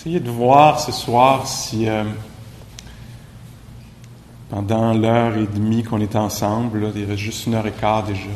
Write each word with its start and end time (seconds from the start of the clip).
Essayez 0.00 0.20
de 0.20 0.30
voir 0.30 0.80
ce 0.80 0.92
soir 0.92 1.46
si 1.46 1.86
euh, 1.86 2.04
pendant 4.48 4.94
l'heure 4.94 5.36
et 5.36 5.46
demie 5.46 5.82
qu'on 5.82 6.00
est 6.00 6.16
ensemble, 6.16 6.80
là, 6.80 6.88
il 6.96 7.04
reste 7.04 7.18
juste 7.18 7.44
une 7.44 7.52
heure 7.52 7.66
et 7.66 7.72
quart 7.72 8.04
déjà, 8.04 8.30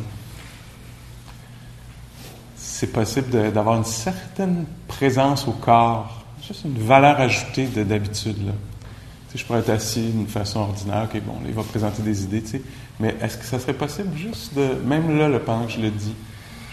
c'est 2.55 2.89
possible 2.89 3.51
d'avoir 3.51 3.79
une 3.79 3.85
certaine 3.87 4.67
présence 4.89 5.49
au 5.49 5.53
corps, 5.53 6.27
juste 6.47 6.67
une 6.67 6.77
valeur 6.77 7.19
ajoutée 7.19 7.65
d'habitude. 7.65 8.45
Là. 8.47 8.53
Je 9.35 9.43
pourrais 9.43 9.61
être 9.61 9.71
assis 9.71 10.11
d'une 10.11 10.29
façon 10.29 10.61
ordinaire, 10.61 11.09
ok, 11.11 11.19
bon, 11.23 11.37
il 11.47 11.55
va 11.55 11.63
présenter 11.63 12.03
des 12.03 12.25
idées, 12.25 12.45
mais 13.01 13.17
est-ce 13.23 13.39
que 13.39 13.45
ça 13.47 13.59
serait 13.59 13.73
possible 13.73 14.15
juste 14.19 14.53
de, 14.55 14.75
même 14.85 15.17
là, 15.17 15.31
le 15.31 15.39
pendant 15.39 15.65
que 15.65 15.73
je 15.73 15.81
le 15.81 15.91
dis, 15.91 16.15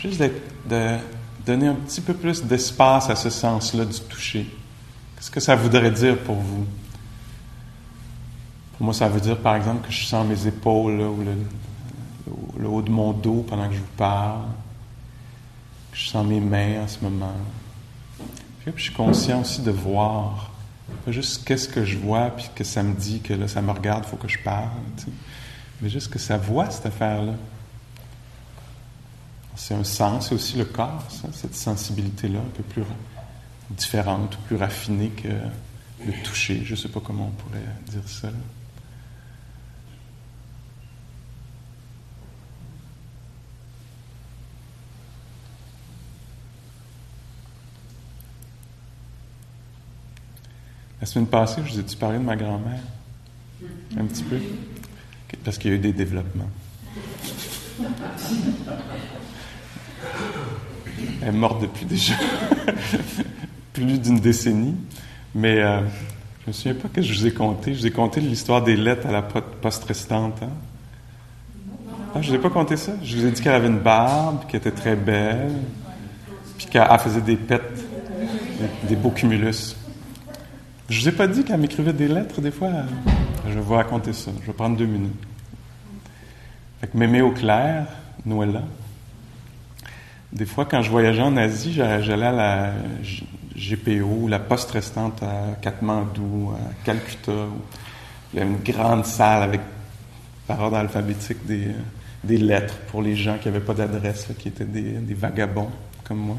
juste 0.02 0.22
de 0.70 0.98
donner 1.46 1.68
un 1.68 1.76
petit 1.76 2.02
peu 2.02 2.14
plus 2.14 2.44
d'espace 2.44 3.10
à 3.10 3.16
ce 3.16 3.30
sens-là 3.30 3.86
du 3.86 3.98
toucher? 4.02 4.48
Qu'est-ce 5.22 5.30
que 5.30 5.40
ça 5.40 5.56
voudrait 5.56 5.92
dire 5.92 6.18
pour 6.18 6.38
vous? 6.38 6.66
Pour 8.74 8.86
moi, 8.86 8.94
ça 8.96 9.08
veut 9.08 9.22
dire, 9.22 9.38
par 9.38 9.56
exemple, 9.56 9.86
que 9.88 9.94
je 9.94 10.04
sens 10.04 10.26
mes 10.26 10.48
épaules 10.48 11.00
ou 11.00 11.24
le, 12.58 12.68
haut 12.68 12.82
de 12.82 12.90
mon 12.90 13.14
dos 13.14 13.46
pendant 13.48 13.68
que 13.68 13.76
je 13.76 13.82
vous 13.82 13.96
parle, 13.96 14.48
que 15.92 15.98
je 16.00 16.08
sens 16.08 16.26
mes 16.26 16.40
mains 16.40 16.82
en 16.82 16.88
ce 16.88 17.04
moment. 17.04 17.36
Puis, 18.66 18.74
je 18.78 18.82
suis 18.82 18.94
conscient 18.94 19.42
aussi 19.42 19.62
de 19.62 19.70
voir, 19.70 20.50
pas 21.06 21.12
juste 21.12 21.46
qu'est-ce 21.46 21.70
que 21.70 21.86
je 21.86 22.00
vois, 22.00 22.32
puis 22.32 22.50
que 22.56 22.64
ça 22.64 22.82
me 22.82 22.96
dit 22.96 23.20
que 23.20 23.36
là, 23.36 23.48
ça 23.48 23.62
me 23.62 23.70
regarde, 23.70 24.06
il 24.08 24.10
faut 24.10 24.18
que 24.18 24.28
je 24.28 24.40
parle, 24.40 24.70
mais 25.82 25.90
juste 25.90 26.12
que 26.12 26.18
ça 26.18 26.38
voit 26.38 26.72
cette 26.72 26.88
affaire-là. 26.88 27.34
C'est 29.56 29.76
un 29.76 29.84
sens, 29.84 30.30
c'est 30.30 30.34
aussi 30.34 30.58
le 30.58 30.66
corps, 30.66 31.06
ça, 31.10 31.28
cette 31.32 31.54
sensibilité-là, 31.54 32.40
un 32.40 32.58
peu 32.58 32.64
plus 32.64 32.82
différente 33.78 34.36
ou 34.36 34.42
plus 34.48 34.56
raffinée 34.56 35.10
que 35.10 35.30
le 36.06 36.14
toucher. 36.24 36.62
Je 36.64 36.72
ne 36.72 36.78
sais 36.78 36.90
pas 36.90 37.00
comment 37.00 37.28
on 37.28 37.32
pourrait 37.32 37.60
dire 37.90 38.08
ça. 38.08 38.30
La 51.00 51.08
semaine 51.08 51.28
passée, 51.28 51.62
je 51.66 51.74
vous 51.74 51.80
ai-tu 51.80 51.98
parlé 51.98 52.20
de 52.20 52.24
ma 52.24 52.36
grand-mère? 52.36 52.80
Un 53.98 54.06
petit 54.06 54.24
peu? 54.24 54.38
Parce 55.44 55.58
qu'il 55.58 55.72
y 55.72 55.74
a 55.74 55.78
eu 55.78 55.80
des 55.80 55.94
développements. 55.94 56.50
Elle 61.22 61.28
est 61.28 61.32
morte 61.32 61.62
depuis 61.62 61.86
déjà 61.86 62.14
plus 63.74 64.00
d'une 64.00 64.20
décennie. 64.20 64.76
Mais 65.34 65.62
euh, 65.62 65.80
je 65.80 65.84
ne 65.84 66.48
me 66.48 66.54
souviens 66.54 66.74
pas 66.74 66.90
que 66.90 67.02
je 67.02 67.14
vous 67.14 67.28
ai 67.28 67.34
conté. 67.34 67.74
Je 67.74 67.80
vous 67.80 67.88
ai 67.88 67.92
conté 67.92 68.20
l'histoire 68.20 68.64
des 68.64 68.76
lettres 68.76 69.08
à 69.08 69.12
la 69.12 69.22
poste 69.22 69.84
restante. 69.86 70.42
Hein? 70.42 70.50
Ah, 72.14 72.22
je 72.22 72.28
ne 72.28 72.32
vous 72.32 72.40
ai 72.40 72.42
pas 72.42 72.50
conté 72.50 72.76
ça? 72.76 72.94
Je 73.04 73.16
vous 73.16 73.26
ai 73.26 73.32
dit 73.32 73.42
qu'elle 73.42 73.54
avait 73.54 73.68
une 73.68 73.80
barbe, 73.80 74.46
qu'elle 74.48 74.60
était 74.60 74.72
très 74.72 74.96
belle, 74.96 75.54
puis 76.58 76.68
qu'elle 76.68 76.86
faisait 77.00 77.22
des 77.22 77.38
pets, 77.38 77.62
des, 78.90 78.96
beaux 78.98 79.12
cumulus. 79.12 79.78
Je 80.90 81.00
vous 81.00 81.08
ai 81.08 81.14
pas 81.14 81.28
dit 81.28 81.46
qu'elle 81.46 81.60
m'écrivait 81.60 81.94
des 81.94 82.10
lettres 82.10 82.42
des 82.42 82.52
fois? 82.52 82.70
Je 83.48 83.54
vais 83.54 83.62
vous 83.62 83.76
raconter 83.76 84.12
ça. 84.12 84.32
Je 84.42 84.48
vais 84.48 84.54
prendre 84.54 84.76
deux 84.76 84.86
minutes. 84.86 85.14
Fait 86.82 86.88
que 86.88 86.98
Mémé 86.98 87.22
au 87.22 87.32
clair, 87.32 87.86
Noëlla. 88.26 88.64
Des 90.34 90.46
fois, 90.46 90.66
quand 90.66 90.82
je 90.82 90.90
voyageais 90.90 91.22
en 91.22 91.38
Asie, 91.38 91.74
j'allais 91.74 92.26
à 92.26 92.32
la 92.32 92.74
GPO, 93.56 94.28
la 94.28 94.40
poste 94.40 94.72
restante 94.72 95.22
à 95.24 95.56
Katmandou, 95.62 96.54
à 96.56 96.86
Calcutta. 96.86 97.48
il 98.34 98.40
y 98.40 98.42
a 98.42 98.46
une 98.46 98.58
grande 98.58 99.06
salle 99.06 99.44
avec, 99.44 99.62
par 100.48 100.60
ordre 100.62 100.78
alphabétique, 100.78 101.46
des, 101.46 101.68
des 102.24 102.38
lettres 102.38 102.76
pour 102.88 103.02
les 103.02 103.16
gens 103.16 103.38
qui 103.38 103.48
n'avaient 103.48 103.66
pas 103.66 103.74
d'adresse, 103.74 104.28
qui 104.38 104.48
étaient 104.50 104.66
des, 104.66 104.94
des, 104.94 105.14
vagabonds 105.14 105.72
comme 106.04 106.20
moi. 106.20 106.38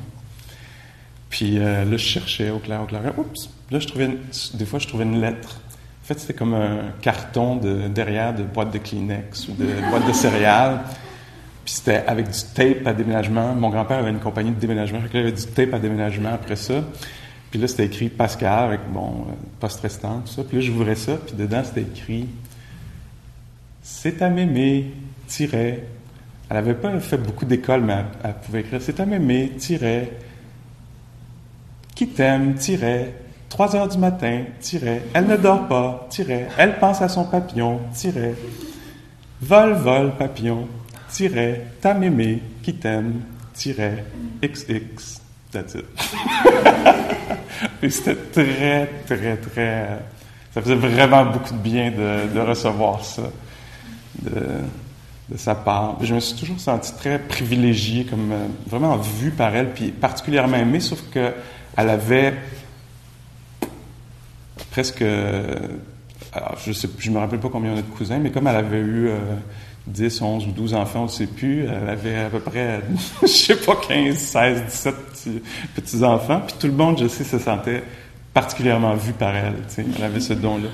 Puis 1.28 1.58
euh, 1.58 1.84
là, 1.84 1.96
je 1.96 1.96
cherchais 1.96 2.50
au 2.50 2.58
clair, 2.58 2.82
au 2.82 2.86
clair. 2.86 3.02
Oups! 3.16 3.50
Là, 3.70 3.78
je 3.78 3.86
trouvais 3.86 4.10
des 4.54 4.66
fois, 4.66 4.78
je 4.78 4.86
trouvais 4.86 5.04
une 5.04 5.20
lettre. 5.20 5.60
En 6.02 6.06
fait, 6.06 6.18
c'était 6.18 6.34
comme 6.34 6.54
un 6.54 6.92
carton 7.00 7.56
de, 7.56 7.88
derrière 7.88 8.34
de 8.34 8.42
boîte 8.42 8.72
de 8.72 8.78
Kleenex 8.78 9.48
ou 9.48 9.52
de 9.52 9.66
boîte 9.88 10.06
de 10.06 10.12
céréales. 10.12 10.80
Puis 11.64 11.74
c'était 11.74 12.04
avec 12.06 12.28
du 12.30 12.38
tape 12.54 12.86
à 12.86 12.92
déménagement. 12.92 13.54
Mon 13.54 13.70
grand-père 13.70 13.98
avait 13.98 14.10
une 14.10 14.18
compagnie 14.18 14.50
de 14.50 14.58
déménagement. 14.58 15.00
Fait 15.00 15.08
il 15.14 15.20
avait 15.20 15.32
du 15.32 15.46
tape 15.46 15.74
à 15.74 15.78
déménagement 15.78 16.30
après 16.32 16.56
ça. 16.56 16.82
Puis 17.52 17.60
là, 17.60 17.68
c'était 17.68 17.84
écrit 17.84 18.08
Pascal 18.08 18.64
avec, 18.64 18.80
bon, 18.90 19.26
euh, 19.28 19.32
poste 19.60 19.80
restant, 19.80 20.20
tout 20.20 20.32
ça. 20.32 20.42
Puis 20.42 20.56
là, 20.56 20.62
j'ouvrais 20.62 20.94
ça, 20.94 21.18
puis 21.18 21.36
dedans, 21.36 21.62
c'était 21.62 21.82
écrit 21.82 22.26
C'est 23.82 24.22
à 24.22 24.30
mémé, 24.30 24.90
tiret. 25.26 25.84
Elle 26.48 26.56
n'avait 26.56 26.74
pas 26.74 26.98
fait 26.98 27.18
beaucoup 27.18 27.44
d'école, 27.44 27.82
mais 27.82 28.04
elle, 28.24 28.34
pouvait 28.44 28.60
écrire 28.60 28.80
C'est 28.80 28.98
à 29.00 29.04
mémé, 29.04 29.52
tiret. 29.58 30.12
Qui 31.94 32.08
t'aime, 32.08 32.54
tiret. 32.54 33.14
3 33.50 33.76
heures 33.76 33.88
du 33.88 33.98
matin, 33.98 34.44
tiret. 34.60 35.02
Elle 35.12 35.26
ne 35.26 35.36
dort 35.36 35.68
pas, 35.68 36.06
tiret. 36.08 36.48
Elle 36.56 36.78
pense 36.78 37.02
à 37.02 37.08
son 37.10 37.24
papillon, 37.24 37.80
tiret. 37.92 38.34
Vol, 39.42 39.74
vol, 39.74 40.12
papillon, 40.16 40.66
tiret, 41.12 41.66
ta 41.80 41.94
mémé 41.94 42.42
qui 42.62 42.74
t'aime, 42.74 43.22
tiret, 43.54 44.04
XX. 44.42 45.20
That's 45.52 45.74
it. 45.74 45.84
Et 47.82 47.90
c'était 47.90 48.16
très, 48.16 48.86
très, 49.06 49.36
très. 49.36 49.98
Ça 50.54 50.62
faisait 50.62 50.74
vraiment 50.74 51.26
beaucoup 51.26 51.52
de 51.52 51.58
bien 51.58 51.90
de, 51.90 52.40
recevoir 52.40 53.04
ça 53.04 53.22
de, 54.22 55.36
sa 55.36 55.54
part. 55.54 55.98
Je 56.00 56.14
me 56.14 56.20
suis 56.20 56.38
toujours 56.38 56.58
senti 56.58 56.94
très 56.94 57.18
privilégié, 57.18 58.04
comme 58.04 58.32
euh, 58.32 58.46
vraiment 58.66 58.96
vu 58.96 59.30
par 59.30 59.54
elle, 59.54 59.72
puis 59.72 59.90
particulièrement 59.90 60.56
aimé, 60.56 60.80
sauf 60.80 61.02
que 61.10 61.32
elle 61.76 61.90
avait 61.90 62.34
presque. 64.70 65.02
Euh, 65.02 65.68
je 66.64 67.10
ne 67.10 67.14
me 67.14 67.18
rappelle 67.18 67.40
pas 67.40 67.50
combien 67.50 67.72
on 67.72 67.78
a 67.78 67.82
de 67.82 67.86
cousins, 67.86 68.18
mais 68.18 68.30
comme 68.30 68.46
elle 68.46 68.56
avait 68.56 68.80
eu. 68.80 69.08
Euh, 69.08 69.18
10, 69.86 70.22
11 70.22 70.46
ou 70.46 70.50
12 70.52 70.74
enfants, 70.74 71.00
on 71.00 71.04
ne 71.04 71.08
sait 71.08 71.26
plus. 71.26 71.64
Elle 71.64 71.88
avait 71.88 72.16
à 72.16 72.30
peu 72.30 72.40
près, 72.40 72.80
je 73.22 73.26
sais 73.26 73.56
pas, 73.56 73.76
15, 73.76 74.16
16, 74.16 74.62
17 74.66 74.94
petits-enfants. 75.74 76.42
Puis 76.46 76.56
tout 76.58 76.66
le 76.66 76.72
monde, 76.72 76.98
je 76.98 77.08
sais, 77.08 77.24
se 77.24 77.38
sentait 77.38 77.82
particulièrement 78.32 78.94
vu 78.94 79.12
par 79.12 79.34
elle. 79.34 79.54
Elle 79.76 80.04
avait 80.04 80.20
ce 80.20 80.32
don-là. 80.32 80.68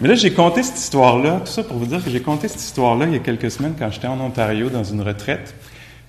Mais 0.00 0.08
là, 0.08 0.14
j'ai 0.14 0.32
compté 0.32 0.62
cette 0.62 0.78
histoire-là, 0.78 1.40
tout 1.44 1.50
ça 1.50 1.64
pour 1.64 1.76
vous 1.76 1.86
dire 1.86 2.02
que 2.02 2.10
j'ai 2.10 2.20
compté 2.20 2.46
cette 2.46 2.60
histoire-là 2.60 3.06
il 3.06 3.12
y 3.12 3.16
a 3.16 3.18
quelques 3.18 3.50
semaines 3.50 3.74
quand 3.76 3.90
j'étais 3.90 4.06
en 4.06 4.20
Ontario 4.20 4.70
dans 4.70 4.84
une 4.84 5.02
retraite. 5.02 5.54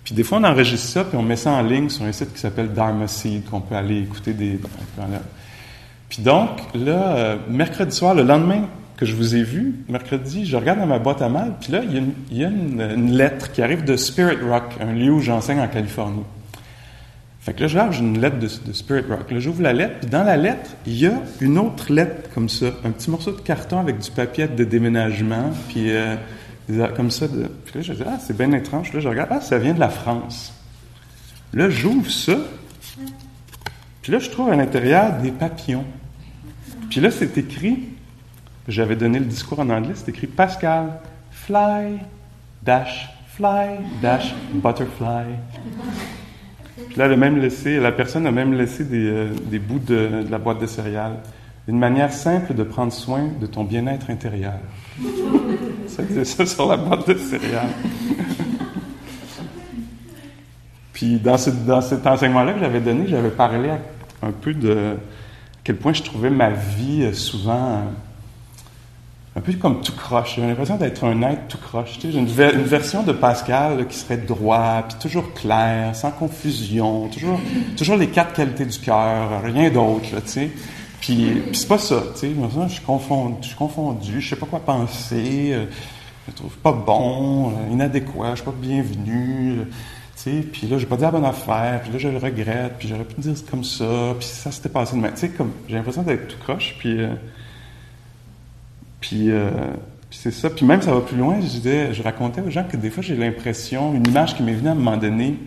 Puis 0.04 0.14
des 0.14 0.24
fois, 0.24 0.38
on 0.38 0.44
enregistre 0.44 0.88
ça, 0.88 1.04
puis 1.04 1.18
on 1.18 1.24
met 1.24 1.36
ça 1.36 1.52
en 1.52 1.62
ligne 1.64 1.90
sur 1.90 2.06
un 2.06 2.12
site 2.12 2.34
qui 2.34 2.40
s'appelle 2.40 2.72
Dharma 2.72 3.08
Seed, 3.08 3.50
qu'on 3.50 3.62
peut 3.62 3.76
aller 3.76 4.00
écouter 4.00 4.34
des... 4.34 4.60
Puis 6.08 6.22
donc, 6.22 6.50
là, 6.74 7.16
euh, 7.16 7.38
mercredi 7.50 7.96
soir, 7.96 8.16
le 8.16 8.24
lendemain 8.24 8.68
que 9.00 9.06
je 9.06 9.16
vous 9.16 9.34
ai 9.34 9.44
vu 9.44 9.76
mercredi, 9.88 10.46
je 10.46 10.58
regarde 10.58 10.80
dans 10.80 10.86
ma 10.86 11.00
boîte 11.00 11.22
à 11.22 11.30
mal, 11.30 11.54
puis 11.62 11.72
là, 11.72 11.84
il 11.86 12.38
y 12.38 12.44
a, 12.44 12.50
une, 12.50 13.14
lettre 13.14 13.50
qui 13.54 13.62
arrive 13.62 13.86
de 13.86 13.96
Spirit 13.96 14.44
Rock, 14.44 14.76
un 14.82 14.92
lieu 14.92 15.14
où 15.14 15.22
j'enseigne 15.22 15.62
en 15.62 15.70
Californie. 15.70 16.26
Fait 17.40 17.54
que 17.54 17.62
là, 17.62 17.90
je 17.90 18.02
une 18.02 18.20
lettre 18.20 18.40
de, 18.40 18.74
Spirit 18.74 19.06
Rock. 19.10 19.32
Là, 19.32 19.40
j'ouvre 19.40 19.62
la 19.62 19.72
lettre, 19.72 20.00
puis 20.02 20.10
dans 20.10 20.26
la 20.26 20.36
lettre, 20.36 20.72
il 20.86 21.00
y 21.00 21.08
a 21.08 21.14
une 21.40 21.58
autre 21.58 21.94
lettre 21.94 22.30
comme 22.34 22.50
ça, 22.50 22.66
un 22.84 22.92
petit 22.92 23.10
morceau 23.10 23.32
de 23.32 23.40
carton 23.40 23.80
avec 23.80 24.00
du 24.00 24.12
papier 24.12 24.50
de 24.50 24.66
déménagement, 24.66 25.52
puis 25.70 25.92
euh, 25.92 26.18
comme 26.98 27.10
ça. 27.10 27.28
Puis 27.28 27.76
là, 27.76 27.82
je 27.82 27.94
dis, 27.94 28.04
ah, 28.06 28.20
c'est 28.20 28.36
bien 28.36 28.52
étrange. 28.52 28.92
Là, 28.92 29.00
je 29.00 29.08
regarde, 29.08 29.30
ah, 29.32 29.40
ça 29.40 29.58
vient 29.60 29.74
de 29.74 29.80
la 29.80 29.88
France. 29.88 30.54
Là, 31.54 31.70
j'ouvre 31.70 32.12
ça, 32.12 32.36
puis 34.02 34.12
là, 34.12 34.20
je 34.20 34.30
trouve 34.30 34.50
à 34.50 34.58
l'intérieur 34.58 35.14
des 35.22 35.32
papillons. 35.32 35.86
Puis 36.90 37.00
là, 37.00 37.12
c'est 37.12 37.38
écrit 37.38 37.89
j'avais 38.70 38.96
donné 38.96 39.20
le 39.20 39.26
discours 39.26 39.60
en 39.60 39.70
anglais, 39.70 39.94
c'est 39.96 40.10
écrit 40.10 40.28
Pascal, 40.28 41.00
fly, 41.32 42.00
dash, 42.64 43.10
fly, 43.28 43.80
dash, 44.02 44.34
butterfly. 44.54 45.26
Puis 46.88 46.98
là, 46.98 47.06
a 47.06 47.16
même 47.16 47.40
laissé, 47.40 47.80
la 47.80 47.92
personne 47.92 48.26
a 48.28 48.32
même 48.32 48.54
laissé 48.54 48.86
des, 48.86 49.08
euh, 49.10 49.34
des 49.46 49.60
bouts 49.60 49.80
de, 49.80 50.24
la 50.30 50.38
boîte 50.38 50.60
de 50.60 50.68
céréales. 50.68 51.18
Une 51.68 51.78
manière 51.78 52.14
simple 52.14 52.54
de 52.54 52.64
prendre 52.64 52.94
soin 52.94 53.30
de 53.40 53.46
ton 53.46 53.64
bien-être 53.64 54.10
intérieur. 54.10 54.60
ça 55.88 56.04
disait 56.04 56.26
ça 56.26 56.46
sur 56.46 56.68
la 56.68 56.78
boîte 56.78 57.08
de 57.08 57.16
céréales. 57.16 57.70
Puis 60.94 61.18
dans, 61.18 61.38
ce, 61.38 61.50
dans 61.50 61.82
cet 61.82 62.06
enseignement-là 62.08 62.54
que 62.54 62.60
j'avais 62.60 62.82
donné, 62.82 63.08
j'avais 63.08 63.32
parlé 63.32 63.70
un 64.22 64.32
peu 64.32 64.54
de 64.54 64.96
quel 65.64 65.78
point 65.78 65.94
je 65.94 66.04
trouvais 66.04 66.30
ma 66.30 66.50
vie 66.50 67.04
euh, 67.04 67.14
souvent 67.14 67.84
un 69.36 69.42
peu 69.42 69.54
comme 69.54 69.82
tout 69.82 69.94
croche. 69.94 70.36
J'ai 70.36 70.42
l'impression 70.42 70.78
d'être 70.78 71.04
un 71.04 71.22
être 71.22 71.48
tout 71.48 71.58
croche. 71.58 72.00
J'ai 72.02 72.18
une, 72.18 72.26
version 72.26 73.04
de 73.04 73.12
Pascal 73.12 73.88
qui 73.88 73.98
serait 73.98 74.18
droit, 74.18 74.84
puis 74.88 74.98
toujours 75.00 75.34
clair, 75.34 75.96
sans 75.96 76.12
confusion, 76.12 77.08
toujours, 77.10 77.40
toujours 77.78 77.98
les 77.98 78.08
quatre 78.08 78.34
qualités 78.34 78.66
du 78.66 78.80
cœur, 78.80 79.42
rien 79.44 79.70
d'autre. 79.70 80.10
Tu 80.26 80.28
sais. 80.28 80.52
Puis, 81.00 81.42
puis 81.48 81.56
c'est 81.56 81.68
pas 81.68 81.78
ça, 81.78 82.04
tu 82.14 82.20
sais. 82.20 82.32
Je 82.68 82.74
suis 82.74 82.84
confondu, 82.84 83.38
je 83.42 83.48
suis 83.48 83.56
confondu, 83.56 84.22
je 84.22 84.30
sais 84.30 84.36
pas 84.36 84.46
quoi 84.46 84.60
penser, 84.60 85.52
euh, 85.54 85.66
je 86.26 86.32
me 86.32 86.36
trouve 86.36 86.58
pas 86.58 86.74
bon, 86.74 87.52
euh, 87.52 87.72
inadéquat, 87.72 88.32
je 88.32 88.36
suis 88.36 88.46
pas 88.46 88.56
bienvenu. 88.60 89.60
Euh, 89.60 89.64
tu 90.22 90.42
puis 90.42 90.68
là, 90.68 90.78
j'ai 90.78 90.86
pas 90.86 90.98
dit 90.98 91.04
la 91.04 91.12
bonne 91.12 91.24
affaire, 91.24 91.80
puis 91.82 91.94
là, 91.94 91.98
je 91.98 92.10
le 92.10 92.18
regrette, 92.18 92.74
puis 92.78 92.90
j'aurais 92.90 93.06
pu 93.06 93.22
dire 93.22 93.34
comme 93.50 93.64
ça, 93.64 94.14
puis 94.20 94.28
ça 94.28 94.52
s'était 94.52 94.68
passé 94.68 94.98
de 94.98 95.02
même. 95.02 95.14
Tu 95.14 95.20
sais, 95.20 95.32
j'ai 95.70 95.76
l'impression 95.76 96.02
d'être 96.02 96.28
tout 96.28 96.38
croche, 96.44 96.76
puis... 96.80 97.00
Euh, 99.00 99.02
puis, 99.02 99.32
euh, 99.32 99.50
c'est 100.12 100.32
ça. 100.32 100.50
Puis 100.50 100.66
même, 100.66 100.82
ça 100.82 100.94
va 100.94 101.02
plus 101.02 101.18
loin. 101.18 101.40
Je, 101.40 101.48
disais, 101.48 101.94
je 101.94 102.04
racontais 102.04 102.42
aux 102.42 102.50
gens 102.50 102.64
que 102.64 102.78
des 102.78 102.90
fois, 102.90 103.04
j'ai 103.04 103.16
l'impression, 103.16 103.94
une 103.94 104.08
image 104.08 104.36
qui 104.36 104.44
m'est 104.44 104.54
venue 104.54 104.70
à 104.70 104.72
un 104.72 104.76
moment 104.76 104.98
donné, 104.98 105.38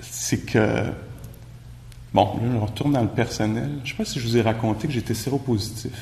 c'est 0.00 0.46
que, 0.46 0.84
bon, 2.12 2.24
là, 2.24 2.48
je 2.52 2.58
retourne 2.58 2.92
dans 2.92 3.02
le 3.02 3.08
personnel. 3.08 3.68
Je 3.84 3.92
ne 3.92 3.96
sais 3.96 3.96
pas 3.96 4.04
si 4.04 4.20
je 4.20 4.26
vous 4.26 4.36
ai 4.36 4.42
raconté 4.42 4.88
que 4.88 4.94
j'étais 4.94 5.14
séropositif. 5.14 5.92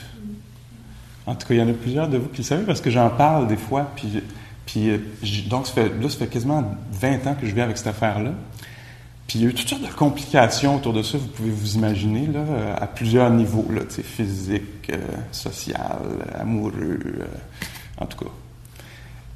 En 1.26 1.34
tout 1.34 1.46
cas, 1.46 1.54
il 1.54 1.60
y 1.60 1.62
en 1.62 1.68
a 1.68 1.72
plusieurs 1.72 2.08
de 2.08 2.16
vous 2.16 2.28
qui 2.28 2.38
le 2.38 2.44
savez 2.44 2.64
parce 2.64 2.80
que 2.80 2.90
j'en 2.90 3.10
parle 3.10 3.48
des 3.48 3.58
fois. 3.58 3.90
Puis, 3.96 4.22
puis 4.64 5.00
donc, 5.48 5.66
ça 5.66 5.74
fait, 5.74 5.88
là, 5.88 6.08
ça 6.08 6.18
fait 6.18 6.26
quasiment 6.28 6.64
20 6.92 7.26
ans 7.26 7.36
que 7.38 7.46
je 7.46 7.54
vis 7.54 7.60
avec 7.60 7.76
cette 7.76 7.88
affaire-là. 7.88 8.32
Puis 9.28 9.38
il 9.38 9.42
y 9.42 9.46
a 9.46 9.50
eu 9.50 9.54
toutes 9.54 9.68
sortes 9.68 9.82
de 9.82 9.92
complications 9.92 10.76
autour 10.76 10.94
de 10.94 11.02
ça, 11.02 11.18
vous 11.18 11.28
pouvez 11.28 11.50
vous 11.50 11.74
imaginer, 11.74 12.26
là, 12.26 12.74
à 12.76 12.86
plusieurs 12.86 13.28
niveaux, 13.28 13.66
là, 13.70 13.82
physique, 14.02 14.90
euh, 14.90 14.96
social, 15.32 16.00
amoureux, 16.34 16.98
euh, 17.04 17.26
en 17.98 18.06
tout 18.06 18.24
cas. 18.24 18.30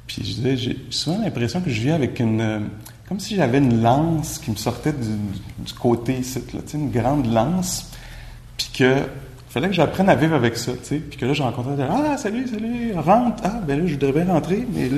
Puis 0.07 0.23
je 0.25 0.33
disais, 0.33 0.57
j'ai 0.57 0.77
souvent 0.89 1.19
l'impression 1.19 1.61
que 1.61 1.69
je 1.69 1.79
vis 1.79 1.91
avec 1.91 2.19
une... 2.19 2.41
Euh, 2.41 2.59
comme 3.07 3.19
si 3.19 3.35
j'avais 3.35 3.59
une 3.59 3.83
lance 3.83 4.39
qui 4.39 4.49
me 4.49 4.55
sortait 4.55 4.93
du, 4.93 5.73
côté 5.79 6.17
ici, 6.17 6.41
là, 6.55 6.61
une 6.73 6.89
grande 6.89 7.31
lance, 7.31 7.91
puis 8.57 8.71
que 8.73 9.03
fallait 9.53 9.67
que 9.67 9.75
j'apprenne 9.75 10.09
à 10.09 10.15
vivre 10.15 10.33
avec 10.33 10.57
ça, 10.57 10.71
tu 10.71 10.79
sais. 10.81 10.95
Puis 10.95 11.15
que 11.15 11.27
là, 11.27 11.33
je 11.33 11.43
rencontrais, 11.43 11.75
ah, 11.87 12.17
salut, 12.17 12.47
salut, 12.47 12.91
rentre. 12.95 13.43
Ah, 13.43 13.61
ben 13.67 13.79
là, 13.79 13.85
je 13.85 13.95
bien 13.95 14.25
rentrer, 14.25 14.67
mais 14.73 14.89
là, 14.89 14.97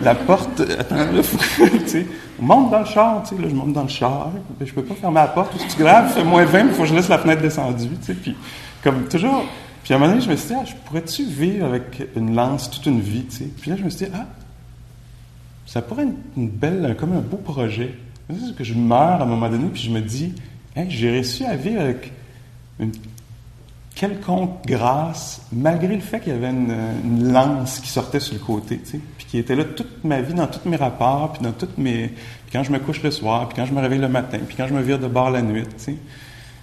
la 0.00 0.14
porte, 0.14 0.62
attends, 0.78 1.12
là, 1.12 1.22
faut 1.22 1.66
tu 1.66 1.86
sais, 1.86 2.06
monte 2.40 2.70
dans 2.70 2.78
le 2.78 2.86
char, 2.86 3.22
tu 3.22 3.36
sais. 3.36 3.42
Là, 3.42 3.48
je 3.50 3.54
monte 3.54 3.74
dans 3.74 3.82
le 3.82 3.88
char, 3.88 4.30
ben, 4.58 4.66
je 4.66 4.72
peux 4.72 4.82
pas 4.82 4.94
fermer 4.94 5.16
la 5.16 5.26
porte, 5.26 5.52
c'est 5.58 5.78
grave, 5.78 6.10
fait 6.10 6.24
moins 6.24 6.46
20, 6.46 6.58
il 6.58 6.70
faut 6.70 6.82
que 6.84 6.88
je 6.88 6.94
laisse 6.94 7.10
la 7.10 7.18
fenêtre 7.18 7.42
descendue, 7.42 7.90
tu 8.00 8.06
sais. 8.06 8.14
Puis, 8.14 8.34
comme 8.82 9.06
toujours. 9.08 9.44
Puis 9.84 9.92
à 9.92 9.96
un 9.96 10.00
moment 10.00 10.12
donné, 10.12 10.24
je 10.24 10.30
me 10.30 10.36
suis 10.36 10.48
dit, 10.48 10.54
ah, 10.58 10.64
je 10.64 10.74
pourrais-tu 10.86 11.24
vivre 11.24 11.66
avec 11.66 12.02
une 12.16 12.34
lance 12.34 12.70
toute 12.70 12.86
une 12.86 13.00
vie, 13.00 13.26
tu 13.26 13.36
sais. 13.36 13.50
Puis 13.60 13.70
là, 13.70 13.76
je 13.76 13.84
me 13.84 13.90
suis 13.90 14.06
dit, 14.06 14.12
ah, 14.14 14.24
ça 15.66 15.82
pourrait 15.82 16.04
être 16.04 16.14
une 16.34 16.48
belle, 16.48 16.96
comme 16.98 17.12
un 17.12 17.20
beau 17.20 17.36
projet. 17.36 17.94
C'est 18.30 18.56
que 18.56 18.64
je 18.64 18.72
meurs 18.72 19.20
à 19.20 19.22
un 19.22 19.26
moment 19.26 19.50
donné, 19.50 19.66
puis 19.70 19.82
je 19.82 19.90
me 19.90 20.00
dis, 20.00 20.32
hey, 20.74 20.86
j'ai 20.88 21.10
réussi 21.10 21.44
à 21.44 21.56
vivre 21.56 21.82
avec 21.82 22.10
une 22.78 22.92
quelconque 23.94 24.64
grâce, 24.66 25.42
malgré 25.52 25.94
le 25.94 26.00
fait 26.00 26.20
qu'il 26.20 26.32
y 26.32 26.36
avait 26.36 26.50
une, 26.50 27.32
lance 27.32 27.80
qui 27.80 27.88
sortait 27.88 28.20
sur 28.20 28.34
le 28.34 28.40
côté, 28.40 28.78
tu 28.78 28.92
sais, 28.92 29.00
puis 29.18 29.26
qui 29.26 29.38
était 29.38 29.54
là 29.54 29.64
toute 29.64 30.04
ma 30.04 30.20
vie, 30.20 30.34
dans 30.34 30.46
tous 30.46 30.68
mes 30.68 30.76
rapports, 30.76 31.32
puis 31.32 31.42
dans 31.42 31.52
toutes 31.52 31.76
mes... 31.78 32.12
Quand 32.52 32.62
je 32.62 32.72
me 32.72 32.78
couche 32.78 33.02
le 33.02 33.10
soir, 33.10 33.48
puis 33.48 33.56
quand 33.56 33.66
je 33.66 33.72
me 33.72 33.80
réveille 33.80 34.00
le 34.00 34.08
matin, 34.08 34.38
puis 34.46 34.56
quand 34.56 34.66
je 34.66 34.74
me 34.74 34.82
vire 34.82 34.98
de 34.98 35.06
bord 35.06 35.30
la 35.30 35.42
nuit, 35.42 35.64
tu 35.64 35.74
sais. 35.76 35.96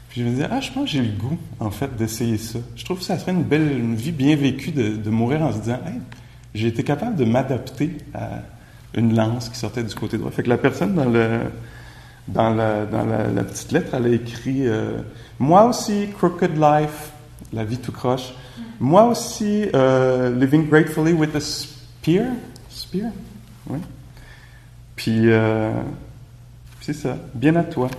Puis 0.10 0.22
je 0.22 0.26
me 0.26 0.32
disais, 0.32 0.48
ah, 0.50 0.60
je 0.60 0.72
pense 0.72 0.86
que 0.86 0.90
j'ai 0.90 1.02
le 1.02 1.12
goût, 1.12 1.38
en 1.60 1.70
fait, 1.72 1.96
d'essayer 1.96 2.38
ça. 2.38 2.60
Je 2.76 2.84
trouve 2.84 3.00
que 3.00 3.06
ça 3.06 3.18
serait 3.18 3.32
une 3.32 3.44
belle, 3.44 3.72
une 3.72 3.96
vie 3.96 4.12
bien 4.12 4.36
vécue 4.36 4.72
de, 4.72 5.10
mourir 5.10 5.42
en 5.44 5.54
se 5.54 5.60
disant, 5.60 5.80
hey, 5.86 6.00
j'ai 6.56 6.68
été 6.68 6.84
capable 6.84 7.16
de 7.16 7.26
m'adapter 7.26 7.98
à 8.14 8.42
une 8.96 9.16
lance 9.16 9.50
qui 9.50 9.58
sortait 9.58 9.84
du 9.84 9.94
côté 9.94 10.18
droit. 10.18 10.32
Fait 10.32 10.44
que 10.44 10.50
la 10.50 10.58
personne 10.58 10.96
dans 10.96 11.10
le... 11.10 11.42
Dans 12.28 12.50
la, 12.50 12.86
dans 12.86 13.06
la, 13.06 13.44
petite 13.46 13.72
lettre, 13.72 13.94
elle 13.94 14.06
a 14.06 14.10
écrit 14.10 14.68
euh, 14.68 14.98
Moi 15.40 15.64
aussi, 15.64 16.10
Crooked 16.18 16.58
Life, 16.58 17.14
la 17.54 17.64
vie 17.64 17.78
tout 17.78 17.92
croche. 17.92 18.34
Moi 18.80 19.06
aussi, 19.06 19.66
euh, 19.74 20.38
Living 20.38 20.68
Gratefully 20.68 21.14
with 21.14 21.36
a 21.36 21.40
Spear. 21.40 22.26
Spear? 22.70 23.12
Oui. 23.70 23.80
Puis, 24.96 25.30
euh, 25.30 25.72
c'est 26.82 26.94
ça. 26.94 27.18
Bien 27.34 27.56
à 27.56 27.64
toi. 27.64 27.90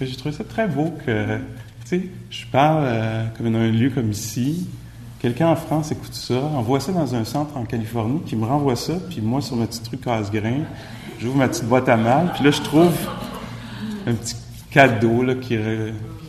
J'ai 0.00 0.16
trouvé 0.16 0.34
ça 0.34 0.44
très 0.44 0.66
beau 0.66 0.94
que, 1.04 1.36
tu 1.36 1.40
sais, 1.84 2.08
je 2.30 2.46
parle 2.46 2.84
euh, 2.84 3.26
comme 3.36 3.52
dans 3.52 3.58
un 3.58 3.70
lieu 3.70 3.90
comme 3.90 4.10
ici. 4.10 4.68
Quelqu'un 5.20 5.48
en 5.48 5.56
France 5.56 5.92
écoute 5.92 6.14
ça, 6.14 6.40
envoie 6.40 6.80
ça 6.80 6.92
dans 6.92 7.14
un 7.14 7.24
centre 7.24 7.56
en 7.56 7.64
Californie, 7.64 8.22
qui 8.22 8.36
me 8.36 8.46
renvoie 8.46 8.76
ça, 8.76 8.94
puis 9.10 9.20
moi, 9.20 9.42
sur 9.42 9.56
ma 9.56 9.66
petite 9.66 9.82
truc 9.82 10.00
casse-grain, 10.00 10.62
j'ouvre 11.18 11.36
ma 11.36 11.48
petite 11.48 11.66
boîte 11.66 11.90
à 11.90 11.98
mal, 11.98 12.32
puis 12.34 12.44
là, 12.44 12.50
je 12.50 12.62
trouve 12.62 12.92
un 14.06 14.14
petit 14.14 14.36
cadeau 14.70 15.22
là, 15.22 15.34
qui, 15.34 15.58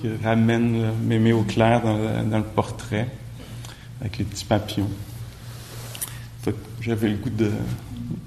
qui 0.02 0.10
ramène 0.24 0.94
Mémé 1.04 1.34
au 1.34 1.44
clair 1.44 1.82
dans, 1.82 2.38
le 2.38 2.44
portrait, 2.44 3.08
avec 4.00 4.18
les 4.18 4.26
petits 4.26 4.46
papillons. 4.46 4.90
J'avais 6.82 7.10
le 7.10 7.18
goût 7.18 7.30
de, 7.30 7.52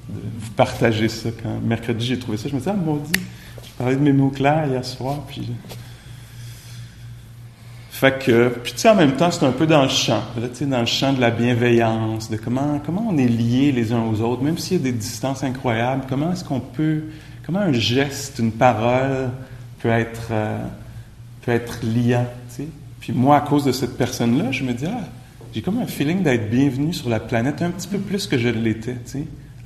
vous 0.09 0.50
partager 0.56 1.09
ça. 1.09 1.31
Quand 1.43 1.61
mercredi, 1.61 2.06
j'ai 2.06 2.19
trouvé 2.19 2.38
ça, 2.38 2.49
je 2.49 2.55
me 2.55 2.61
disais, 2.61 2.71
ah, 2.73 2.76
maudit, 2.76 3.21
je 3.65 3.71
parlais 3.76 3.97
de 3.97 4.00
Mémé 4.00 4.23
au 4.23 4.31
clair 4.31 4.67
hier 4.69 4.85
soir, 4.85 5.23
puis. 5.26 5.50
Fait 7.91 8.19
que, 8.19 8.49
puis 8.49 8.73
tu 8.73 8.79
sais, 8.81 8.88
en 8.88 8.97
même 8.97 9.17
temps, 9.17 9.31
c'est 9.31 9.47
un 9.47 9.53
peu 9.53 9.67
dans 9.67 9.82
le 9.82 9.88
champ, 9.88 10.23
là, 10.41 10.49
tu 10.49 10.67
dans 10.67 10.81
le 10.81 10.87
champ 10.87 11.12
de 11.12 11.21
la 11.21 11.31
bienveillance, 11.31 12.29
de 12.29 12.37
comment, 12.37 12.81
comment 12.85 13.06
on 13.09 13.17
est 13.17 13.29
liés 13.29 13.71
les 13.71 13.93
uns 13.93 14.03
aux 14.03 14.21
autres, 14.21 14.43
même 14.43 14.59
s'il 14.59 14.79
y 14.79 14.81
a 14.81 14.82
des 14.82 14.93
distances 14.93 15.44
incroyables, 15.44 16.05
comment 16.09 16.32
est-ce 16.32 16.44
qu'on 16.44 16.61
peut, 16.61 17.05
comment 17.47 17.61
un 17.61 17.73
geste, 17.73 18.41
une 18.41 18.50
parole 18.50 19.31
peut 19.81 19.91
être, 19.91 20.29
euh, 20.32 20.59
peut 21.44 21.52
être 21.52 21.81
liant. 21.85 22.26
sais. 22.49 22.67
Puis 23.00 23.12
moi, 23.12 23.37
à 23.37 23.41
cause 23.41 23.64
de 23.64 23.73
cette 23.73 23.96
personne-là, 23.96 24.50
je 24.50 24.64
me 24.64 24.73
dis, 24.73 24.87
ah, 24.87 25.05
j'ai 25.52 25.62
comme 25.62 25.79
un 25.79 25.87
feeling 25.87 26.23
d'être 26.23 26.50
bienvenu 26.50 26.93
sur 26.93 27.08
la 27.08 27.20
planète 27.20 27.62
un 27.62 27.70
petit 27.70 27.88
peu 27.88 27.99
plus 27.99 28.26
que 28.26 28.38
je 28.38 28.49
l'étais. 28.49 28.96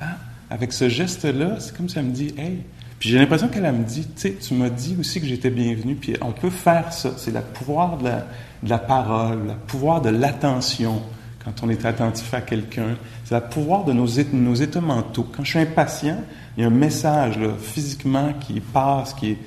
Ah, 0.00 0.16
avec 0.50 0.72
ce 0.72 0.88
geste-là, 0.88 1.56
c'est 1.60 1.76
comme 1.76 1.88
ça 1.88 2.02
me 2.02 2.10
dit, 2.10 2.34
hey. 2.36 2.58
Puis 2.98 3.10
j'ai 3.10 3.18
l'impression 3.18 3.46
qu'elle 3.46 3.70
me 3.72 3.84
dit, 3.84 4.08
tu 4.16 4.34
tu 4.34 4.54
m'as 4.54 4.70
dit 4.70 4.96
aussi 4.98 5.20
que 5.20 5.26
j'étais 5.26 5.50
bienvenu. 5.50 5.94
Puis 5.94 6.14
on 6.20 6.32
peut 6.32 6.50
faire 6.50 6.92
ça. 6.92 7.12
C'est 7.16 7.30
le 7.30 7.40
pouvoir 7.40 7.98
de 7.98 8.04
la, 8.04 8.26
la 8.66 8.78
parole, 8.78 9.38
le 9.46 9.54
pouvoir 9.68 10.02
de 10.02 10.08
l'attention 10.08 11.00
quand 11.44 11.62
on 11.62 11.70
est 11.70 11.84
attentif 11.84 12.34
à 12.34 12.40
quelqu'un. 12.40 12.96
C'est 13.24 13.36
le 13.36 13.40
pouvoir 13.40 13.84
de 13.84 13.92
nos, 13.92 14.08
nos 14.32 14.54
états 14.54 14.80
mentaux. 14.80 15.28
Quand 15.30 15.44
je 15.44 15.50
suis 15.50 15.58
impatient, 15.60 16.18
il 16.56 16.62
y 16.62 16.64
a 16.64 16.66
un 16.66 16.70
message 16.70 17.38
là, 17.38 17.50
physiquement 17.56 18.32
qui 18.40 18.58
passe, 18.60 19.14
qui 19.14 19.30
est 19.30 19.38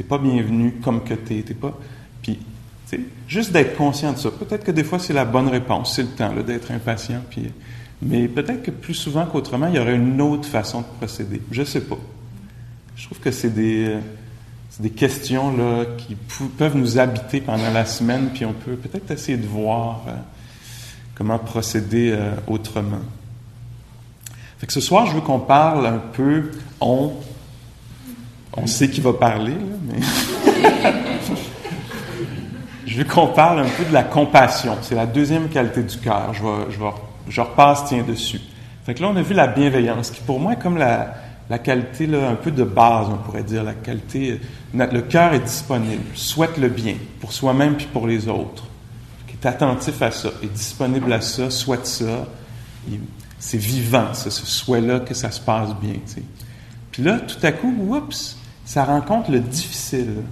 T'es 0.00 0.06
pas 0.06 0.16
bienvenu 0.16 0.76
comme 0.82 1.04
que 1.04 1.12
t'es. 1.12 1.42
T'es 1.42 1.52
pas. 1.52 1.78
Puis, 2.22 2.38
juste 3.28 3.52
d'être 3.52 3.76
conscient 3.76 4.14
de 4.14 4.16
ça. 4.16 4.30
Peut-être 4.30 4.64
que 4.64 4.70
des 4.70 4.82
fois, 4.82 4.98
c'est 4.98 5.12
la 5.12 5.26
bonne 5.26 5.48
réponse. 5.48 5.94
C'est 5.94 6.04
le 6.04 6.08
temps 6.08 6.32
d'être 6.32 6.70
impatient. 6.70 7.20
Puis, 7.28 7.50
mais 8.00 8.26
peut-être 8.26 8.62
que 8.62 8.70
plus 8.70 8.94
souvent 8.94 9.26
qu'autrement, 9.26 9.66
il 9.66 9.74
y 9.74 9.78
aurait 9.78 9.96
une 9.96 10.18
autre 10.22 10.48
façon 10.48 10.80
de 10.80 10.86
procéder. 10.96 11.42
Je 11.50 11.64
sais 11.64 11.82
pas. 11.82 11.98
Je 12.96 13.04
trouve 13.04 13.18
que 13.18 13.30
c'est 13.30 13.50
des, 13.50 13.98
des 14.78 14.88
questions 14.88 15.54
là, 15.54 15.84
qui 15.98 16.16
peuvent 16.56 16.78
nous 16.78 16.98
habiter 16.98 17.42
pendant 17.42 17.70
la 17.70 17.84
semaine, 17.84 18.30
puis 18.32 18.46
on 18.46 18.54
peut 18.54 18.76
peut-être 18.76 19.10
essayer 19.10 19.36
de 19.36 19.46
voir 19.46 20.00
euh, 20.08 20.12
comment 21.14 21.38
procéder 21.38 22.12
euh, 22.12 22.32
autrement. 22.46 23.00
Fait 24.56 24.66
que 24.66 24.72
ce 24.72 24.80
soir, 24.80 25.04
je 25.04 25.12
veux 25.14 25.20
qu'on 25.20 25.40
parle 25.40 25.84
un 25.84 25.98
peu, 25.98 26.52
on, 26.80 27.12
on 28.56 28.66
sait 28.66 28.88
qui 28.88 29.02
va 29.02 29.12
parler, 29.12 29.56
je 32.86 32.96
veux 32.96 33.04
qu'on 33.04 33.28
parle 33.28 33.60
un 33.60 33.68
peu 33.68 33.84
de 33.84 33.92
la 33.92 34.02
compassion. 34.02 34.76
C'est 34.82 34.94
la 34.94 35.06
deuxième 35.06 35.48
qualité 35.48 35.82
du 35.82 35.96
cœur. 35.98 36.32
Je, 37.28 37.40
repasse, 37.40 37.84
tiens, 37.86 38.02
dessus. 38.02 38.40
Fait 38.84 38.98
là, 38.98 39.08
on 39.08 39.16
a 39.16 39.22
vu 39.22 39.34
la 39.34 39.46
bienveillance, 39.46 40.10
qui 40.10 40.20
pour 40.22 40.40
moi 40.40 40.54
est 40.54 40.58
comme 40.58 40.76
la, 40.76 41.14
qualité 41.62 42.06
là, 42.06 42.30
un 42.30 42.34
peu 42.34 42.50
de 42.50 42.64
base, 42.64 43.06
on 43.10 43.16
pourrait 43.18 43.42
dire. 43.42 43.62
La 43.62 43.74
qualité. 43.74 44.40
Le 44.74 45.00
cœur 45.02 45.34
est 45.34 45.40
disponible, 45.40 46.02
souhaite 46.14 46.56
le 46.58 46.68
bien 46.68 46.96
pour 47.20 47.32
soi-même 47.32 47.76
puis 47.76 47.86
pour 47.92 48.06
les 48.06 48.28
autres. 48.28 48.64
Qui 49.26 49.34
est 49.34 49.46
attentif 49.46 50.02
à 50.02 50.10
ça, 50.10 50.30
est 50.42 50.52
disponible 50.52 51.12
à 51.12 51.20
ça, 51.20 51.50
souhaite 51.50 51.86
ça. 51.86 52.26
C'est 53.38 53.58
vivant, 53.58 54.12
ce 54.12 54.30
souhait-là, 54.30 55.00
que 55.00 55.14
ça 55.14 55.30
se 55.30 55.40
passe 55.40 55.70
bien. 55.80 55.94
Puis 56.90 57.02
là, 57.02 57.20
tout 57.20 57.38
à 57.44 57.52
coup, 57.52 57.72
oups, 57.88 58.39
ça 58.70 58.84
rencontre 58.84 59.32
le 59.32 59.40
difficile. 59.40 60.22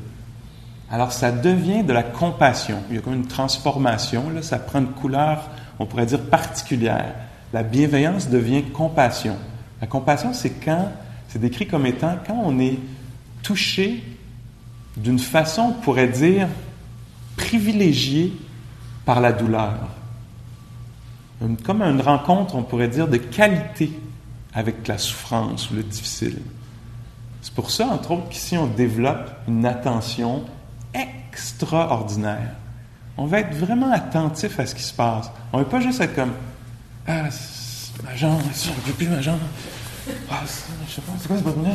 Alors 0.92 1.10
ça 1.10 1.32
devient 1.32 1.82
de 1.82 1.92
la 1.92 2.04
compassion. 2.04 2.78
Il 2.88 2.94
y 2.94 2.98
a 3.00 3.02
comme 3.02 3.14
une 3.14 3.26
transformation, 3.26 4.30
là, 4.30 4.42
ça 4.42 4.60
prend 4.60 4.78
une 4.78 4.92
couleur, 4.92 5.50
on 5.80 5.86
pourrait 5.86 6.06
dire, 6.06 6.20
particulière. 6.20 7.16
La 7.52 7.64
bienveillance 7.64 8.28
devient 8.28 8.62
compassion. 8.62 9.36
La 9.80 9.88
compassion, 9.88 10.32
c'est 10.34 10.50
quand, 10.50 10.88
c'est 11.26 11.40
décrit 11.40 11.66
comme 11.66 11.84
étant 11.84 12.16
quand 12.24 12.40
on 12.44 12.60
est 12.60 12.78
touché 13.42 14.04
d'une 14.96 15.18
façon, 15.18 15.74
on 15.76 15.80
pourrait 15.80 16.06
dire, 16.06 16.46
privilégiée 17.36 18.32
par 19.04 19.20
la 19.20 19.32
douleur. 19.32 19.80
Comme 21.64 21.82
une 21.82 22.00
rencontre, 22.00 22.54
on 22.54 22.62
pourrait 22.62 22.86
dire, 22.86 23.08
de 23.08 23.16
qualité 23.16 23.90
avec 24.54 24.86
la 24.86 24.96
souffrance 24.96 25.72
ou 25.72 25.74
le 25.74 25.82
difficile. 25.82 26.38
C'est 27.40 27.54
pour 27.54 27.70
ça, 27.70 27.86
entre 27.86 28.12
autres, 28.12 28.28
qu'ici, 28.28 28.56
on 28.56 28.66
développe 28.66 29.30
une 29.46 29.64
attention 29.64 30.44
extraordinaire. 30.94 32.54
On 33.16 33.26
va 33.26 33.40
être 33.40 33.54
vraiment 33.54 33.92
attentif 33.92 34.58
à 34.60 34.66
ce 34.66 34.74
qui 34.74 34.82
se 34.82 34.92
passe. 34.92 35.30
On 35.52 35.58
ne 35.58 35.64
va 35.64 35.70
pas 35.70 35.80
juste 35.80 36.00
être 36.00 36.14
comme 36.14 36.32
Ah, 37.06 37.24
ma 38.04 38.14
jambe, 38.16 38.40
je 38.54 38.90
ne 38.90 38.94
plus 38.94 39.08
ma 39.08 39.20
jambe. 39.20 39.40
Ah, 40.30 40.42
je 40.44 40.92
sais 40.94 41.00
pas, 41.00 41.12
c'est 41.18 41.28
quoi 41.28 41.36
ce 41.38 41.42
bonheur? 41.42 41.74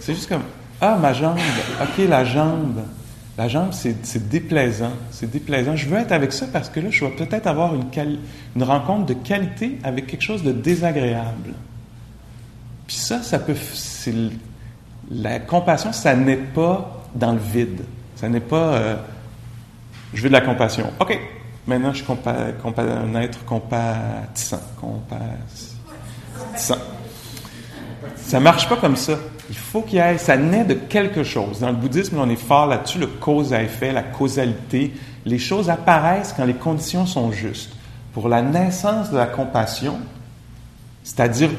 C'est 0.00 0.14
juste 0.14 0.28
comme 0.28 0.44
Ah, 0.80 0.96
ma 1.00 1.12
jambe, 1.12 1.38
ok, 1.80 2.08
la 2.08 2.24
jambe. 2.24 2.80
La 3.36 3.48
jambe, 3.48 3.70
c'est 3.72 4.28
déplaisant. 4.28 4.92
C'est 5.10 5.28
déplaisant. 5.28 5.74
Je 5.74 5.88
veux 5.88 5.98
être 5.98 6.12
avec 6.12 6.32
ça 6.32 6.46
parce 6.52 6.68
que 6.68 6.78
là, 6.78 6.88
je 6.90 7.04
vais 7.04 7.10
peut-être 7.10 7.48
avoir 7.48 7.74
une, 7.74 7.84
une 8.54 8.62
rencontre 8.62 9.06
de 9.06 9.14
qualité 9.14 9.78
avec 9.82 10.06
quelque 10.06 10.22
chose 10.22 10.44
de 10.44 10.52
désagréable. 10.52 11.54
Puis 12.86 12.96
ça, 12.96 13.22
ça 13.22 13.40
peut. 13.40 13.56
La 15.10 15.40
compassion, 15.40 15.92
ça 15.92 16.14
n'est 16.14 16.36
pas 16.36 17.02
dans 17.14 17.32
le 17.32 17.38
vide. 17.38 17.84
Ça 18.16 18.28
n'est 18.28 18.40
pas. 18.40 18.74
Euh, 18.74 18.96
je 20.12 20.22
veux 20.22 20.28
de 20.28 20.34
la 20.34 20.40
compassion. 20.40 20.92
OK. 21.00 21.18
Maintenant, 21.66 21.92
je 21.92 22.02
suis 22.02 22.12
un 22.12 23.20
être 23.20 23.44
compatissant. 23.44 24.60
Compatissant. 24.78 26.78
Ça 28.16 28.40
marche 28.40 28.68
pas 28.68 28.76
comme 28.76 28.96
ça. 28.96 29.14
Il 29.48 29.56
faut 29.56 29.82
qu'il 29.82 29.98
y 29.98 30.02
ait, 30.02 30.18
ça 30.18 30.36
naît 30.36 30.64
de 30.64 30.74
quelque 30.74 31.22
chose. 31.22 31.60
Dans 31.60 31.68
le 31.68 31.76
bouddhisme, 31.76 32.18
on 32.18 32.28
est 32.28 32.36
fort 32.36 32.66
là-dessus, 32.66 32.98
le 32.98 33.06
cause 33.06 33.52
à 33.52 33.62
effet, 33.62 33.92
la 33.92 34.02
causalité. 34.02 34.92
Les 35.24 35.38
choses 35.38 35.70
apparaissent 35.70 36.34
quand 36.36 36.44
les 36.44 36.54
conditions 36.54 37.06
sont 37.06 37.32
justes. 37.32 37.72
Pour 38.12 38.28
la 38.28 38.42
naissance 38.42 39.10
de 39.10 39.16
la 39.16 39.26
compassion, 39.26 39.98
c'est-à-dire, 41.02 41.50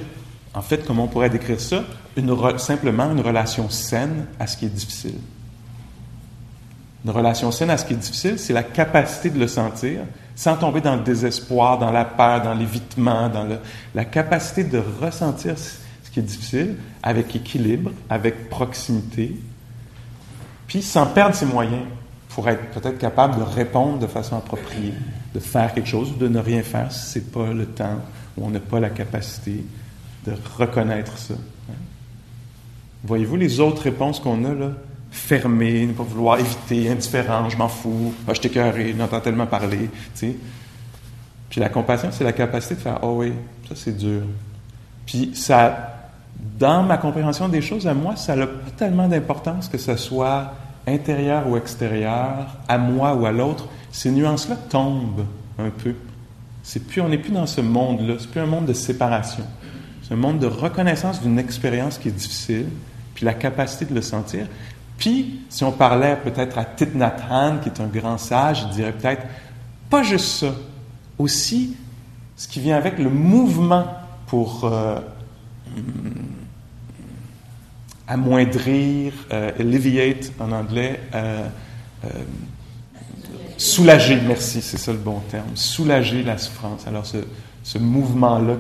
en 0.56 0.62
fait, 0.62 0.86
comment 0.86 1.04
on 1.04 1.08
pourrait 1.08 1.30
décrire 1.30 1.60
ça, 1.60 1.84
simplement 2.58 3.12
une 3.12 3.20
relation 3.20 3.70
saine 3.70 4.26
à 4.40 4.48
ce 4.48 4.56
qui 4.56 4.66
est 4.66 4.70
difficile. 4.70 5.20
Une 7.04 7.12
relation 7.12 7.52
saine 7.52 7.70
à 7.70 7.78
ce 7.78 7.86
qui 7.86 7.94
est 7.94 7.98
difficile, 7.98 8.40
c'est 8.40 8.54
la 8.54 8.64
capacité 8.64 9.30
de 9.30 9.38
le 9.38 9.48
sentir 9.48 10.00
sans 10.34 10.56
tomber 10.56 10.82
dans 10.82 10.96
le 10.96 11.04
désespoir, 11.04 11.78
dans 11.78 11.92
la 11.92 12.06
peur, 12.06 12.42
dans 12.42 12.54
l'évitement, 12.54 13.30
dans 13.30 13.48
la 13.94 14.06
capacité 14.06 14.64
de 14.64 14.82
ressentir 15.02 15.58
ce 15.58 16.12
qui 16.12 16.20
est 16.20 16.24
difficile 16.24 16.76
avec 17.04 17.36
équilibre, 17.36 17.92
avec 18.10 18.50
proximité, 18.50 19.36
puis 20.68 20.82
sans 20.82 21.06
perdre 21.06 21.36
ses 21.36 21.46
moyens 21.46 21.84
pour 22.30 22.50
être 22.50 22.72
peut-être 22.72 22.98
capable 22.98 23.38
de 23.38 23.44
répondre 23.44 24.00
de 24.00 24.08
façon 24.08 24.38
appropriée, 24.38 24.94
de 25.34 25.40
faire 25.40 25.74
quelque 25.74 25.88
chose 25.88 26.12
ou 26.12 26.16
de 26.16 26.28
ne 26.28 26.40
rien 26.40 26.64
faire 26.64 26.92
si 26.92 27.12
ce 27.12 27.20
n'est 27.20 27.26
pas 27.26 27.54
le 27.54 27.66
temps 27.66 28.00
ou 28.38 28.46
on 28.46 28.50
n'a 28.50 28.60
pas 28.60 28.80
la 28.80 28.90
capacité 28.90 29.64
de 30.25 30.34
reconnaître 30.58 31.17
ça. 31.17 31.36
Voyez-vous 33.03 33.36
les 33.36 33.60
autres 33.60 33.84
réponses 33.84 34.20
qu'on 34.20 34.44
a 34.46 34.53
là? 34.53 34.72
fermé, 35.15 35.86
ne 35.86 35.94
pas 35.94 36.03
vouloir 36.03 36.39
éviter, 36.39 36.89
indifférent, 36.89 37.50
je 37.50 37.58
m'en 37.58 37.70
fous, 37.70 38.13
ah, 38.27 38.34
je 38.34 38.41
t'écœuré, 38.41 38.91
je 38.91 38.98
n'entends 38.98 39.22
tellement 39.22 39.48
parler. 39.48 39.89
sais. 40.13 40.36
Puis 41.50 41.62
la 41.62 41.70
compassion, 41.70 42.10
c'est 42.12 42.25
la 42.25 42.34
capacité 42.34 42.75
de 42.75 42.82
faire 42.82 43.00
Oh 43.01 43.15
oui, 43.20 43.32
ça 43.67 43.75
c'est 43.75 43.96
dur. 43.96 44.24
Puis 45.05 45.32
ça, 45.34 46.10
dans 46.60 46.84
ma 46.84 46.98
compréhension 46.98 47.48
des 47.48 47.62
choses, 47.62 47.88
à 47.88 47.94
moi, 47.94 48.17
ça 48.17 48.36
n'a 48.36 48.46
pas 48.46 48.72
tellement 48.75 49.08
d'importance 49.08 49.70
que 49.70 49.77
ce 49.77 49.96
soit 49.96 50.53
intérieur 50.86 51.48
ou 51.48 51.55
extérieur, 51.55 52.48
à 52.67 52.77
moi 52.77 53.15
ou 53.15 53.25
à 53.25 53.32
l'autre. 53.32 53.70
Ces 53.91 54.12
nuances-là 54.12 54.58
tombent 54.70 55.25
un 55.58 55.70
peu. 55.70 55.96
C'est 56.62 56.86
plus, 56.86 57.00
on 57.00 57.08
n'est 57.08 57.17
plus 57.17 57.32
dans 57.32 57.48
ce 57.48 57.62
monde-là. 57.62 58.15
C'est 58.20 58.29
plus 58.29 58.41
un 58.41 58.48
monde 58.48 58.65
de 58.65 58.74
séparation. 58.74 59.46
C'est 60.06 60.14
un 60.14 60.18
monde 60.18 60.38
de 60.38 60.46
reconnaissance 60.46 61.22
d'une 61.22 61.40
expérience 61.40 61.98
qui 61.98 62.10
est 62.10 62.12
difficile, 62.12 62.68
puis 63.16 63.26
la 63.26 63.34
capacité 63.34 63.86
de 63.86 63.96
le 63.96 64.04
sentir. 64.04 64.46
Puis, 65.00 65.40
si 65.50 65.64
on 65.64 65.72
parlait 65.72 66.16
peut-être 66.24 66.60
à 66.60 66.66
Thich 66.66 66.94
Nhat 66.94 67.16
Hanh, 67.30 67.60
qui 67.60 67.70
est 67.70 67.82
un 67.82 67.88
grand 67.88 68.20
sage, 68.20 68.66
il 68.68 68.76
dirait 68.76 68.92
peut-être 68.92 69.26
pas 69.90 70.04
juste 70.04 70.28
ça, 70.28 70.54
aussi 71.18 71.76
ce 72.36 72.48
qui 72.48 72.60
vient 72.60 72.78
avec 72.78 73.00
le 73.00 73.10
mouvement 73.10 73.88
pour 74.28 74.66
euh, 74.66 75.00
amoindrir, 78.08 79.14
euh, 79.32 79.52
alleviate 79.60 80.32
en 80.40 80.52
anglais, 80.52 81.00
euh, 81.16 81.48
soulager, 83.58 84.20
merci, 84.28 84.62
c'est 84.62 84.78
ça 84.78 84.92
le 84.92 85.00
bon 85.00 85.20
terme, 85.32 85.56
soulager 85.56 86.22
la 86.22 86.38
souffrance. 86.38 86.86
Alors 86.86 87.08
ce, 87.08 87.18
ce 87.64 87.80
mouvement-là, 87.80 88.58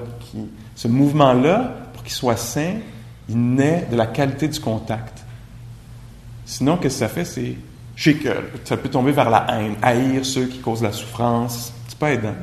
ce 0.75 0.87
mouvement-là, 0.87 1.73
pour 1.93 2.03
qu'il 2.03 2.13
soit 2.13 2.37
sain, 2.37 2.75
il 3.29 3.55
naît 3.55 3.87
de 3.89 3.95
la 3.95 4.07
qualité 4.07 4.47
du 4.47 4.59
contact. 4.59 5.23
Sinon, 6.45 6.77
qu'est-ce 6.77 6.95
que 6.95 6.99
ça 6.99 7.07
fait? 7.07 7.25
C'est 7.25 7.55
que 8.13 8.29
Ça 8.65 8.77
peut 8.77 8.89
tomber 8.89 9.11
vers 9.11 9.29
la 9.29 9.47
haine, 9.49 9.75
haïr 9.81 10.25
ceux 10.25 10.45
qui 10.45 10.59
causent 10.59 10.83
la 10.83 10.91
souffrance. 10.91 11.73
C'est 11.87 11.97
pas 11.97 12.11
aidant. 12.11 12.35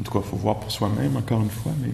En 0.00 0.02
tout 0.02 0.12
cas, 0.12 0.20
il 0.24 0.30
faut 0.30 0.36
voir 0.36 0.56
pour 0.56 0.70
soi-même, 0.70 1.16
encore 1.16 1.42
une 1.42 1.50
fois, 1.50 1.72
mais. 1.82 1.90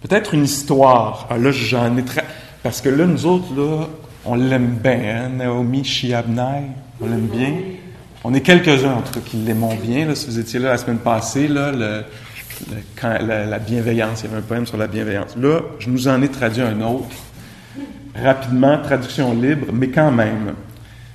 Peut-être 0.00 0.34
une 0.34 0.44
histoire. 0.44 1.26
Ah, 1.28 1.38
là, 1.38 1.50
j'en 1.50 1.96
ai 1.96 2.04
très. 2.04 2.24
Parce 2.62 2.80
que 2.80 2.88
là, 2.88 3.06
nous 3.06 3.26
autres, 3.26 3.52
là, 3.56 3.88
on 4.24 4.36
l'aime 4.36 4.76
bien, 4.76 5.24
hein? 5.24 5.28
Naomi 5.30 5.82
Shiabnai, 5.82 6.68
on 7.00 7.06
l'aime 7.06 7.26
bien. 7.26 7.52
On 8.22 8.32
est 8.32 8.42
quelques-uns, 8.42 8.94
en 8.94 9.02
tout 9.02 9.14
cas, 9.14 9.20
qui 9.26 9.38
l'aimons 9.38 9.74
bien. 9.74 10.06
Là, 10.06 10.14
si 10.14 10.26
vous 10.26 10.38
étiez 10.38 10.60
là 10.60 10.70
la 10.70 10.78
semaine 10.78 10.98
passée, 10.98 11.48
là, 11.48 11.72
le, 11.72 12.04
la, 13.02 13.46
la, 13.46 13.58
bienveillance, 13.58 14.22
il 14.22 14.26
y 14.26 14.28
avait 14.28 14.38
un 14.38 14.42
poème 14.42 14.66
sur 14.66 14.76
la 14.76 14.86
bienveillance. 14.86 15.36
Là, 15.36 15.60
je 15.78 15.90
nous 15.90 16.08
en 16.08 16.22
ai 16.22 16.28
traduit 16.28 16.62
un 16.62 16.80
autre 16.80 17.16
rapidement, 18.22 18.78
traduction 18.78 19.34
libre, 19.34 19.66
mais 19.72 19.88
quand 19.88 20.10
même, 20.10 20.54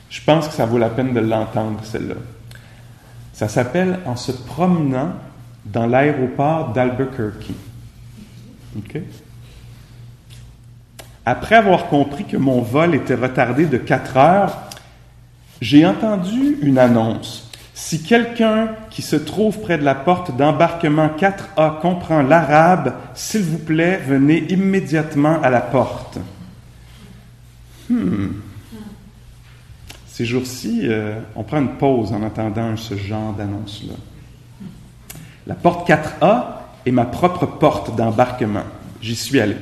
je 0.09 0.21
pense 0.23 0.47
que 0.47 0.53
ça 0.53 0.65
vaut 0.65 0.77
la 0.77 0.89
peine 0.89 1.13
de 1.13 1.19
l'entendre, 1.19 1.79
celle-là. 1.83 2.15
Ça 3.33 3.47
s'appelle 3.47 3.99
En 4.05 4.15
se 4.15 4.31
promenant 4.31 5.13
dans 5.65 5.87
l'aéroport 5.87 6.73
d'Albuquerque. 6.73 7.51
Après 11.25 11.55
avoir 11.55 11.87
compris 11.87 12.25
que 12.25 12.37
mon 12.37 12.61
vol 12.61 12.95
était 12.95 13.15
retardé 13.15 13.65
de 13.65 13.77
4 13.77 14.17
heures, 14.17 14.57
j'ai 15.61 15.85
entendu 15.85 16.57
une 16.61 16.77
annonce. 16.77 17.50
Si 17.83 18.03
quelqu'un 18.03 18.69
qui 18.91 19.01
se 19.01 19.15
trouve 19.15 19.59
près 19.59 19.79
de 19.79 19.83
la 19.83 19.95
porte 19.95 20.37
d'embarquement 20.37 21.07
4A 21.07 21.81
comprend 21.81 22.21
l'arabe, 22.21 22.93
s'il 23.15 23.41
vous 23.41 23.57
plaît, 23.57 23.99
venez 24.07 24.45
immédiatement 24.49 25.41
à 25.41 25.49
la 25.49 25.61
porte. 25.61 26.19
Hmm. 27.89 28.27
Ces 30.05 30.25
jours-ci, 30.25 30.81
euh, 30.83 31.19
on 31.35 31.41
prend 31.43 31.57
une 31.57 31.75
pause 31.75 32.13
en 32.13 32.21
entendant 32.21 32.77
ce 32.77 32.95
genre 32.95 33.33
d'annonce-là. 33.33 33.95
La 35.47 35.55
porte 35.55 35.89
4A 35.89 36.59
est 36.85 36.91
ma 36.91 37.05
propre 37.05 37.47
porte 37.47 37.95
d'embarquement. 37.95 38.63
J'y 39.01 39.15
suis 39.15 39.39
allé. 39.39 39.57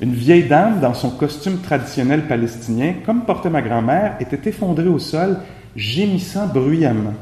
Une 0.00 0.14
vieille 0.14 0.46
dame, 0.46 0.78
dans 0.78 0.94
son 0.94 1.10
costume 1.10 1.58
traditionnel 1.58 2.28
palestinien, 2.28 2.94
comme 3.04 3.22
portait 3.24 3.50
ma 3.50 3.62
grand-mère, 3.62 4.14
était 4.20 4.48
effondrée 4.48 4.86
au 4.86 5.00
sol, 5.00 5.38
gémissant 5.74 6.46
bruyamment. 6.46 7.14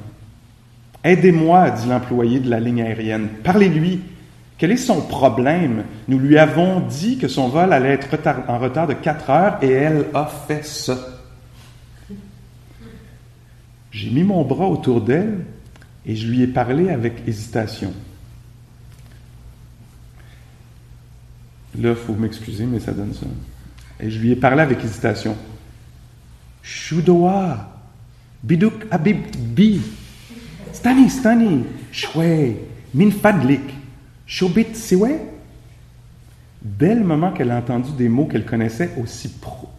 Aidez-moi, 1.07 1.71
dit 1.71 1.89
l'employé 1.89 2.41
de 2.41 2.51
la 2.51 2.59
ligne 2.59 2.83
aérienne. 2.83 3.29
Parlez-lui. 3.45 4.01
Quel 4.59 4.73
est 4.73 4.77
son 4.77 5.03
problème? 5.03 5.85
Nous 6.09 6.19
lui 6.19 6.37
avons 6.37 6.81
dit 6.81 7.17
que 7.17 7.29
son 7.29 7.47
vol 7.47 7.73
allait 7.73 7.93
être 7.93 8.09
en 8.49 8.59
retard 8.59 8.89
de 8.89 8.95
4 8.95 9.31
heures 9.31 9.59
et 9.63 9.71
elle 9.71 10.07
a 10.15 10.27
fait 10.27 10.65
ça. 10.65 10.99
J'ai 13.93 14.11
mis 14.11 14.25
mon 14.25 14.45
bras 14.45 14.67
autour 14.67 15.01
d'elle 15.01 15.45
et 16.05 16.17
je 16.17 16.27
lui 16.27 16.43
ai 16.43 16.49
parlé 16.49 16.91
avec 16.91 17.23
hésitation. 17.29 17.93
Là, 21.81 21.91
il 21.91 21.95
faut 21.95 22.15
m'excuser, 22.15 22.67
mais 22.67 22.81
ça 22.81 22.93
donne 22.93 23.15
ça. 23.15 23.27
Et 24.01 24.11
je 24.11 24.19
lui 24.19 24.33
ai 24.33 24.37
parlé 24.37 24.63
avec 24.63 24.83
hésitation. 24.83 25.37
Shudoa, 26.63 27.79
biduk 28.43 28.87
abib 28.91 29.19
shwe, 31.93 32.57
min 32.95 33.11
fadlik. 33.11 33.63
Shobit 34.27 34.75
Siwe, 34.75 35.21
dès 36.61 36.95
le 36.95 37.05
moment 37.05 37.33
qu'elle 37.33 37.53
a 37.53 37.59
entendu 37.59 37.91
des 37.97 38.09
mots 38.09 38.27
qu'elle 38.27 38.45
connaissait 38.45 38.91
aussi 39.01 39.33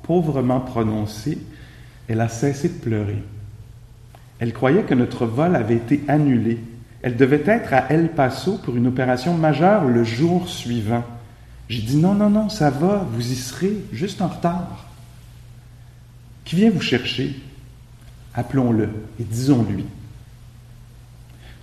pauvrement 0.04 0.62
prononcés, 0.62 1.38
elle 2.08 2.22
a 2.22 2.30
cessé 2.30 2.70
de 2.70 2.74
pleurer. 2.76 3.22
Elle 4.40 4.54
croyait 4.54 4.84
que 4.84 4.94
notre 4.94 5.26
vol 5.26 5.56
avait 5.56 5.76
été 5.76 6.02
annulé. 6.08 6.60
Elle 7.02 7.18
devait 7.18 7.44
être 7.46 7.74
à 7.74 7.92
El 7.92 8.10
Paso 8.12 8.58
pour 8.64 8.78
une 8.78 8.88
opération 8.88 9.34
majeure 9.34 9.86
le 9.86 10.04
jour 10.04 10.48
suivant. 10.48 11.04
J'ai 11.68 11.82
dit 11.82 11.98
non, 11.98 12.14
non, 12.14 12.30
non, 12.30 12.48
ça 12.48 12.70
va, 12.70 13.06
vous 13.12 13.32
y 13.32 13.36
serez, 13.36 13.74
juste 13.92 14.22
en 14.22 14.28
retard. 14.28 14.86
Qui 16.46 16.56
vient 16.56 16.70
vous 16.70 16.82
chercher? 16.82 17.38
Appelons-le 18.34 18.90
et 19.20 19.24
disons-lui. 19.24 19.86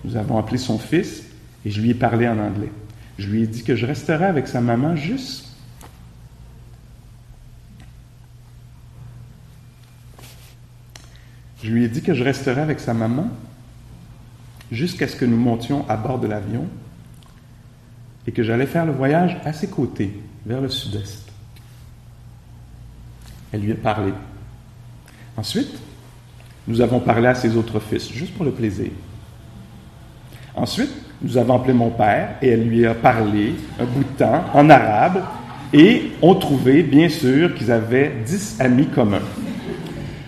Nous 0.05 0.17
avons 0.17 0.39
appelé 0.39 0.59
son 0.59 0.79
fils 0.79 1.25
et 1.65 1.71
je 1.71 1.81
lui 1.81 1.91
ai 1.91 1.95
parlé 1.95 2.29
en 2.29 2.39
anglais. 2.39 2.71
Je 3.19 3.29
lui 3.29 3.43
ai 3.43 3.47
dit 3.47 3.63
que 3.63 3.75
je 3.75 3.87
resterais 3.87 4.27
avec 4.27 4.49
sa 4.49 4.61
maman 4.61 4.97
juste 4.97 5.55
Je 11.65 11.71
lui 11.71 11.85
ai 11.85 11.89
dit 11.89 12.03
que 12.03 12.13
je 12.13 12.23
resterais 12.23 12.61
avec 12.61 12.79
sa 12.79 12.93
maman 12.93 13.27
jusqu'à 14.71 15.09
ce 15.09 15.17
que 15.17 15.25
nous 15.25 15.39
montions 15.39 15.89
à 15.89 15.97
bord 15.97 16.19
de 16.19 16.27
l'avion 16.27 16.67
et 18.27 18.33
que 18.33 18.43
j'allais 18.43 18.67
faire 18.67 18.85
le 18.85 18.93
voyage 18.93 19.39
à 19.47 19.55
ses 19.55 19.69
côtés, 19.69 20.21
vers 20.45 20.61
le 20.61 20.69
sud-est. 20.69 21.27
Elle 23.51 23.63
lui 23.63 23.73
a 23.73 23.77
parlé. 23.77 24.13
Ensuite, 25.39 25.73
nous 26.69 26.83
avons 26.83 27.01
parlé 27.01 27.29
à 27.29 27.35
ses 27.35 27.57
autres 27.57 27.81
fils, 27.81 28.13
juste 28.13 28.35
pour 28.35 28.45
le 28.45 28.53
plaisir. 28.53 28.91
Ensuite, 30.57 30.91
nous 31.23 31.37
avons 31.37 31.57
appelé 31.57 31.73
mon 31.73 31.91
père 31.91 32.37
et 32.43 32.49
elle 32.51 32.69
lui 32.69 32.87
a 32.87 32.95
parlé 32.95 33.55
un 33.81 33.85
bout 33.85 34.05
de 34.05 34.19
temps 34.19 34.45
en 34.53 34.71
arabe 34.71 35.23
et 35.73 36.13
ont 36.23 36.35
trouvé, 36.35 36.83
bien 36.83 37.09
sûr, 37.09 37.55
qu'ils 37.55 37.73
avaient 37.73 38.13
dix 38.25 38.61
amis 38.61 38.87
communs. 38.87 39.23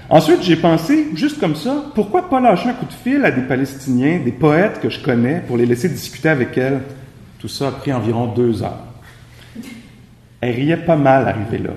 Ensuite, 0.09 0.43
j'ai 0.43 0.57
pensé, 0.57 1.09
juste 1.15 1.39
comme 1.39 1.57
ça, 1.57 1.85
pourquoi 1.95 2.29
pas 2.29 2.41
lâcher 2.41 2.69
un 2.69 2.75
coup 2.75 2.87
de 2.87 2.93
fil 2.93 3.25
à 3.25 3.31
des 3.31 3.43
Palestiniens, 3.43 4.21
des 4.25 4.33
poètes 4.33 4.81
que 4.81 4.89
je 4.89 5.03
connais, 5.03 5.41
pour 5.47 5.57
les 5.57 5.67
laisser 5.67 5.89
discuter 5.89 6.29
avec 6.29 6.57
elle? 6.59 6.81
Tout 7.39 7.49
ça 7.49 7.69
a 7.69 7.73
pris 7.73 7.93
environ 7.93 8.27
deux 8.27 8.63
heures. 8.63 8.85
Elle 10.41 10.55
riait 10.55 10.77
pas 10.77 10.97
mal 10.97 11.29
arrivée 11.29 11.59
là, 11.59 11.71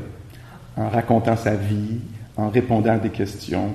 en 0.77 0.89
racontant 0.89 1.35
sa 1.35 1.55
vie, 1.55 1.99
en 2.37 2.49
répondant 2.49 2.93
à 2.93 2.97
des 2.97 3.09
questions. 3.09 3.71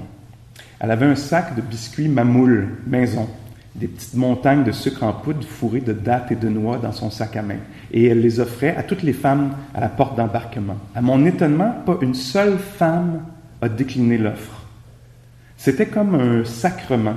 Elle 0.80 0.90
avait 0.90 1.06
un 1.06 1.16
sac 1.16 1.54
de 1.56 1.60
biscuits 1.60 2.08
mamoul, 2.08 2.78
maison, 2.86 3.28
des 3.74 3.88
petites 3.88 4.14
montagnes 4.14 4.64
de 4.64 4.72
sucre 4.72 5.02
en 5.02 5.12
poudre 5.12 5.42
fourrées 5.44 5.80
de 5.80 5.92
dattes 5.92 6.30
et 6.30 6.36
de 6.36 6.48
noix 6.48 6.78
dans 6.78 6.92
son 6.92 7.10
sac 7.10 7.36
à 7.36 7.42
main. 7.42 7.58
Et 7.92 8.04
elle 8.06 8.20
les 8.20 8.38
offrait 8.40 8.76
à 8.76 8.82
toutes 8.82 9.02
les 9.02 9.12
femmes 9.12 9.52
à 9.74 9.80
la 9.80 9.88
porte 9.88 10.16
d'embarquement. 10.16 10.76
À 10.94 11.02
mon 11.02 11.24
étonnement, 11.26 11.74
pas 11.84 11.98
une 12.00 12.14
seule 12.14 12.58
femme 12.58 13.22
a 13.60 13.68
décliné 13.68 14.18
l'offre. 14.18 14.62
C'était 15.56 15.86
comme 15.86 16.14
un 16.14 16.44
sacrement. 16.44 17.16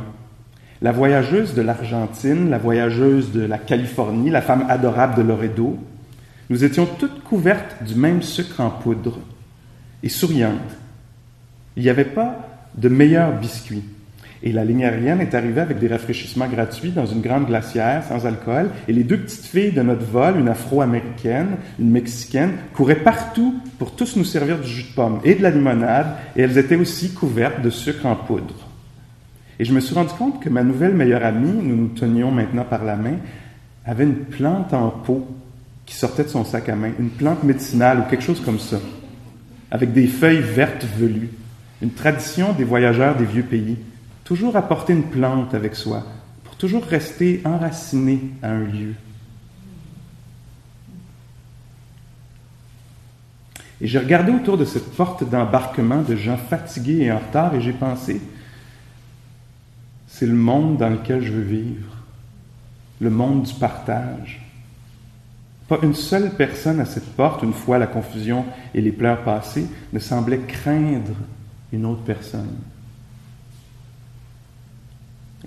La 0.82 0.92
voyageuse 0.92 1.54
de 1.54 1.62
l'Argentine, 1.62 2.50
la 2.50 2.58
voyageuse 2.58 3.32
de 3.32 3.42
la 3.42 3.58
Californie, 3.58 4.30
la 4.30 4.42
femme 4.42 4.66
adorable 4.70 5.16
de 5.16 5.22
Loredo, 5.24 5.78
nous 6.50 6.64
étions 6.64 6.86
toutes 6.86 7.24
couvertes 7.24 7.84
du 7.84 7.96
même 7.96 8.22
sucre 8.22 8.62
en 8.62 8.70
poudre 8.70 9.20
et 10.02 10.10
souriantes. 10.10 10.78
Il 11.76 11.84
n'y 11.84 11.90
avait 11.90 12.06
pas 12.06 12.48
de 12.76 12.90
meilleurs 12.90 13.34
biscuits. 13.34 13.84
Et 14.44 14.52
la 14.52 14.64
ligne 14.64 14.86
aérienne 14.86 15.20
est 15.22 15.34
arrivée 15.34 15.62
avec 15.62 15.80
des 15.80 15.88
rafraîchissements 15.88 16.48
gratuits 16.48 16.92
dans 16.92 17.06
une 17.06 17.22
grande 17.22 17.48
glacière 17.48 18.04
sans 18.08 18.26
alcool. 18.26 18.70
Et 18.88 18.94
les 18.94 19.04
deux 19.04 19.18
petites 19.18 19.46
filles 19.46 19.72
de 19.72 19.82
notre 19.82 20.06
vol, 20.06 20.40
une 20.40 20.50
afro-américaine, 20.50 21.58
une 21.80 21.90
mexicaine, 21.90 22.52
couraient 22.74 22.96
partout 22.96 23.56
pour 23.80 23.96
tous 23.96 24.16
nous 24.16 24.26
servir 24.26 24.60
du 24.60 24.68
jus 24.68 24.84
de 24.84 24.96
pomme 24.96 25.20
et 25.24 25.36
de 25.36 25.42
la 25.42 25.50
limonade. 25.50 26.08
Et 26.36 26.44
elles 26.44 26.58
étaient 26.58 26.76
aussi 26.76 27.14
couvertes 27.14 27.62
de 27.62 27.70
sucre 27.70 28.06
en 28.06 28.16
poudre. 28.16 28.68
Et 29.60 29.66
je 29.66 29.74
me 29.74 29.80
suis 29.80 29.96
rendu 29.96 30.14
compte 30.14 30.42
que 30.42 30.50
ma 30.50 30.64
nouvelle 30.64 30.94
meilleure 30.94 31.26
amie, 31.26 31.52
nous 31.64 31.76
nous 31.76 31.88
tenions 31.88 32.32
maintenant 32.32 32.64
par 32.64 32.84
la 32.84 32.96
main, 32.96 33.16
avait 33.86 34.04
une 34.04 34.16
plante 34.16 34.74
en 34.74 34.90
pot 34.90 35.28
qui 35.86 35.96
sortait 35.96 36.26
de 36.26 36.30
son 36.30 36.44
sac 36.44 36.70
à 36.70 36.76
main, 36.76 36.92
une 37.00 37.10
plante 37.10 37.44
médicinale 37.44 38.00
ou 38.00 38.10
quelque 38.10 38.24
chose 38.24 38.42
comme 38.42 38.60
ça, 38.60 38.78
avec 39.72 39.94
des 39.94 40.06
feuilles 40.06 40.42
vertes 40.42 40.86
velues, 40.98 41.30
une 41.82 41.92
tradition 41.92 42.54
des 42.54 42.66
voyageurs 42.66 43.16
des 43.16 43.26
vieux 43.26 43.44
pays 43.44 43.78
toujours 44.28 44.58
apporter 44.58 44.92
une 44.92 45.04
plante 45.04 45.54
avec 45.54 45.74
soi, 45.74 46.04
pour 46.44 46.58
toujours 46.58 46.84
rester 46.84 47.42
enraciné 47.46 48.20
à 48.44 48.50
un 48.50 48.66
lieu. 48.66 48.94
Et 53.80 53.88
j'ai 53.88 54.00
regardé 54.00 54.34
autour 54.34 54.58
de 54.58 54.66
cette 54.66 54.92
porte 54.98 55.24
d'embarquement 55.24 56.02
de 56.02 56.18
gens 56.18 56.36
fatigués 56.36 57.04
et 57.04 57.12
en 57.12 57.20
retard 57.20 57.56
et 57.56 57.62
j'ai 57.62 57.72
pensé, 57.72 58.20
c'est 60.10 60.26
le 60.26 60.34
monde 60.34 60.76
dans 60.76 60.90
lequel 60.90 61.22
je 61.22 61.32
veux 61.32 61.44
vivre, 61.44 61.96
le 63.00 63.10
monde 63.10 63.44
du 63.44 63.54
partage. 63.54 64.46
Pas 65.70 65.80
une 65.84 65.96
seule 65.96 66.32
personne 66.32 66.82
à 66.82 66.86
cette 66.86 67.16
porte, 67.16 67.44
une 67.44 67.54
fois 67.54 67.78
la 67.78 67.88
confusion 67.88 68.44
et 68.74 68.82
les 68.82 68.92
pleurs 68.92 69.24
passés, 69.24 69.68
ne 69.94 70.00
semblait 70.00 70.40
craindre 70.40 71.14
une 71.72 71.86
autre 71.86 72.04
personne. 72.04 72.58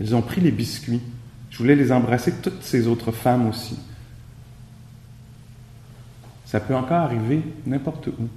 Elles 0.01 0.15
ont 0.15 0.23
pris 0.23 0.41
les 0.41 0.51
biscuits. 0.51 1.03
Je 1.51 1.59
voulais 1.59 1.77
les 1.77 1.93
embrasser, 1.93 2.33
toutes 2.33 2.63
ces 2.63 2.87
autres 2.87 3.13
femmes 3.13 3.47
aussi. 3.49 3.79
Ça 6.47 6.59
peut 6.59 6.75
encore 6.75 7.03
arriver 7.03 7.43
n'importe 7.67 8.07
où. 8.09 8.29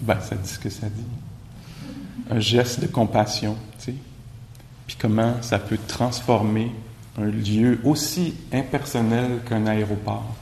Ben, 0.00 0.20
ça 0.20 0.36
dit 0.36 0.48
ce 0.48 0.58
que 0.58 0.68
ça 0.68 0.88
dit. 0.88 1.02
Un 2.30 2.38
geste 2.38 2.80
de 2.80 2.86
compassion, 2.86 3.56
tu 3.78 3.86
sais. 3.86 3.94
Puis 4.86 4.96
comment 5.00 5.42
ça 5.42 5.58
peut 5.58 5.78
transformer 5.88 6.70
un 7.16 7.26
lieu 7.26 7.80
aussi 7.84 8.34
impersonnel 8.52 9.40
qu'un 9.48 9.66
aéroport. 9.66 10.34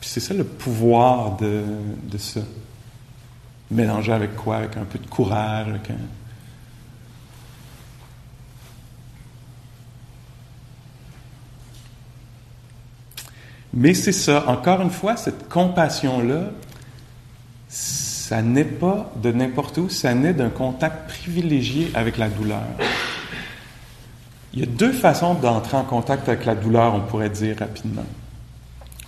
Puis 0.00 0.08
c'est 0.08 0.20
ça 0.20 0.34
le 0.34 0.44
pouvoir 0.44 1.36
de, 1.36 1.62
de 2.04 2.18
ça. 2.18 2.40
Mélanger 3.70 4.12
avec 4.12 4.34
quoi? 4.36 4.56
Avec 4.56 4.76
un 4.76 4.84
peu 4.84 4.98
de 4.98 5.06
courage, 5.06 5.68
avec 5.68 5.90
un... 5.90 5.96
Mais 13.74 13.94
c'est 13.94 14.12
ça, 14.12 14.48
encore 14.48 14.82
une 14.82 14.90
fois, 14.90 15.16
cette 15.16 15.48
compassion-là, 15.48 16.50
ça 17.68 18.42
n'est 18.42 18.64
pas 18.64 19.10
de 19.16 19.32
n'importe 19.32 19.78
où, 19.78 19.88
ça 19.88 20.12
naît 20.14 20.34
d'un 20.34 20.50
contact 20.50 21.08
privilégié 21.08 21.90
avec 21.94 22.18
la 22.18 22.28
douleur. 22.28 22.62
Il 24.54 24.60
y 24.60 24.62
a 24.62 24.66
deux 24.66 24.92
façons 24.92 25.34
d'entrer 25.34 25.76
en 25.76 25.84
contact 25.84 26.28
avec 26.28 26.44
la 26.44 26.54
douleur, 26.54 26.94
on 26.94 27.00
pourrait 27.00 27.30
dire 27.30 27.58
rapidement. 27.58 28.04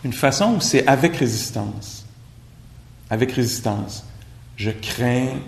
Une 0.05 0.13
façon 0.13 0.55
où 0.55 0.61
c'est 0.61 0.87
avec 0.87 1.17
résistance. 1.17 2.07
Avec 3.11 3.33
résistance. 3.33 4.07
Je 4.57 4.71
crains, 4.71 5.39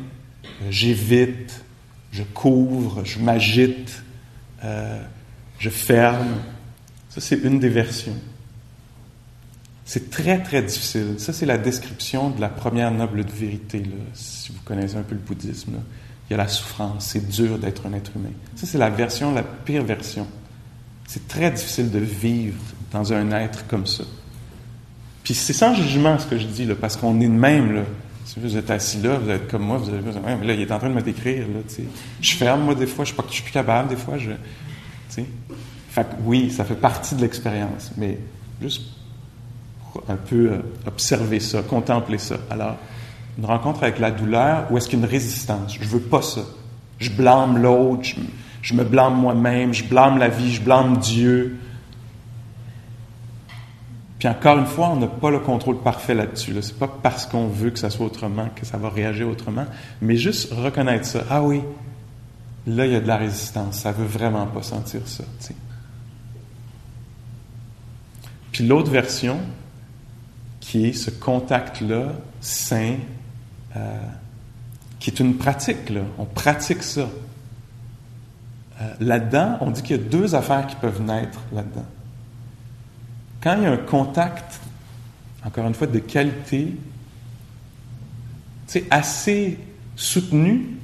j'évite, 0.71 1.65
je 2.13 2.23
couvre, 2.23 3.05
je 3.05 3.19
m'agite, 3.19 4.03
euh, 4.65 5.01
je 5.59 5.71
ferme. 5.71 6.37
Ça, 7.09 7.21
c'est 7.21 7.37
une 7.37 7.59
des 7.59 7.69
versions. 7.69 8.17
C'est 9.85 10.11
très, 10.11 10.43
très 10.43 10.63
difficile. 10.63 11.15
Ça, 11.19 11.33
c'est 11.33 11.47
la 11.47 11.59
description 11.59 12.31
de 12.31 12.41
la 12.41 12.49
première 12.49 12.91
noble 12.91 13.25
de 13.25 13.31
vérité, 13.31 13.83
si 14.15 14.53
vous 14.53 14.61
connaissez 14.65 14.97
un 14.97 15.03
peu 15.03 15.15
le 15.15 15.21
bouddhisme. 15.21 15.77
Il 16.29 16.33
y 16.33 16.35
a 16.35 16.37
la 16.37 16.49
souffrance, 16.49 17.07
c'est 17.07 17.29
dur 17.29 17.59
d'être 17.59 17.87
un 17.87 17.93
être 17.93 18.11
humain. 18.17 18.33
Ça, 18.57 18.67
c'est 18.67 18.79
la 18.79 18.91
version, 18.91 19.33
la 19.33 19.43
pire 19.43 19.85
version. 19.85 20.27
C'est 21.07 21.29
très 21.29 21.51
difficile 21.53 21.91
de 21.91 22.01
vivre 22.01 22.59
dans 22.93 23.13
un 23.13 23.31
être 23.31 23.67
comme 23.69 23.87
ça. 23.87 24.03
Puis 25.23 25.35
c'est 25.35 25.53
sans 25.53 25.75
jugement 25.75 26.19
ce 26.19 26.27
que 26.27 26.39
je 26.39 26.47
dis, 26.47 26.67
parce 26.81 26.97
qu'on 26.97 27.21
est 27.21 27.29
de 27.29 27.33
même. 27.33 27.85
Si 28.25 28.41
vous 28.41 28.57
êtes 28.57 28.71
assis 28.71 29.01
là, 29.01 29.19
vous 29.19 29.31
êtes 29.31 29.49
comme 29.49 29.63
moi, 29.63 29.79
vous 29.79 29.89
êtes 29.89 30.05
ouais, 30.05 30.47
là, 30.47 30.53
il 30.53 30.61
est 30.61 30.73
en 30.73 30.79
train 30.79 30.89
de 30.89 30.95
me 30.95 31.03
décrire. 31.03 31.47
Je 32.21 32.35
ferme, 32.35 32.63
moi, 32.63 32.75
des 32.75 32.87
fois, 32.87 33.05
je 33.05 33.13
ne 33.13 33.29
suis, 33.29 33.43
plus 33.43 33.53
capable, 33.53 33.89
des 33.89 33.97
fois, 33.97 34.17
oui, 36.25 36.51
ça 36.51 36.65
fait 36.65 36.75
partie 36.75 37.15
de 37.15 37.21
l'expérience, 37.21 37.93
mais 37.97 38.19
juste 38.61 38.83
un 40.09 40.17
peu 40.17 40.51
observer 40.87 41.41
ça, 41.41 41.63
contempler 41.63 42.19
ça. 42.19 42.37
Alors, 42.51 42.77
une 43.39 43.45
rencontre 43.45 43.83
avec 43.83 43.99
la 43.99 44.11
douleur 44.11 44.67
ou 44.71 44.79
est-ce 44.79 44.89
qu'il 44.89 44.99
y 44.99 45.03
a 45.03 45.05
une 45.05 45.11
résistance? 45.11 45.77
Je 45.81 45.87
veux 45.87 46.01
pas 46.01 46.23
ça. 46.23 46.43
Je 46.99 47.11
blâme 47.11 47.59
l'autre, 47.59 48.09
je, 48.63 48.75
me 48.75 48.85
blâme 48.85 49.15
moi-même, 49.15 49.75
je 49.75 49.85
blâme 49.85 50.19
la 50.19 50.29
vie, 50.29 50.53
je 50.53 50.63
blâme 50.63 50.97
Dieu. 50.97 51.59
Puis 54.19 54.29
encore 54.29 54.59
une 54.59 54.67
fois, 54.67 54.89
on 54.89 54.97
n'a 54.97 55.07
pas 55.07 55.31
le 55.31 55.41
contrôle 55.41 55.79
parfait 55.79 56.15
là-dessus. 56.15 56.55
Ce 56.63 56.73
n'est 56.73 56.79
pas 56.79 56.89
parce 56.89 57.27
qu'on 57.27 57.49
veut 57.49 57.71
que 57.71 57.79
ça 57.79 57.91
soit 57.91 58.07
autrement 58.07 58.49
que 58.57 58.65
ça 58.65 58.79
va 58.79 58.89
réagir 58.89 59.29
autrement, 59.29 59.67
mais 60.01 60.17
juste 60.17 60.53
reconnaître 60.55 61.05
ça. 61.05 61.25
Ah 61.29 61.43
oui, 61.43 61.61
là, 62.67 62.87
il 62.87 62.93
y 62.93 62.97
a 62.97 63.01
de 63.01 63.09
la 63.09 63.19
résistance. 63.19 63.81
Ça 63.81 63.93
veut 63.93 64.07
vraiment 64.07 64.47
pas 64.47 64.63
sentir 64.63 65.03
ça. 65.05 65.25
Puis 68.53 68.67
l'autre 68.67 68.91
version, 68.91 69.39
qui 70.61 70.87
est 70.87 70.93
ce 70.95 71.11
contact-là, 71.11 72.15
sain, 72.41 72.97
euh, 73.77 73.97
qui 74.99 75.11
est 75.11 75.21
une 75.21 75.37
pratique. 75.37 75.91
Là. 75.91 76.01
On 76.19 76.25
pratique 76.25 76.83
ça. 76.83 77.09
Euh, 78.81 78.93
là-dedans, 79.01 79.59
on 79.61 79.71
dit 79.71 79.83
qu'il 79.83 79.97
y 79.97 80.01
a 80.01 80.03
deux 80.03 80.35
affaires 80.35 80.67
qui 80.67 80.77
peuvent 80.77 81.03
naître 81.03 81.41
là-dedans. 81.53 81.85
Quand 83.43 83.57
il 83.57 83.63
y 83.63 83.67
a 83.67 83.73
un 83.73 83.77
contact, 83.77 84.61
encore 85.45 85.67
une 85.67 85.75
fois, 85.75 85.87
de 85.87 85.99
qualité, 85.99 86.77
assez 88.91 89.59
soutenu, 89.95 90.77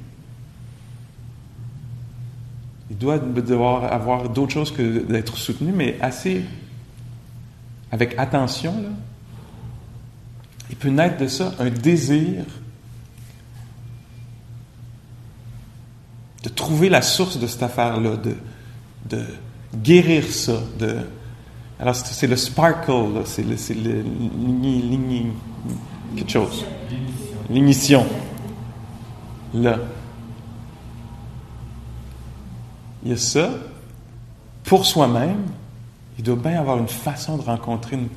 il 2.89 2.97
doit 2.97 3.19
devoir 3.19 3.91
avoir 3.91 4.29
d'autres 4.29 4.53
choses 4.53 4.71
que 4.71 4.99
d'être 4.99 5.37
soutenu, 5.37 5.71
mais 5.71 5.97
assez 5.99 6.43
avec 7.91 8.15
attention, 8.17 8.73
il 10.69 10.75
peut 10.75 10.89
naître 10.89 11.17
de 11.17 11.27
ça 11.27 11.53
un 11.59 11.69
désir 11.69 12.45
de 16.43 16.49
trouver 16.49 16.89
la 16.89 17.01
source 17.01 17.39
de 17.39 17.47
cette 17.47 17.63
affaire-là, 17.63 18.17
de, 18.17 18.35
de 19.09 19.23
guérir 19.75 20.25
ça. 20.25 20.59
De, 20.77 20.97
alors, 21.79 21.95
c'est 21.95 22.27
le 22.27 22.35
sparkle, 22.35 23.23
c'est 23.25 23.43
le, 23.43 23.55
le, 23.75 25.23
quelque 26.15 26.31
chose. 26.31 26.65
L'ignition. 27.49 28.05
Là. 29.53 29.79
Il 33.03 33.11
y 33.11 33.13
a 33.13 33.17
ça. 33.17 33.49
Pour 34.63 34.85
soi-même, 34.85 35.43
il 36.17 36.23
doit 36.23 36.35
bien 36.35 36.59
avoir 36.59 36.77
une 36.77 36.87
façon 36.87 37.37
de 37.37 37.41
rencontrer 37.41 37.95
une 37.95 38.07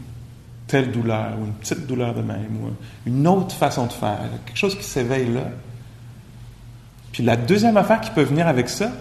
telle 0.67 0.91
douleur, 0.91 1.39
ou 1.41 1.45
une 1.45 1.53
petite 1.53 1.87
douleur 1.87 2.15
de 2.15 2.23
même, 2.23 2.57
ou 2.63 2.71
une 3.07 3.27
autre 3.27 3.55
façon 3.55 3.87
de 3.87 3.93
faire, 3.93 4.19
quelque 4.45 4.59
chose 4.59 4.77
qui 4.77 4.85
s'éveille 4.85 5.33
là. 5.33 5.49
Puis 7.17 7.25
la 7.25 7.37
deuxième 7.37 7.79
affaire 7.79 8.03
qui 8.03 8.11
peut 8.11 8.25
venir 8.25 8.47
avec 8.47 8.69
ça, 8.69 8.93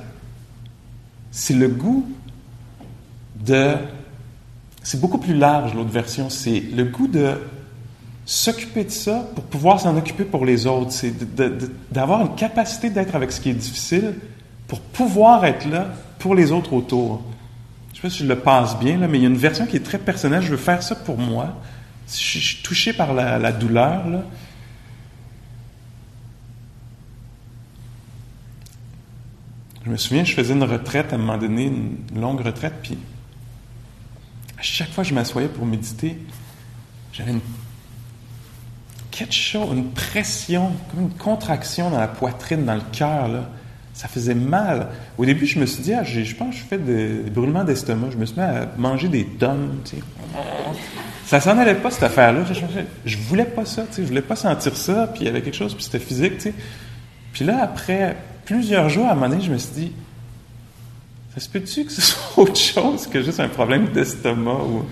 c'est 1.31 1.53
le 1.53 1.67
goût 1.67 2.09
de... 3.45 3.73
C'est 4.83 5.01
beaucoup 5.01 5.17
plus 5.17 5.33
large, 5.33 5.73
l'autre 5.73 5.89
version. 5.89 6.29
C'est 6.29 6.61
le 6.61 6.85
goût 6.85 7.09
de 7.09 7.33
s'occuper 8.25 8.85
de 8.85 8.89
ça 8.89 9.27
pour 9.35 9.43
pouvoir 9.43 9.81
s'en 9.81 9.97
occuper 9.97 10.23
pour 10.23 10.45
les 10.45 10.65
autres. 10.65 10.93
C'est 10.93 11.13
d'avoir 11.91 12.21
une 12.21 12.35
capacité 12.35 12.89
d'être 12.89 13.15
avec 13.15 13.33
ce 13.33 13.41
qui 13.41 13.49
est 13.49 13.53
difficile 13.53 14.13
pour 14.69 14.79
pouvoir 14.79 15.43
être 15.43 15.69
là 15.69 15.89
pour 16.17 16.35
les 16.35 16.53
autres 16.53 16.71
autour. 16.71 17.21
Je 17.89 17.95
ne 17.95 17.95
sais 17.95 18.01
pas 18.01 18.09
si 18.09 18.19
je 18.19 18.29
le 18.29 18.39
passe 18.39 18.79
bien, 18.79 18.95
mais 18.95 19.17
il 19.17 19.23
y 19.23 19.25
a 19.25 19.29
une 19.29 19.35
version 19.35 19.65
qui 19.65 19.75
est 19.75 19.85
très 19.85 19.97
personnelle. 19.97 20.41
Je 20.41 20.51
veux 20.51 20.55
faire 20.55 20.81
ça 20.83 20.95
pour 20.95 21.17
moi. 21.17 21.49
Je 22.07 22.13
suis 22.13 22.63
touché 22.63 22.93
par 22.93 23.13
la, 23.13 23.51
douleur, 23.51 24.05
Je 29.85 29.91
me 29.91 29.97
souviens, 29.97 30.23
je 30.23 30.33
faisais 30.33 30.53
une 30.53 30.63
retraite 30.63 31.13
à 31.13 31.15
un 31.15 31.19
moment 31.19 31.37
donné, 31.37 31.65
une 31.65 32.19
longue 32.19 32.41
retraite, 32.41 32.73
puis 32.81 32.97
à 34.57 34.61
chaque 34.63 34.89
fois 34.89 35.03
que 35.03 35.09
je 35.09 35.13
m'assoyais 35.13 35.47
pour 35.47 35.65
méditer, 35.65 36.17
j'avais 37.13 37.31
une 37.31 37.41
quelque 39.15 39.33
chose, 39.33 39.69
une 39.71 39.91
pression, 39.91 40.71
comme 40.91 41.03
une 41.03 41.13
contraction 41.13 41.89
dans 41.89 41.99
la 41.99 42.07
poitrine, 42.07 42.65
dans 42.65 42.75
le 42.75 42.81
cœur. 42.91 43.29
Ça 43.93 44.09
faisait 44.09 44.35
mal. 44.35 44.89
Au 45.17 45.25
début, 45.25 45.45
je 45.45 45.57
me 45.57 45.65
suis 45.65 45.81
dit, 45.81 45.93
ah, 45.93 46.03
je 46.03 46.35
pense 46.35 46.53
que 46.53 46.61
je 46.61 46.65
fais 46.65 46.77
des 46.77 47.29
brûlements 47.29 47.63
d'estomac. 47.63 48.09
Je 48.11 48.17
me 48.17 48.25
suis 48.25 48.35
mis 48.35 48.43
à 48.43 48.67
manger 48.77 49.07
des 49.07 49.25
tonnes. 49.25 49.79
Ça 51.25 51.39
s'en 51.39 51.57
allait 51.57 51.75
pas, 51.75 51.91
cette 51.91 52.03
affaire-là. 52.03 52.41
Je, 53.05 53.17
voulais 53.17 53.45
pas 53.45 53.63
ça, 53.63 53.83
tu 53.83 53.93
sais. 53.93 54.01
Je 54.03 54.07
voulais 54.07 54.21
pas 54.21 54.35
sentir 54.35 54.75
ça, 54.75 55.07
puis 55.07 55.21
il 55.21 55.25
y 55.27 55.29
avait 55.29 55.41
quelque 55.41 55.55
chose, 55.55 55.73
puis 55.73 55.83
c'était 55.83 55.99
physique. 55.99 56.33
Puis 57.31 57.45
là, 57.45 57.63
après 57.63 58.17
plusieurs 58.45 58.89
jours, 58.89 59.07
à 59.07 59.11
un 59.11 59.15
moment 59.15 59.29
donné, 59.29 59.41
je 59.41 59.51
me 59.51 59.57
suis 59.57 59.73
dit, 59.73 59.91
ça 61.33 61.39
se 61.39 61.49
peut-tu 61.49 61.85
que 61.85 61.91
ce 61.91 62.01
soit 62.01 62.43
autre 62.43 62.55
chose 62.55 63.07
que 63.07 63.21
juste 63.21 63.39
un 63.39 63.49
problème 63.49 63.87
d'estomac? 63.87 64.63
Ou, 64.63 64.85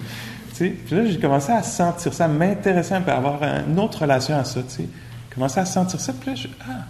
puis 0.56 0.76
là, 0.92 1.06
j'ai 1.06 1.20
commencé 1.20 1.52
à 1.52 1.64
sentir 1.64 2.14
ça, 2.14 2.26
à 2.26 2.28
m'intéresser 2.28 2.94
un 2.94 3.02
peu, 3.02 3.12
à 3.12 3.18
avoir 3.18 3.42
une 3.44 3.80
autre 3.80 4.02
relation 4.02 4.38
à 4.38 4.44
ça. 4.44 4.62
sais. 4.68 4.88
Commencer 5.34 5.60
à 5.60 5.66
sentir 5.66 6.00
ça, 6.00 6.14
puis 6.14 6.30
là, 6.30 6.36
je, 6.36 6.48
ah, 6.70 6.86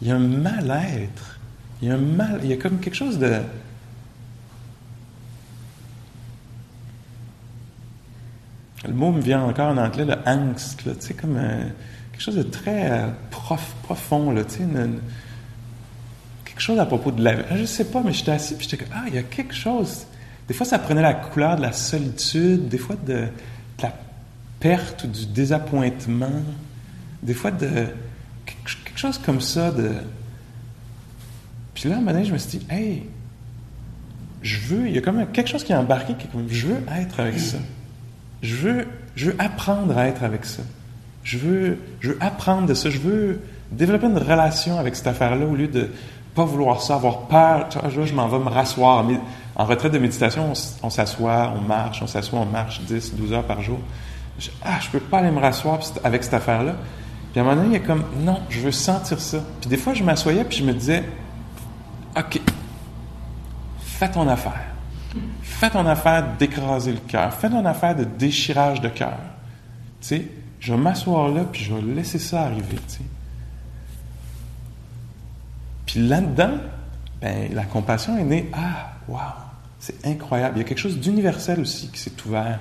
il 0.00 0.08
y 0.08 0.10
a 0.10 0.16
un 0.16 0.20
mal-être. 0.20 1.38
Il 1.82 1.88
y 1.88 1.90
a 1.90 1.94
un 1.94 1.98
mal, 1.98 2.40
il 2.42 2.50
y 2.50 2.52
a 2.52 2.56
comme 2.56 2.78
quelque 2.78 2.94
chose 2.94 3.18
de. 3.18 3.40
Le 8.86 8.92
mot 8.92 9.10
me 9.10 9.20
vient 9.20 9.42
encore 9.42 9.70
en 9.70 9.78
anglais, 9.78 10.04
le 10.04 10.16
angst, 10.26 10.82
tu 10.84 10.90
sais, 11.00 11.14
comme 11.14 11.38
quelque 12.12 12.22
chose 12.22 12.36
de 12.36 12.42
très 12.42 12.92
euh, 12.92 13.08
prof, 13.30 13.74
profond, 13.82 14.30
là, 14.30 14.44
tu 14.44 14.56
sais, 14.56 14.64
quelque 16.54 16.62
chose 16.62 16.78
à 16.78 16.86
propos 16.86 17.10
de 17.10 17.22
la 17.22 17.34
vie. 17.34 17.42
Je 17.56 17.64
sais 17.64 17.84
pas, 17.84 18.00
mais 18.04 18.12
j'étais 18.12 18.30
assis 18.30 18.54
puis 18.54 18.68
j'étais 18.70 18.84
comme, 18.84 18.94
ah, 18.96 19.04
il 19.08 19.14
y 19.14 19.18
a 19.18 19.24
quelque 19.24 19.54
chose. 19.54 20.06
Des 20.46 20.54
fois, 20.54 20.64
ça 20.64 20.78
prenait 20.78 21.02
la 21.02 21.14
couleur 21.14 21.56
de 21.56 21.62
la 21.62 21.72
solitude, 21.72 22.68
des 22.68 22.78
fois 22.78 22.94
de, 23.04 23.26
la 23.82 23.92
perte 24.60 25.02
ou 25.02 25.08
du 25.08 25.26
désappointement, 25.26 26.42
des 27.22 27.34
fois 27.34 27.50
de 27.50 27.86
quelque 28.46 28.96
chose 28.98 29.18
comme 29.18 29.40
ça. 29.40 29.72
De... 29.72 29.90
Puis 31.74 31.88
là, 31.88 31.96
un 31.96 31.98
moment 31.98 32.12
donné, 32.12 32.24
je 32.24 32.32
me 32.32 32.38
suis 32.38 32.58
dit, 32.58 32.66
hey, 32.70 33.02
je 34.42 34.60
veux, 34.60 34.86
il 34.86 34.94
y 34.94 34.98
a 34.98 35.00
comme 35.00 35.26
quelque 35.32 35.48
chose 35.48 35.64
qui 35.64 35.72
est 35.72 35.76
embarqué, 35.76 36.14
qui 36.14 36.26
est 36.28 36.30
comme, 36.30 36.46
je 36.48 36.68
veux 36.68 36.82
être 36.96 37.18
avec 37.18 37.40
ça. 37.40 37.58
Je 38.42 38.54
veux, 38.54 38.86
je 39.16 39.30
veux 39.30 39.36
apprendre 39.40 39.98
à 39.98 40.06
être 40.06 40.22
avec 40.22 40.44
ça. 40.44 40.62
Je 41.24 41.38
veux, 41.38 41.78
je 42.00 42.10
veux 42.10 42.18
apprendre 42.20 42.68
de 42.68 42.74
ça. 42.74 42.90
Je 42.90 42.98
veux 42.98 43.40
développer 43.72 44.06
une 44.06 44.18
relation 44.18 44.78
avec 44.78 44.94
cette 44.94 45.08
affaire-là 45.08 45.46
au 45.46 45.56
lieu 45.56 45.66
de 45.66 45.88
pas 46.34 46.44
vouloir 46.44 46.80
ça, 46.80 46.96
avoir 46.96 47.22
peur. 47.22 47.68
Je, 47.88 48.02
je 48.02 48.14
m'en 48.14 48.28
vais 48.28 48.38
me 48.38 48.48
rasseoir. 48.48 49.04
En 49.56 49.64
retraite 49.64 49.92
de 49.92 49.98
méditation, 49.98 50.52
on, 50.82 50.90
s'assoit, 50.90 51.52
on 51.56 51.60
marche, 51.60 52.02
on 52.02 52.06
s'assoit, 52.06 52.40
on 52.40 52.46
marche 52.46 52.80
10, 52.80 53.14
12 53.14 53.32
heures 53.32 53.44
par 53.44 53.62
jour. 53.62 53.78
Je, 54.38 54.50
ah, 54.64 54.78
je 54.80 54.90
peux 54.90 55.00
pas 55.00 55.18
aller 55.18 55.30
me 55.30 55.40
rasseoir 55.40 55.78
avec 56.02 56.24
cette 56.24 56.34
affaire-là. 56.34 56.74
Puis 57.30 57.40
à 57.40 57.44
un 57.44 57.46
moment 57.46 57.62
donné, 57.62 57.76
il 57.76 57.80
y 57.80 57.84
a 57.84 57.86
comme, 57.86 58.04
non, 58.24 58.40
je 58.48 58.60
veux 58.60 58.72
sentir 58.72 59.20
ça. 59.20 59.38
Puis 59.60 59.70
des 59.70 59.76
fois, 59.76 59.94
je 59.94 60.02
m'assoyais, 60.02 60.44
puis 60.44 60.58
je 60.58 60.64
me 60.64 60.72
disais, 60.72 61.04
OK, 62.16 62.40
fais 63.80 64.10
ton 64.10 64.28
affaire. 64.28 64.74
Fais 65.42 65.70
ton 65.70 65.86
affaire 65.86 66.24
d'écraser 66.38 66.92
le 66.92 66.98
cœur. 66.98 67.32
Fais 67.32 67.48
ton 67.48 67.64
affaire 67.64 67.94
de 67.94 68.04
déchirage 68.04 68.80
de 68.80 68.88
cœur. 68.88 69.18
Tu 70.00 70.08
sais, 70.08 70.28
je 70.58 70.74
vais 70.74 70.80
m'asseoir 70.80 71.28
là, 71.28 71.44
puis 71.50 71.62
je 71.62 71.74
vais 71.74 71.80
laisser 71.80 72.18
ça 72.18 72.42
arriver. 72.42 72.78
Puis 75.94 76.08
là-dedans, 76.08 76.58
ben, 77.22 77.54
la 77.54 77.62
compassion 77.62 78.18
est 78.18 78.24
née. 78.24 78.50
Ah, 78.52 78.94
wow, 79.06 79.18
c'est 79.78 80.04
incroyable. 80.04 80.56
Il 80.56 80.62
y 80.62 80.64
a 80.64 80.64
quelque 80.64 80.78
chose 80.80 80.98
d'universel 80.98 81.60
aussi 81.60 81.86
qui 81.86 82.00
s'est 82.00 82.10
ouvert. 82.26 82.58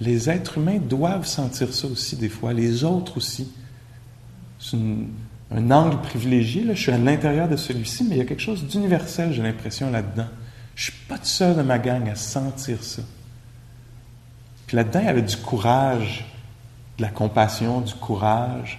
Les 0.00 0.30
êtres 0.30 0.58
humains 0.58 0.78
doivent 0.78 1.26
sentir 1.26 1.74
ça 1.74 1.88
aussi 1.88 2.14
des 2.14 2.28
fois, 2.28 2.52
les 2.52 2.84
autres 2.84 3.16
aussi. 3.16 3.50
C'est 4.60 4.76
un 5.50 5.70
angle 5.72 6.00
privilégié, 6.00 6.62
là. 6.62 6.74
je 6.74 6.82
suis 6.82 6.92
à 6.92 6.98
l'intérieur 6.98 7.48
de 7.48 7.56
celui-ci, 7.56 8.04
mais 8.04 8.14
il 8.14 8.18
y 8.18 8.20
a 8.20 8.24
quelque 8.24 8.40
chose 8.40 8.64
d'universel, 8.64 9.32
j'ai 9.32 9.42
l'impression, 9.42 9.90
là-dedans. 9.90 10.28
Je 10.76 10.84
suis 10.84 11.00
pas 11.08 11.18
tout 11.18 11.24
seul 11.24 11.56
de 11.56 11.62
ma 11.62 11.80
gang 11.80 12.08
à 12.08 12.14
sentir 12.14 12.84
ça. 12.84 13.02
Puis 14.68 14.76
là-dedans, 14.76 15.00
il 15.00 15.06
y 15.06 15.08
avait 15.08 15.22
du 15.22 15.38
courage, 15.38 16.24
de 16.98 17.02
la 17.02 17.08
compassion, 17.08 17.80
du 17.80 17.94
courage, 17.94 18.78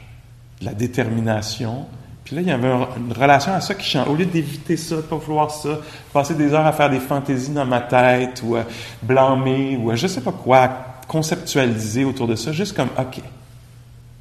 de 0.61 0.65
la 0.65 0.73
détermination, 0.73 1.87
puis 2.31 2.37
là, 2.37 2.43
il 2.43 2.47
y 2.47 2.51
avait 2.51 2.71
une 2.95 3.11
relation 3.11 3.51
à 3.51 3.59
ça 3.59 3.75
qui 3.75 3.85
change. 3.85 4.07
Au 4.07 4.15
lieu 4.15 4.25
d'éviter 4.25 4.77
ça, 4.77 4.95
de 4.95 5.01
pas 5.01 5.17
vouloir 5.17 5.51
ça, 5.51 5.81
passer 6.13 6.33
des 6.33 6.53
heures 6.53 6.65
à 6.65 6.71
faire 6.71 6.89
des 6.89 7.01
fantaisies 7.01 7.51
dans 7.51 7.65
ma 7.65 7.81
tête, 7.81 8.41
ou 8.45 8.55
à 8.55 8.63
blâmer, 9.03 9.75
ou 9.75 9.91
à 9.91 9.97
je 9.97 10.07
sais 10.07 10.21
pas 10.21 10.31
quoi, 10.31 10.69
conceptualiser 11.09 12.05
autour 12.05 12.29
de 12.29 12.35
ça, 12.37 12.53
juste 12.53 12.73
comme, 12.73 12.87
OK, 12.97 13.19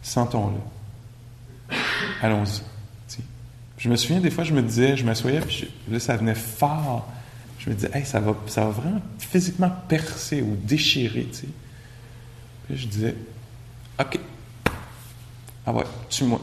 sentons-le. 0.02 1.76
Allons-y. 2.20 2.62
Je 3.78 3.88
me 3.88 3.94
souviens, 3.94 4.18
des 4.18 4.30
fois, 4.30 4.42
je 4.42 4.54
me 4.54 4.62
disais, 4.62 4.96
je 4.96 5.04
m'assoyais, 5.04 5.38
puis 5.42 5.70
là, 5.88 6.00
ça 6.00 6.16
venait 6.16 6.34
fort. 6.34 7.06
Je 7.60 7.70
me 7.70 7.76
disais, 7.76 7.90
hey, 7.94 8.04
ça 8.04 8.18
va, 8.18 8.34
ça 8.48 8.64
va 8.64 8.70
vraiment 8.70 9.02
physiquement 9.20 9.70
percer 9.86 10.42
ou 10.42 10.56
déchirer. 10.56 11.28
Puis 11.30 12.76
je 12.76 12.88
disais, 12.88 13.14
OK, 14.00 14.18
ah 15.64 15.72
ouais, 15.72 15.84
tue-moi 16.08 16.40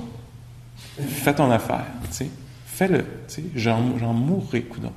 fais 1.03 1.33
ton 1.33 1.51
affaire, 1.51 1.86
tu 2.10 2.13
sais. 2.13 2.29
Fais-le, 2.65 3.03
tu 3.27 3.36
sais. 3.36 3.43
J'en, 3.55 3.81
mourrai, 3.81 4.63
coudon. 4.63 4.93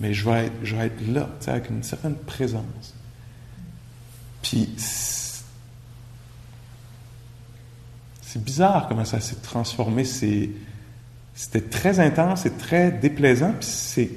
Mais 0.00 0.12
je 0.12 0.28
vais 0.28 0.46
être, 0.46 0.54
je 0.62 0.76
vais 0.76 0.86
être 0.86 1.08
là, 1.08 1.28
avec 1.46 1.70
une 1.70 1.82
certaine 1.82 2.14
présence. 2.14 2.94
Puis, 4.42 4.68
c'est 4.76 5.44
bizarre 8.42 8.88
comment 8.88 9.04
ça 9.04 9.20
s'est 9.20 9.36
transformé. 9.36 10.04
c'était 10.04 11.60
très 11.60 12.00
intense 12.00 12.46
et 12.46 12.50
très 12.50 12.90
déplaisant. 12.90 13.52
Puis 13.58 13.68
c'est, 13.68 14.10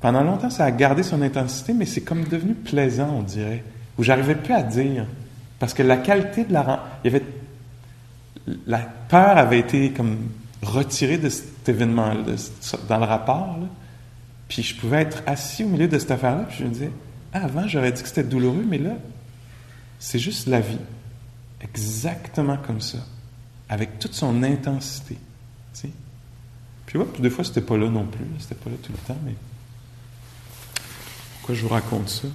pendant 0.00 0.22
longtemps, 0.22 0.50
ça 0.50 0.64
a 0.64 0.70
gardé 0.70 1.02
son 1.02 1.22
intensité, 1.22 1.72
mais 1.72 1.86
c'est 1.86 2.02
comme 2.02 2.24
devenu 2.24 2.54
plaisant, 2.54 3.14
on 3.18 3.22
dirait. 3.22 3.62
Où 3.96 4.02
j'arrivais 4.02 4.34
plus 4.34 4.52
à 4.52 4.62
dire. 4.62 5.06
Parce 5.58 5.72
que 5.72 5.82
la 5.82 5.96
qualité 5.96 6.44
de 6.44 6.52
la... 6.52 6.84
Il 7.04 7.10
y 7.10 7.14
avait 7.14 7.24
la 8.66 8.78
peur 8.78 9.38
avait 9.38 9.58
été 9.58 9.92
comme 9.92 10.16
retirée 10.62 11.18
de 11.18 11.28
cet 11.28 11.68
événement 11.68 12.14
dans 12.88 12.98
le 12.98 13.04
rapport. 13.04 13.58
Puis 14.48 14.62
je 14.62 14.76
pouvais 14.76 15.02
être 15.02 15.22
assis 15.26 15.64
au 15.64 15.68
milieu 15.68 15.88
de 15.88 15.98
cette 15.98 16.10
affaire-là, 16.10 16.44
puis 16.44 16.58
je 16.60 16.64
me 16.64 16.70
disais, 16.70 16.90
ah, 17.32 17.44
avant, 17.44 17.66
j'aurais 17.66 17.92
dit 17.92 18.02
que 18.02 18.08
c'était 18.08 18.22
douloureux, 18.22 18.64
mais 18.66 18.78
là, 18.78 18.92
c'est 19.98 20.18
juste 20.18 20.46
la 20.46 20.60
vie. 20.60 20.78
Exactement 21.60 22.56
comme 22.56 22.80
ça. 22.80 22.98
Avec 23.68 23.98
toute 23.98 24.14
son 24.14 24.42
intensité. 24.42 25.18
Puis, 26.86 26.98
ouais, 26.98 27.06
des 27.18 27.30
fois, 27.30 27.44
c'était 27.44 27.60
pas 27.60 27.76
là 27.76 27.88
non 27.88 28.06
plus. 28.06 28.24
C'était 28.38 28.54
pas 28.54 28.70
là 28.70 28.76
tout 28.80 28.92
le 28.92 28.98
temps, 28.98 29.18
mais. 29.24 29.34
Pourquoi 31.38 31.54
je 31.56 31.62
vous 31.62 31.68
raconte 31.68 32.08
ça? 32.08 32.28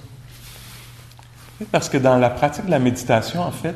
Parce 1.71 1.89
que 1.89 1.97
dans 1.97 2.17
la 2.17 2.30
pratique 2.30 2.65
de 2.65 2.71
la 2.71 2.80
méditation, 2.80 3.41
en 3.41 3.52
fait, 3.52 3.76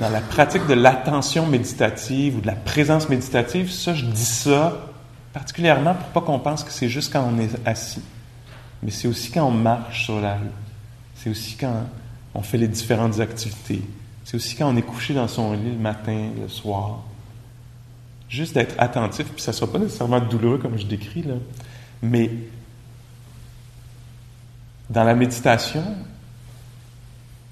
dans 0.00 0.08
la 0.08 0.22
pratique 0.22 0.66
de 0.66 0.72
l'attention 0.72 1.46
méditative 1.46 2.38
ou 2.38 2.40
de 2.40 2.46
la 2.46 2.54
présence 2.54 3.08
méditative, 3.10 3.70
ça, 3.70 3.94
je 3.94 4.06
dis 4.06 4.24
ça 4.24 4.86
particulièrement 5.34 5.94
pour 5.94 6.08
pas 6.08 6.20
qu'on 6.22 6.38
pense 6.38 6.64
que 6.64 6.72
c'est 6.72 6.88
juste 6.88 7.12
quand 7.12 7.22
on 7.22 7.38
est 7.38 7.50
assis, 7.66 8.02
mais 8.82 8.90
c'est 8.90 9.06
aussi 9.06 9.30
quand 9.30 9.46
on 9.46 9.52
marche 9.52 10.06
sur 10.06 10.18
la 10.20 10.36
rue, 10.36 10.46
c'est 11.14 11.28
aussi 11.28 11.54
quand 11.54 11.86
on 12.34 12.40
fait 12.40 12.56
les 12.56 12.66
différentes 12.66 13.20
activités, 13.20 13.82
c'est 14.24 14.36
aussi 14.36 14.56
quand 14.56 14.68
on 14.72 14.76
est 14.76 14.82
couché 14.82 15.12
dans 15.12 15.28
son 15.28 15.52
lit 15.52 15.70
le 15.70 15.78
matin, 15.78 16.30
le 16.40 16.48
soir. 16.48 17.00
Juste 18.28 18.54
d'être 18.54 18.76
attentif, 18.78 19.26
puis 19.26 19.42
ça 19.42 19.50
ne 19.50 19.56
sera 19.56 19.70
pas 19.70 19.78
nécessairement 19.78 20.20
douloureux 20.20 20.58
comme 20.58 20.78
je 20.78 20.86
décris, 20.86 21.22
là, 21.22 21.34
mais 22.00 22.30
dans 24.88 25.04
la 25.04 25.14
méditation, 25.14 25.84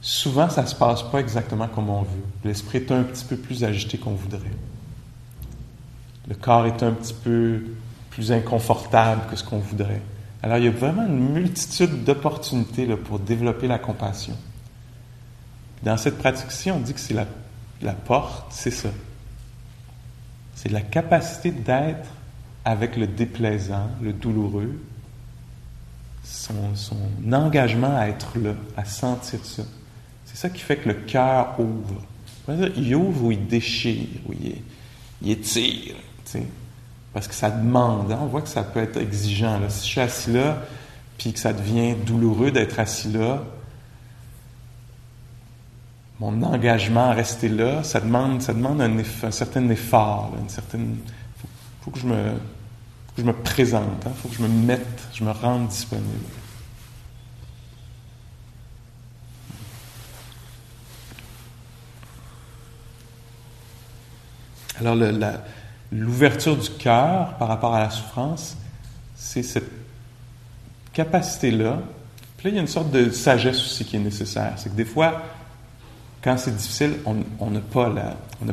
souvent 0.00 0.48
ça 0.48 0.62
ne 0.62 0.66
se 0.66 0.74
passe 0.74 1.02
pas 1.02 1.18
exactement 1.18 1.68
comme 1.68 1.90
on 1.90 2.02
veut. 2.02 2.24
L'esprit 2.44 2.78
est 2.78 2.92
un 2.92 3.02
petit 3.02 3.24
peu 3.24 3.36
plus 3.36 3.64
agité 3.64 3.98
qu'on 3.98 4.14
voudrait. 4.14 4.52
Le 6.28 6.34
corps 6.34 6.66
est 6.66 6.82
un 6.82 6.92
petit 6.92 7.14
peu 7.14 7.62
plus 8.10 8.32
inconfortable 8.32 9.22
que 9.30 9.36
ce 9.36 9.44
qu'on 9.44 9.58
voudrait. 9.58 10.02
Alors 10.42 10.58
il 10.58 10.64
y 10.64 10.68
a 10.68 10.72
vraiment 10.72 11.06
une 11.06 11.32
multitude 11.32 12.04
d'opportunités 12.04 12.86
pour 12.96 13.18
développer 13.18 13.66
la 13.66 13.78
compassion. 13.78 14.36
Dans 15.82 15.96
cette 15.96 16.18
pratique-ci, 16.18 16.70
on 16.70 16.80
dit 16.80 16.94
que 16.94 17.00
c'est 17.00 17.14
la, 17.14 17.92
porte, 17.92 18.52
c'est 18.52 18.70
ça. 18.70 18.90
C'est 20.54 20.70
la 20.70 20.80
capacité 20.80 21.50
d'être 21.50 22.08
avec 22.64 22.96
le 22.96 23.06
déplaisant, 23.06 23.88
le 24.02 24.12
douloureux, 24.12 24.80
son, 26.24 26.74
engagement 27.32 27.96
à 27.96 28.08
être 28.08 28.38
là, 28.38 28.54
à 28.76 28.84
sentir 28.84 29.44
ça. 29.44 29.62
C'est 30.38 30.46
ça 30.46 30.50
qui 30.50 30.62
fait 30.62 30.76
que 30.76 30.90
le 30.90 30.94
cœur 30.94 31.58
ouvre. 31.58 32.00
Il 32.76 32.94
ouvre 32.94 33.24
ou 33.24 33.32
il 33.32 33.48
déchire, 33.48 34.06
ou 34.28 34.32
il, 34.40 34.54
il 35.20 35.32
étire. 35.32 35.96
Parce 37.12 37.26
que 37.26 37.34
ça 37.34 37.50
demande. 37.50 38.12
Hein. 38.12 38.20
On 38.22 38.26
voit 38.26 38.42
que 38.42 38.48
ça 38.48 38.62
peut 38.62 38.78
être 38.78 38.98
exigeant. 38.98 39.58
Là. 39.58 39.68
Si 39.68 39.84
je 39.84 39.90
suis 39.90 40.00
assis 40.00 40.30
là, 40.30 40.62
puis 41.16 41.32
que 41.32 41.40
ça 41.40 41.52
devient 41.52 41.96
douloureux 42.06 42.52
d'être 42.52 42.78
assis 42.78 43.08
là, 43.08 43.42
mon 46.20 46.40
engagement 46.44 47.10
à 47.10 47.14
rester 47.14 47.48
là, 47.48 47.82
ça 47.82 47.98
demande, 47.98 48.40
ça 48.40 48.52
demande 48.52 48.80
un, 48.80 49.30
certain 49.32 49.68
effort, 49.70 50.32
certaine. 50.46 50.98
Faut, 51.40 51.48
faut 51.82 51.90
que 51.90 51.98
je 51.98 52.06
me, 52.06 52.30
que 53.16 53.22
je 53.22 53.24
me 53.24 53.32
présente, 53.32 53.82
il 54.02 54.08
hein. 54.08 54.12
faut 54.22 54.28
que 54.28 54.36
je 54.36 54.42
me 54.42 54.48
mette, 54.48 55.08
je 55.12 55.24
me 55.24 55.32
rende 55.32 55.66
disponible. 55.66 56.37
Alors 64.80 64.96
l'ouverture 65.90 66.56
du 66.56 66.70
cœur 66.70 67.34
par 67.38 67.48
rapport 67.48 67.74
à 67.74 67.80
la 67.80 67.90
souffrance, 67.90 68.56
c'est 69.14 69.42
cette 69.42 69.70
capacité-là. 70.92 71.80
Puis 72.36 72.46
là, 72.46 72.50
il 72.50 72.54
y 72.54 72.58
a 72.58 72.62
une 72.62 72.68
sorte 72.68 72.90
de 72.90 73.10
sagesse 73.10 73.60
aussi 73.60 73.84
qui 73.84 73.96
est 73.96 74.00
nécessaire. 74.00 74.52
C'est 74.56 74.70
que 74.70 74.76
des 74.76 74.84
fois, 74.84 75.22
quand 76.22 76.36
c'est 76.36 76.54
difficile, 76.56 76.94
on 77.04 77.50
n'a 77.50 77.60
pas 77.60 77.92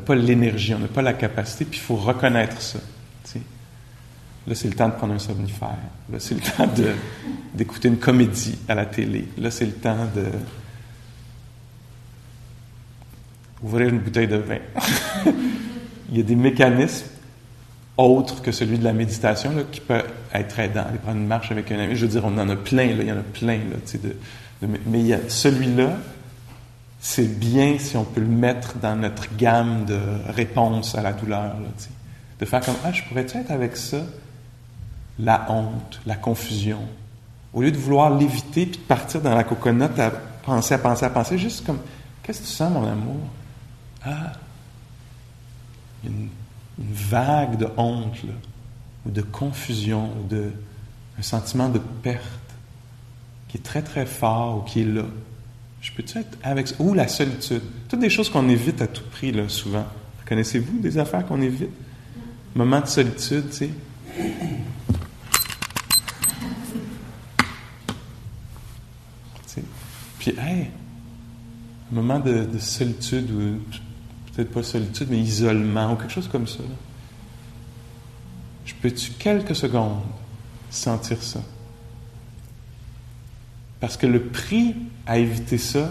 pas 0.05 0.15
l'énergie, 0.15 0.73
on 0.73 0.79
n'a 0.79 0.87
pas 0.87 1.01
la 1.01 1.13
capacité, 1.13 1.65
puis 1.65 1.79
il 1.79 1.83
faut 1.83 1.95
reconnaître 1.95 2.61
ça. 2.61 2.79
Là, 4.47 4.53
c'est 4.53 4.67
le 4.67 4.75
temps 4.75 4.89
de 4.89 4.93
prendre 4.93 5.13
un 5.13 5.19
somnifère. 5.19 5.77
Là, 6.11 6.19
c'est 6.19 6.35
le 6.35 6.41
temps 6.57 6.69
d'écouter 7.53 7.87
une 7.87 7.97
comédie 7.97 8.59
à 8.67 8.75
la 8.75 8.85
télé. 8.85 9.27
Là, 9.37 9.49
c'est 9.49 9.65
le 9.65 9.71
temps 9.71 10.05
de 10.15 10.25
ouvrir 13.63 13.89
une 13.89 13.99
bouteille 13.99 14.27
de 14.27 14.37
vin. 14.37 14.59
il 16.11 16.17
y 16.17 16.19
a 16.19 16.23
des 16.23 16.35
mécanismes 16.35 17.07
autres 17.97 18.41
que 18.41 18.51
celui 18.51 18.77
de 18.77 18.83
la 18.83 18.93
méditation 18.93 19.51
qui 19.71 19.79
peuvent 19.79 20.07
être 20.33 20.59
aidants. 20.59 20.85
Aller 20.87 20.97
prendre 20.97 21.17
une 21.17 21.27
marche 21.27 21.51
avec 21.51 21.71
un 21.71 21.79
ami. 21.79 21.95
Je 21.95 22.05
veux 22.05 22.11
dire, 22.11 22.25
on 22.25 22.37
en 22.37 22.49
a 22.49 22.55
plein, 22.55 22.83
il 22.83 23.03
y 23.03 23.11
en 23.11 23.17
a 23.17 23.23
plein. 23.23 23.59
Mais 24.85 25.29
celui-là, 25.29 25.97
c'est 26.99 27.39
bien 27.39 27.77
si 27.79 27.95
on 27.95 28.03
peut 28.03 28.21
le 28.21 28.27
mettre 28.27 28.77
dans 28.79 28.95
notre 28.95 29.33
gamme 29.37 29.85
de 29.85 29.99
réponses 30.27 30.95
à 30.95 31.01
la 31.01 31.13
douleur. 31.13 31.55
De 32.39 32.45
faire 32.45 32.61
comme 32.61 32.75
Ah, 32.83 32.91
je 32.91 33.03
pourrais 33.03 33.21
être 33.21 33.51
avec 33.51 33.77
ça? 33.77 33.99
La 35.19 35.45
honte, 35.49 36.01
la 36.05 36.15
confusion. 36.15 36.81
Au 37.53 37.61
lieu 37.61 37.71
de 37.71 37.77
vouloir 37.77 38.17
l'éviter 38.17 38.65
puis 38.65 38.79
de 38.79 38.83
partir 38.83 39.21
dans 39.21 39.33
la 39.33 39.45
coconote 39.45 39.97
à 39.97 40.11
penser, 40.43 40.73
à 40.73 40.77
penser, 40.77 41.05
à 41.05 41.09
penser, 41.09 41.37
juste 41.37 41.65
comme 41.65 41.79
Qu'est-ce 42.25 42.41
que 42.41 42.45
tu 42.45 42.51
sens, 42.51 42.73
mon 42.73 42.87
amour? 42.87 43.19
Ah, 44.03 44.33
une, 46.05 46.29
vague 46.77 47.57
de 47.57 47.67
honte, 47.77 48.17
ou 49.05 49.09
de 49.09 49.21
confusion, 49.21 50.11
ou 50.19 50.27
de, 50.27 50.51
un 51.17 51.21
sentiment 51.21 51.69
de 51.69 51.79
perte 51.79 52.21
qui 53.47 53.57
est 53.57 53.61
très 53.61 53.81
très 53.81 54.05
fort 54.05 54.57
ou 54.57 54.61
qui 54.61 54.81
est 54.81 54.85
là. 54.85 55.05
Je 55.79 55.91
peux-tu 55.91 56.17
être 56.17 56.37
avec? 56.43 56.73
Ou 56.79 56.93
la 56.93 57.07
solitude. 57.07 57.61
Toutes 57.87 57.99
des 57.99 58.09
choses 58.09 58.29
qu'on 58.29 58.49
évite 58.49 58.81
à 58.81 58.87
tout 58.87 59.03
prix, 59.09 59.31
là, 59.31 59.47
souvent. 59.47 59.85
Connaissez-vous 60.27 60.79
des 60.79 60.97
affaires 60.97 61.25
qu'on 61.25 61.41
évite? 61.41 61.69
Moment 62.55 62.81
de 62.81 62.87
solitude, 62.87 63.49
tu 63.51 63.55
sais? 63.55 63.69
Puis, 70.19 70.33
hey, 70.39 70.71
moment 71.91 72.19
de, 72.19 72.45
de 72.45 72.57
solitude 72.57 73.29
ou 73.29 73.59
peut-être 74.35 74.51
pas 74.51 74.63
solitude, 74.63 75.07
mais 75.09 75.19
isolement 75.19 75.93
ou 75.93 75.95
quelque 75.95 76.11
chose 76.11 76.27
comme 76.27 76.47
ça. 76.47 76.63
Je 78.65 78.73
peux-tu 78.81 79.11
quelques 79.11 79.55
secondes 79.55 80.01
sentir 80.69 81.21
ça? 81.21 81.39
Parce 83.79 83.97
que 83.97 84.07
le 84.07 84.23
prix 84.23 84.75
à 85.05 85.17
éviter 85.17 85.57
ça, 85.57 85.89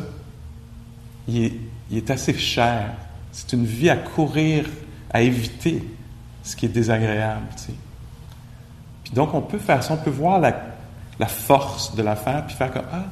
il 1.29 1.53
est, 1.93 2.11
assez 2.11 2.35
cher. 2.35 2.93
C'est 3.33 3.53
une 3.53 3.65
vie 3.65 3.89
à 3.89 3.97
courir, 3.97 4.67
à 5.11 5.23
éviter 5.23 5.89
ce 6.43 6.57
qui 6.57 6.67
est 6.67 6.71
désagréable. 6.71 7.47
Puis 9.05 9.13
donc, 9.13 9.33
on 9.33 9.41
peut 9.41 9.59
faire 9.59 9.83
ça, 9.83 9.95
on 9.95 9.97
peut 9.97 10.11
voir 10.11 10.41
la, 10.41 10.61
la 11.19 11.27
force 11.27 11.95
de 11.95 12.03
l'affaire, 12.03 12.47
puis 12.47 12.57
faire 12.57 12.73
comme 12.73 12.85
Ah, 12.93 13.05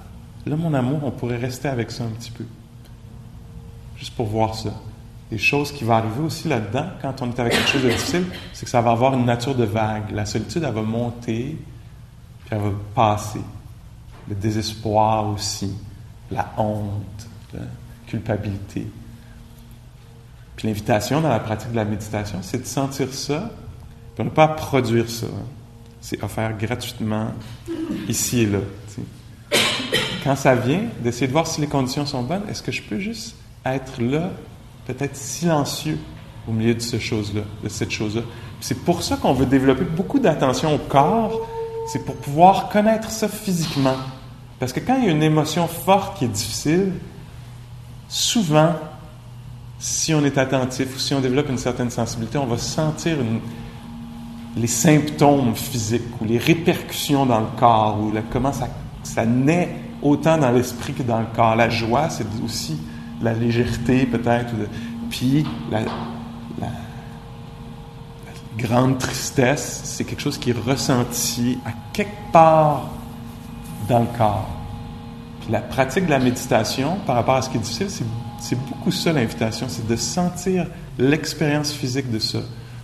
là, 0.44 0.56
mon 0.56 0.74
amour, 0.74 1.00
on 1.04 1.10
pourrait 1.10 1.38
rester 1.38 1.68
avec 1.68 1.90
ça 1.90 2.04
un 2.04 2.10
petit 2.10 2.32
peu. 2.32 2.44
Juste 3.96 4.14
pour 4.14 4.26
voir 4.26 4.54
ça. 4.54 4.72
Des 5.32 5.38
choses 5.38 5.72
qui 5.72 5.84
vont 5.84 5.94
arriver 5.94 6.20
aussi 6.20 6.46
là-dedans, 6.46 6.88
quand 7.00 7.22
on 7.22 7.30
est 7.30 7.40
avec 7.40 7.54
quelque 7.54 7.68
chose 7.68 7.82
de 7.84 7.88
difficile, 7.88 8.26
c'est 8.52 8.66
que 8.66 8.70
ça 8.70 8.82
va 8.82 8.90
avoir 8.90 9.14
une 9.14 9.24
nature 9.24 9.54
de 9.54 9.64
vague. 9.64 10.10
La 10.10 10.26
solitude, 10.26 10.62
elle 10.62 10.74
va 10.74 10.82
monter, 10.82 11.56
puis 12.44 12.50
elle 12.50 12.58
va 12.58 12.70
passer 12.94 13.40
le 14.28 14.34
désespoir 14.34 15.26
aussi, 15.30 15.72
la 16.30 16.52
honte, 16.58 17.26
la 17.54 17.62
culpabilité. 18.06 18.86
Puis 20.54 20.68
l'invitation 20.68 21.22
dans 21.22 21.30
la 21.30 21.40
pratique 21.40 21.70
de 21.70 21.76
la 21.76 21.86
méditation, 21.86 22.40
c'est 22.42 22.58
de 22.58 22.66
sentir 22.66 23.14
ça, 23.14 23.50
puis 24.14 24.20
on 24.20 24.24
n'a 24.24 24.30
pas 24.32 24.48
produire 24.48 25.08
ça. 25.08 25.28
C'est 26.02 26.22
offert 26.22 26.58
gratuitement 26.58 27.28
ici 28.06 28.40
et 28.40 28.46
là. 28.48 28.58
Quand 30.24 30.36
ça 30.36 30.54
vient, 30.54 30.82
d'essayer 31.00 31.26
de 31.26 31.32
voir 31.32 31.46
si 31.46 31.62
les 31.62 31.68
conditions 31.68 32.04
sont 32.04 32.22
bonnes, 32.22 32.42
est-ce 32.50 32.62
que 32.62 32.70
je 32.70 32.82
peux 32.82 32.98
juste 32.98 33.34
être 33.64 33.98
là, 34.02 34.30
peut-être 34.86 35.16
silencieux 35.16 35.98
au 36.48 36.52
milieu 36.52 36.74
de, 36.74 36.80
ce 36.80 36.98
chose 36.98 37.32
-là, 37.34 37.42
de 37.62 37.68
cette 37.68 37.90
chose-là? 37.90 38.22
C'est 38.60 38.84
pour 38.84 39.02
ça 39.02 39.16
qu'on 39.16 39.32
veut 39.32 39.46
développer 39.46 39.84
beaucoup 39.84 40.18
d'attention 40.18 40.74
au 40.74 40.78
corps, 40.78 41.48
c'est 41.86 42.04
pour 42.04 42.14
pouvoir 42.16 42.68
connaître 42.68 43.10
ça 43.10 43.28
physiquement. 43.28 43.96
Parce 44.58 44.72
que 44.72 44.80
quand 44.80 44.96
il 44.98 45.06
y 45.06 45.08
a 45.08 45.10
une 45.10 45.22
émotion 45.22 45.66
forte 45.66 46.18
qui 46.18 46.24
est 46.26 46.28
difficile, 46.28 46.92
souvent, 48.08 48.74
si 49.78 50.14
on 50.14 50.24
est 50.24 50.38
attentif 50.38 50.94
ou 50.94 50.98
si 51.00 51.12
on 51.14 51.20
développe 51.20 51.48
une 51.48 51.58
certaine 51.58 51.90
sensibilité, 51.90 52.38
on 52.38 52.46
va 52.46 52.58
sentir 52.58 53.16
les 54.56 54.66
symptômes 54.68 55.56
physiques 55.56 56.20
ou 56.20 56.24
les 56.24 56.38
répercussions 56.38 57.26
dans 57.26 57.40
le 57.40 57.46
corps 57.58 57.98
ou 58.00 58.12
comment 58.30 58.52
ça, 58.52 58.68
ça 59.02 59.26
naît 59.26 59.74
autant 60.02 60.38
dans 60.38 60.50
l'esprit 60.50 60.92
que 60.92 61.02
dans 61.02 61.18
le 61.18 61.26
corps. 61.34 61.56
La 61.56 61.68
joie, 61.68 62.08
c'est 62.10 62.26
aussi 62.44 62.78
la 63.22 63.32
légèreté 63.34 64.06
peut-être, 64.06 64.52
puis 65.10 65.44
la, 65.70 65.80
grande 68.58 68.98
tristesse, 68.98 69.80
c'est 69.84 70.04
quelque 70.04 70.20
chose 70.20 70.36
qui 70.36 70.50
est 70.50 70.58
ressenti 70.58 71.58
à 71.64 71.70
quelque 71.94 72.32
part 72.32 72.90
dans 73.88 74.00
le 74.00 74.18
corps. 74.18 74.50
Puis 75.40 75.50
la 75.50 75.60
pratique 75.60 76.04
de 76.04 76.10
la 76.10 76.18
méditation, 76.18 76.98
par 77.06 77.16
rapport 77.16 77.36
à 77.36 77.42
ce 77.42 77.48
qui 77.48 77.56
est 77.56 77.60
difficile, 77.60 77.88
c'est 78.38 78.58
beaucoup 78.68 78.92
ça 78.92 79.12
l'invitation, 79.12 79.66
c'est 79.70 79.86
de 79.86 79.96
sentir 79.96 80.66
l'expérience 80.98 81.72
physique 81.72 82.10
de 82.10 82.18
ça, 82.18 82.40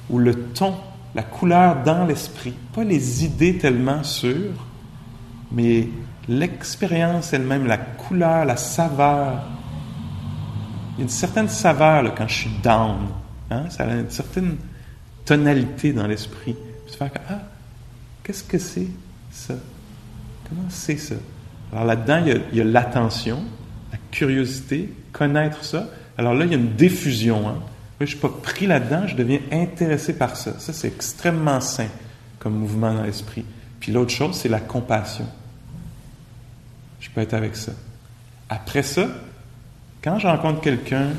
ou 0.09 0.19
le 0.19 0.35
ton 0.53 0.75
la 1.15 1.23
couleur 1.23 1.83
dans 1.83 2.05
l'esprit, 2.05 2.55
pas 2.75 2.85
les 2.85 3.25
idées 3.25 3.59
tellement 3.59 4.05
sûres, 4.05 4.67
mais 5.51 5.89
l'expérience 6.29 7.33
elle-même, 7.33 7.67
la 7.67 7.79
couleur, 7.79 8.45
la 8.45 8.57
saveur. 8.57 9.43
Il 10.99 11.03
y 11.03 11.05
a 11.05 11.05
une 11.05 11.11
certaine 11.11 11.49
saveur 11.49 12.13
quand 12.17 12.27
je 12.27 12.35
suis 12.35 12.51
down. 12.61 12.97
Hein? 13.53 13.71
Ça 13.71 13.85
a 13.85 13.95
une 13.95 14.11
certaine 14.11 14.57
tonalité 15.25 15.93
dans 15.93 16.09
l'esprit. 16.09 16.57
Tu 16.91 16.97
fais 16.97 17.09
ah, 17.31 17.41
qu'est-ce 18.25 18.43
que 18.43 18.59
c'est 18.59 18.89
ça? 19.31 19.55
Comment 20.49 20.69
c'est 20.69 20.97
ça? 20.97 21.15
Alors 21.73 21.85
là-dedans, 21.85 22.25
il 22.53 22.59
y 22.59 22.61
a 22.61 22.65
l'attention, 22.65 23.45
la 23.93 23.99
curiosité, 24.11 24.93
connaître 25.13 25.65
ça. 25.65 25.89
Alors 26.17 26.35
là, 26.35 26.47
il 26.47 26.51
y 26.51 26.55
a 26.55 26.59
une 26.59 26.75
diffusion. 26.75 27.49
Hein? 27.49 27.59
je 28.01 28.05
ne 28.05 28.09
suis 28.09 28.19
pas 28.19 28.33
pris 28.43 28.67
là-dedans, 28.67 29.07
je 29.07 29.15
deviens 29.15 29.41
intéressé 29.53 30.17
par 30.17 30.37
ça. 30.37 30.59
Ça, 30.59 30.73
c'est 30.73 30.89
extrêmement 30.89 31.61
sain 31.61 31.89
comme 32.41 32.55
mouvement 32.55 32.93
dans 32.93 33.03
l'esprit. 33.05 33.45
Puis 33.79 33.93
l'autre 33.93 34.11
chose, 34.11 34.37
c'est 34.37 34.49
la 34.49 34.61
compassion. 34.61 35.27
Je 36.99 37.09
peux 37.11 37.21
être 37.21 37.35
avec 37.35 37.55
ça. 37.55 37.73
Après 38.49 38.83
ça, 38.83 39.09
quand 40.09 40.19
je 40.19 40.27
rencontre 40.27 40.63
quelqu'un 40.63 41.11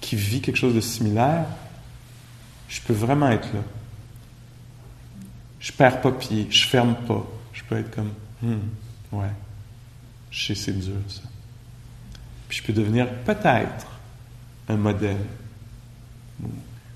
qui 0.00 0.16
vit 0.16 0.40
quelque 0.40 0.56
chose 0.56 0.74
de 0.74 0.80
similaire, 0.80 1.44
je 2.68 2.80
peux 2.80 2.94
vraiment 2.94 3.28
être 3.28 3.52
là. 3.52 3.60
Je 5.60 5.70
perds 5.72 6.00
pas 6.00 6.12
pied, 6.12 6.46
je 6.48 6.66
ferme 6.66 6.94
pas. 7.06 7.22
Je 7.52 7.62
peux 7.64 7.76
être 7.76 7.94
comme, 7.94 8.12
hmm, 8.40 8.60
ouais, 9.12 9.30
je 10.30 10.46
sais 10.46 10.54
c'est 10.54 10.72
dur 10.72 10.96
ça. 11.06 11.20
Puis 12.48 12.58
je 12.58 12.62
peux 12.62 12.72
devenir 12.72 13.10
peut-être 13.26 13.88
un 14.70 14.76
modèle, 14.76 15.26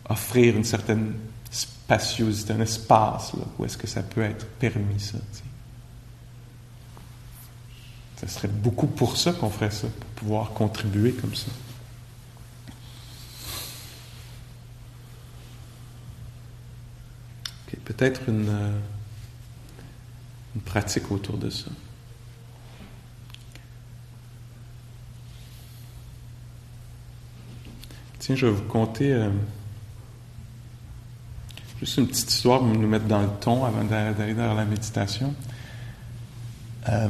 offrir 0.09 0.57
une 0.57 0.65
certaine 0.65 1.13
spaciosité, 1.51 2.55
un 2.55 2.61
espace 2.61 3.35
là, 3.35 3.45
où 3.59 3.67
est-ce 3.67 3.77
que 3.77 3.87
ça 3.87 4.03
peut 4.03 4.23
être 4.23 4.47
permis 4.47 4.99
ça. 4.99 5.19
Ce 8.20 8.26
serait 8.26 8.48
beaucoup 8.48 8.88
pour 8.88 9.16
ça 9.16 9.33
qu'on 9.33 9.50
ferait 9.50 9.70
ça, 9.70 9.87
pour 9.88 10.11
pouvoir 10.11 10.50
contribuer 10.50 11.12
comme 11.12 11.35
ça. 11.35 11.50
Peut-être 17.85 18.28
une, 18.28 18.48
euh, 18.48 18.78
pratique 20.64 21.11
autour 21.11 21.38
de 21.38 21.48
ça. 21.48 21.70
Tiens, 28.18 28.37
je 28.37 28.46
vais 28.46 28.52
vous 28.52 28.64
conter 28.64 29.12
euh, 29.12 29.31
juste 31.81 31.96
une 31.96 32.07
petite 32.07 32.31
histoire 32.31 32.61
pour 32.61 32.68
nous 32.68 32.87
mettre 32.87 33.07
dans 33.07 33.22
le 33.22 33.31
ton 33.40 33.64
avant 33.64 33.85
d'aller 33.85 34.35
dans 34.35 34.54
la 34.54 34.64
méditation. 34.64 35.35
Euh, 36.88 37.09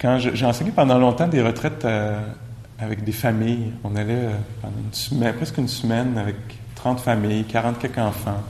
quand 0.00 0.18
j'ai 0.18 0.46
enseigné 0.46 0.70
pendant 0.70 0.98
longtemps 0.98 1.28
des 1.28 1.42
retraites 1.42 1.86
avec 2.78 3.04
des 3.04 3.12
familles, 3.12 3.72
on 3.82 3.96
allait 3.96 4.28
une 4.64 4.92
semaine, 4.92 5.34
presque 5.34 5.58
une 5.58 5.68
semaine 5.68 6.18
avec 6.18 6.36
30 6.74 7.00
familles, 7.00 7.44
40 7.44 7.78
quelques 7.78 7.98
enfants. 7.98 8.42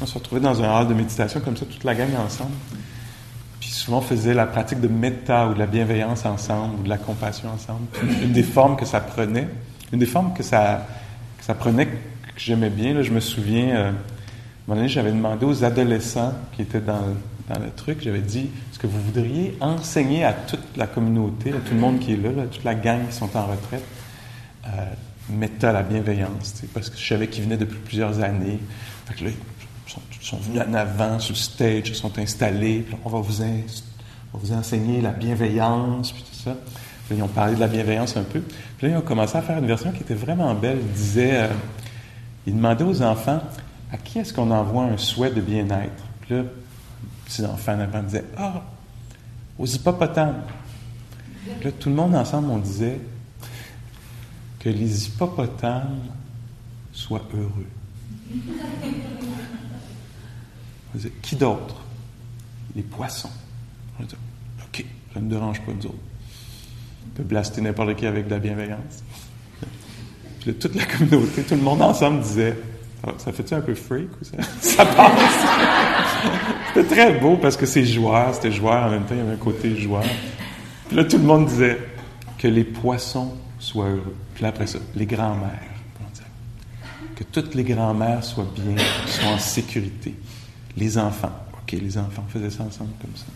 On 0.00 0.06
se 0.06 0.14
retrouvait 0.14 0.40
dans 0.40 0.62
un 0.62 0.80
hall 0.80 0.88
de 0.88 0.94
méditation 0.94 1.40
comme 1.40 1.56
ça, 1.56 1.64
toute 1.66 1.84
la 1.84 1.94
gang 1.94 2.10
ensemble. 2.24 2.52
Puis 3.60 3.70
souvent, 3.70 3.98
on 3.98 4.02
faisait 4.02 4.34
la 4.34 4.46
pratique 4.46 4.80
de 4.80 4.88
méta 4.88 5.48
ou 5.48 5.54
de 5.54 5.58
la 5.58 5.66
bienveillance 5.66 6.26
ensemble, 6.26 6.80
ou 6.80 6.82
de 6.82 6.88
la 6.88 6.98
compassion 6.98 7.48
ensemble. 7.48 7.86
une 8.22 8.32
des 8.32 8.42
formes 8.42 8.76
que 8.76 8.84
ça 8.84 9.00
prenait, 9.00 9.48
une 9.92 9.98
des 9.98 10.06
formes 10.06 10.34
que 10.34 10.42
ça, 10.42 10.86
que 11.38 11.44
ça 11.44 11.54
prenait, 11.54 11.86
que 11.86 11.92
j'aimais 12.36 12.70
bien, 12.70 13.00
je 13.00 13.12
me 13.12 13.20
souviens, 13.20 13.68
euh, 13.68 13.84
à 13.86 13.88
un 13.88 13.92
moment 14.66 14.76
donné, 14.76 14.88
j'avais 14.88 15.12
demandé 15.12 15.46
aux 15.46 15.64
adolescents 15.64 16.34
qui 16.54 16.62
étaient 16.62 16.80
dans, 16.80 17.14
dans 17.48 17.60
le 17.60 17.70
truc, 17.70 17.98
j'avais 18.02 18.20
dit, 18.20 18.50
que 18.84 18.88
vous 18.88 19.00
voudriez 19.00 19.56
enseigner 19.60 20.24
à 20.24 20.34
toute 20.34 20.76
la 20.76 20.86
communauté, 20.86 21.52
à 21.52 21.58
tout 21.66 21.72
le 21.72 21.80
monde 21.80 22.00
qui 22.00 22.12
est 22.12 22.16
là, 22.16 22.30
toute 22.52 22.64
la 22.64 22.74
gang 22.74 23.06
qui 23.08 23.16
sont 23.16 23.34
en 23.34 23.46
retraite, 23.46 23.84
euh, 24.66 24.68
méta 25.30 25.72
la 25.72 25.82
bienveillance, 25.82 26.62
parce 26.74 26.90
que 26.90 26.98
je 26.98 27.06
savais 27.06 27.28
qu'ils 27.28 27.44
venaient 27.44 27.56
depuis 27.56 27.78
plusieurs 27.78 28.20
années. 28.20 28.60
Fait 29.06 29.24
là, 29.24 29.30
ils 29.30 30.20
sont, 30.20 30.36
venus 30.36 30.60
en 30.68 30.74
avant 30.74 31.18
sur 31.18 31.32
le 31.32 31.38
stage, 31.38 31.88
ils 31.88 31.94
sont 31.94 32.18
installés, 32.18 32.80
puis 32.80 32.94
on 33.06 33.08
va 33.08 33.20
vous, 33.20 33.42
vous 34.34 34.52
enseigner 34.52 35.00
la 35.00 35.12
bienveillance, 35.12 36.12
puis 36.12 36.22
tout 36.22 36.40
ça. 36.44 36.54
Puis 37.08 37.16
ils 37.16 37.22
ont 37.22 37.28
parlé 37.28 37.54
de 37.54 37.60
la 37.60 37.68
bienveillance 37.68 38.18
un 38.18 38.22
peu. 38.22 38.40
Puis 38.40 38.86
là, 38.86 38.92
ils 38.92 38.96
ont 38.98 39.02
commencé 39.02 39.38
à 39.38 39.40
faire 39.40 39.56
une 39.56 39.66
version 39.66 39.92
qui 39.92 40.02
était 40.02 40.12
vraiment 40.12 40.54
belle. 40.54 40.78
Ils 40.78 40.92
disaient, 40.92 41.44
euh, 41.44 41.48
ils 42.46 42.54
demandaient 42.54 42.84
aux 42.84 43.00
enfants, 43.00 43.40
à 43.90 43.96
qui 43.96 44.18
est-ce 44.18 44.34
qu'on 44.34 44.50
envoie 44.50 44.84
un 44.84 44.98
souhait 44.98 45.30
de 45.30 45.40
bien-être? 45.40 46.04
Puis 46.20 46.34
là, 46.34 46.42
les 47.38 47.44
enfants 47.46 47.72
en 47.72 47.80
avant 47.80 48.02
disaient, 48.02 48.26
ah, 48.36 48.62
aux 49.58 49.66
hippopotames. 49.66 50.42
Là, 51.62 51.70
tout 51.72 51.88
le 51.88 51.94
monde 51.94 52.14
ensemble, 52.14 52.50
on 52.50 52.58
disait, 52.58 53.00
que 54.64 54.70
les 54.70 55.06
hippopotames 55.06 56.00
soient 56.92 57.28
heureux. 57.34 57.66
Qui 61.20 61.36
d'autre? 61.36 61.76
Les 62.74 62.82
poissons. 62.82 63.30
OK, 64.00 64.84
ça 65.12 65.20
ne 65.20 65.28
dérange 65.28 65.60
pas, 65.60 65.72
nous 65.72 65.86
autres. 65.86 65.98
On 67.06 67.16
peut 67.16 67.24
blaster 67.24 67.60
n'importe 67.60 67.96
qui 67.96 68.06
avec 68.06 68.26
de 68.26 68.30
la 68.30 68.38
bienveillance. 68.38 69.02
Puis 70.40 70.54
toute 70.54 70.74
la 70.74 70.86
communauté, 70.86 71.42
tout 71.42 71.56
le 71.56 71.62
monde 71.62 71.82
ensemble 71.82 72.22
disait 72.22 72.56
Ça 73.18 73.32
fait-tu 73.32 73.54
un 73.54 73.60
peu 73.60 73.74
freak 73.74 74.08
ou 74.20 74.24
ça, 74.24 74.36
ça 74.60 74.86
passe? 74.86 75.12
c'était 76.74 76.94
très 76.94 77.12
beau 77.18 77.36
parce 77.36 77.56
que 77.56 77.66
c'est 77.66 77.84
joueur, 77.84 78.34
c'était 78.34 78.52
joueur 78.52 78.84
en 78.84 78.90
même 78.90 79.02
temps, 79.02 79.14
il 79.14 79.18
y 79.18 79.20
avait 79.20 79.32
un 79.32 79.36
côté 79.36 79.76
joueur. 79.76 80.04
Puis 80.88 80.96
là, 80.96 81.04
tout 81.04 81.18
le 81.18 81.24
monde 81.24 81.46
disait 81.46 81.78
que 82.38 82.48
les 82.48 82.64
poissons 82.64 83.32
soient 83.58 83.88
heureux. 83.88 84.16
Puis 84.34 84.44
après 84.44 84.66
ça, 84.66 84.78
les 84.94 85.06
grands-mères. 85.06 85.70
Que 87.16 87.24
toutes 87.24 87.54
les 87.54 87.62
grands-mères 87.62 88.24
soient 88.24 88.48
bien, 88.56 88.74
soient 89.06 89.30
en 89.30 89.38
sécurité. 89.38 90.16
Les 90.76 90.98
enfants. 90.98 91.30
OK, 91.52 91.72
les 91.72 91.96
enfants 91.96 92.24
faisaient 92.28 92.50
ça 92.50 92.64
ensemble 92.64 92.90
comme 93.00 93.14
ça. 93.14 93.26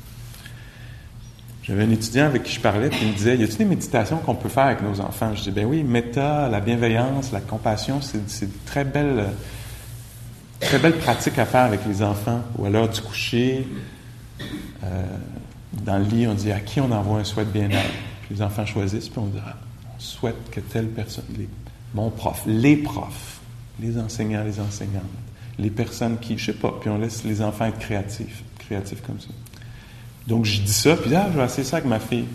J'avais 1.63 1.85
un 1.85 1.91
étudiant 1.91 2.25
avec 2.25 2.45
qui 2.45 2.55
je 2.55 2.61
parlais, 2.61 2.89
puis 2.89 3.01
il 3.03 3.09
me 3.09 3.15
disait 3.15 3.37
Y 3.37 3.45
a-t-il 3.45 3.59
des 3.59 3.65
méditations 3.67 4.17
qu'on 4.19 4.35
peut 4.35 4.49
faire 4.49 4.65
avec 4.65 4.83
nos 4.83 5.01
enfants? 5.01 5.35
Je 5.35 5.43
dis 5.43 5.51
Ben 5.51 5.67
oui, 5.67 5.83
méta, 5.83 6.49
la 6.49 6.61
bienveillance, 6.61 7.31
la 7.31 7.41
compassion, 7.41 8.01
c'est 8.01 8.47
de 8.47 8.53
très 8.65 8.85
belles, 8.85 9.27
très 10.61 10.79
belles 10.79 10.99
pratiques 10.99 11.39
à 11.39 11.47
faire 11.47 11.65
avec 11.65 11.81
les 11.87 12.03
enfants. 12.03 12.43
Ou 12.57 12.67
à 12.67 12.71
l'heure 12.71 12.89
du 12.89 13.01
coucher, 13.01 13.67
euh, 14.85 15.03
dans 15.73 15.99
le 15.99 16.05
lit, 16.05 16.27
on 16.27 16.35
dit 16.35 16.53
À 16.53 16.61
qui 16.61 16.81
on 16.81 16.91
envoie 16.91 17.21
un 17.21 17.25
souhait 17.25 17.45
de 17.45 17.51
bien-être 17.51 17.91
Les 18.31 18.43
enfants 18.43 18.67
choisissent, 18.67 19.09
puis 19.09 19.19
on 19.19 19.27
dit 19.27 19.39
ah, 19.47 19.57
souhaite 19.99 20.51
que 20.51 20.61
telle 20.61 20.89
personne, 20.89 21.25
mon 21.95 22.11
prof, 22.11 22.43
les 22.47 22.77
profs, 22.77 23.41
les 23.81 23.99
enseignants, 23.99 24.45
les 24.45 24.61
enseignantes, 24.61 25.03
les 25.59 25.71
personnes 25.71 26.19
qui, 26.19 26.39
je 26.39 26.47
sais 26.47 26.53
pas, 26.53 26.75
puis 26.81 26.91
on 26.91 26.99
laisse 26.99 27.25
les 27.25 27.43
enfants 27.43 27.67
être 27.67 27.79
créatifs, 27.79 28.43
créatifs 28.59 29.03
comme 29.03 29.21
ça. 29.21 29.29
Donc, 30.27 30.45
je 30.45 30.61
dis 30.61 30.73
ça, 30.73 30.97
puis 30.97 31.15
ah, 31.15 31.29
je 31.33 31.39
vais 31.39 31.45
essayer 31.45 31.65
ça 31.65 31.79
avec 31.79 31.89
ma 31.89 31.99
fille. 31.99 32.27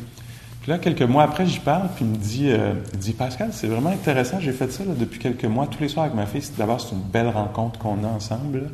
Puis 0.63 0.71
là, 0.71 0.78
quelques 0.78 1.02
mois 1.02 1.23
après, 1.23 1.45
j'y 1.45 1.60
parle, 1.60 1.89
puis 1.93 2.06
il 2.06 2.12
me 2.12 2.15
dit, 2.15 2.49
euh, 2.49 2.73
il 2.93 2.99
dit 2.99 3.12
Pascal, 3.12 3.49
c'est 3.52 3.67
vraiment 3.67 3.89
intéressant, 3.89 4.39
j'ai 4.39 4.54
fait 4.54 4.71
ça 4.71 4.86
depuis 4.86 5.19
quelques 5.19 5.43
mois, 5.43 5.67
tous 5.67 5.82
les 5.82 5.89
soirs 5.89 6.06
avec 6.06 6.15
ma 6.15 6.26
fille. 6.26 6.41
D'abord, 6.58 6.80
c'est 6.80 6.95
une 6.95 7.01
belle 7.01 7.28
rencontre 7.28 7.78
qu'on 7.80 8.01
a 8.05 8.07
ensemble. 8.07 8.72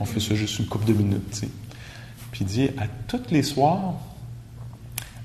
On 0.00 0.06
fait 0.06 0.18
ça 0.18 0.34
juste 0.34 0.58
une 0.58 0.64
couple 0.64 0.86
de 0.86 0.94
minutes, 0.94 1.30
tu 1.30 1.40
sais. 1.40 1.48
Puis 2.32 2.40
il 2.40 2.46
dit, 2.46 2.70
à 2.78 2.86
tous 3.06 3.30
les 3.30 3.42
soirs, 3.42 3.96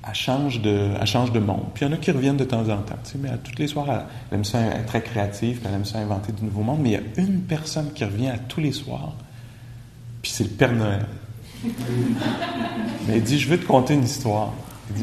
elle 0.06 0.14
change 0.14 0.62
de, 0.62 0.90
elle 1.00 1.08
change 1.08 1.32
de 1.32 1.40
monde. 1.40 1.64
Puis 1.74 1.86
il 1.86 1.88
y 1.88 1.92
en 1.92 1.94
a 1.94 1.98
qui 1.98 2.12
reviennent 2.12 2.36
de 2.36 2.44
temps 2.44 2.68
en 2.68 2.78
temps, 2.80 2.98
tu 3.06 3.12
sais, 3.12 3.18
mais 3.18 3.30
à 3.30 3.38
tous 3.38 3.58
les 3.58 3.68
soirs, 3.68 3.88
elle, 3.90 4.38
aime 4.38 4.44
ça 4.44 4.60
être 4.60 4.88
très 4.88 5.02
créative, 5.02 5.62
elle 5.64 5.76
aime 5.76 5.86
ça 5.86 6.00
inventer 6.00 6.34
de 6.34 6.44
nouveaux 6.44 6.64
mondes, 6.64 6.82
mais 6.82 6.90
il 6.90 6.94
y 6.94 6.98
a 6.98 7.24
une 7.24 7.40
personne 7.44 7.94
qui 7.94 8.04
revient 8.04 8.32
à 8.32 8.38
tous 8.38 8.60
les 8.60 8.74
soirs, 8.74 9.14
puis 10.22 10.30
c'est 10.30 10.44
le 10.44 10.50
Père 10.50 10.74
Noël. 10.74 11.06
mais 13.08 13.16
il 13.16 13.24
dit, 13.24 13.40
je 13.40 13.48
veux 13.48 13.58
te 13.58 13.66
conter 13.66 13.94
une 13.94 14.04
histoire. 14.04 14.52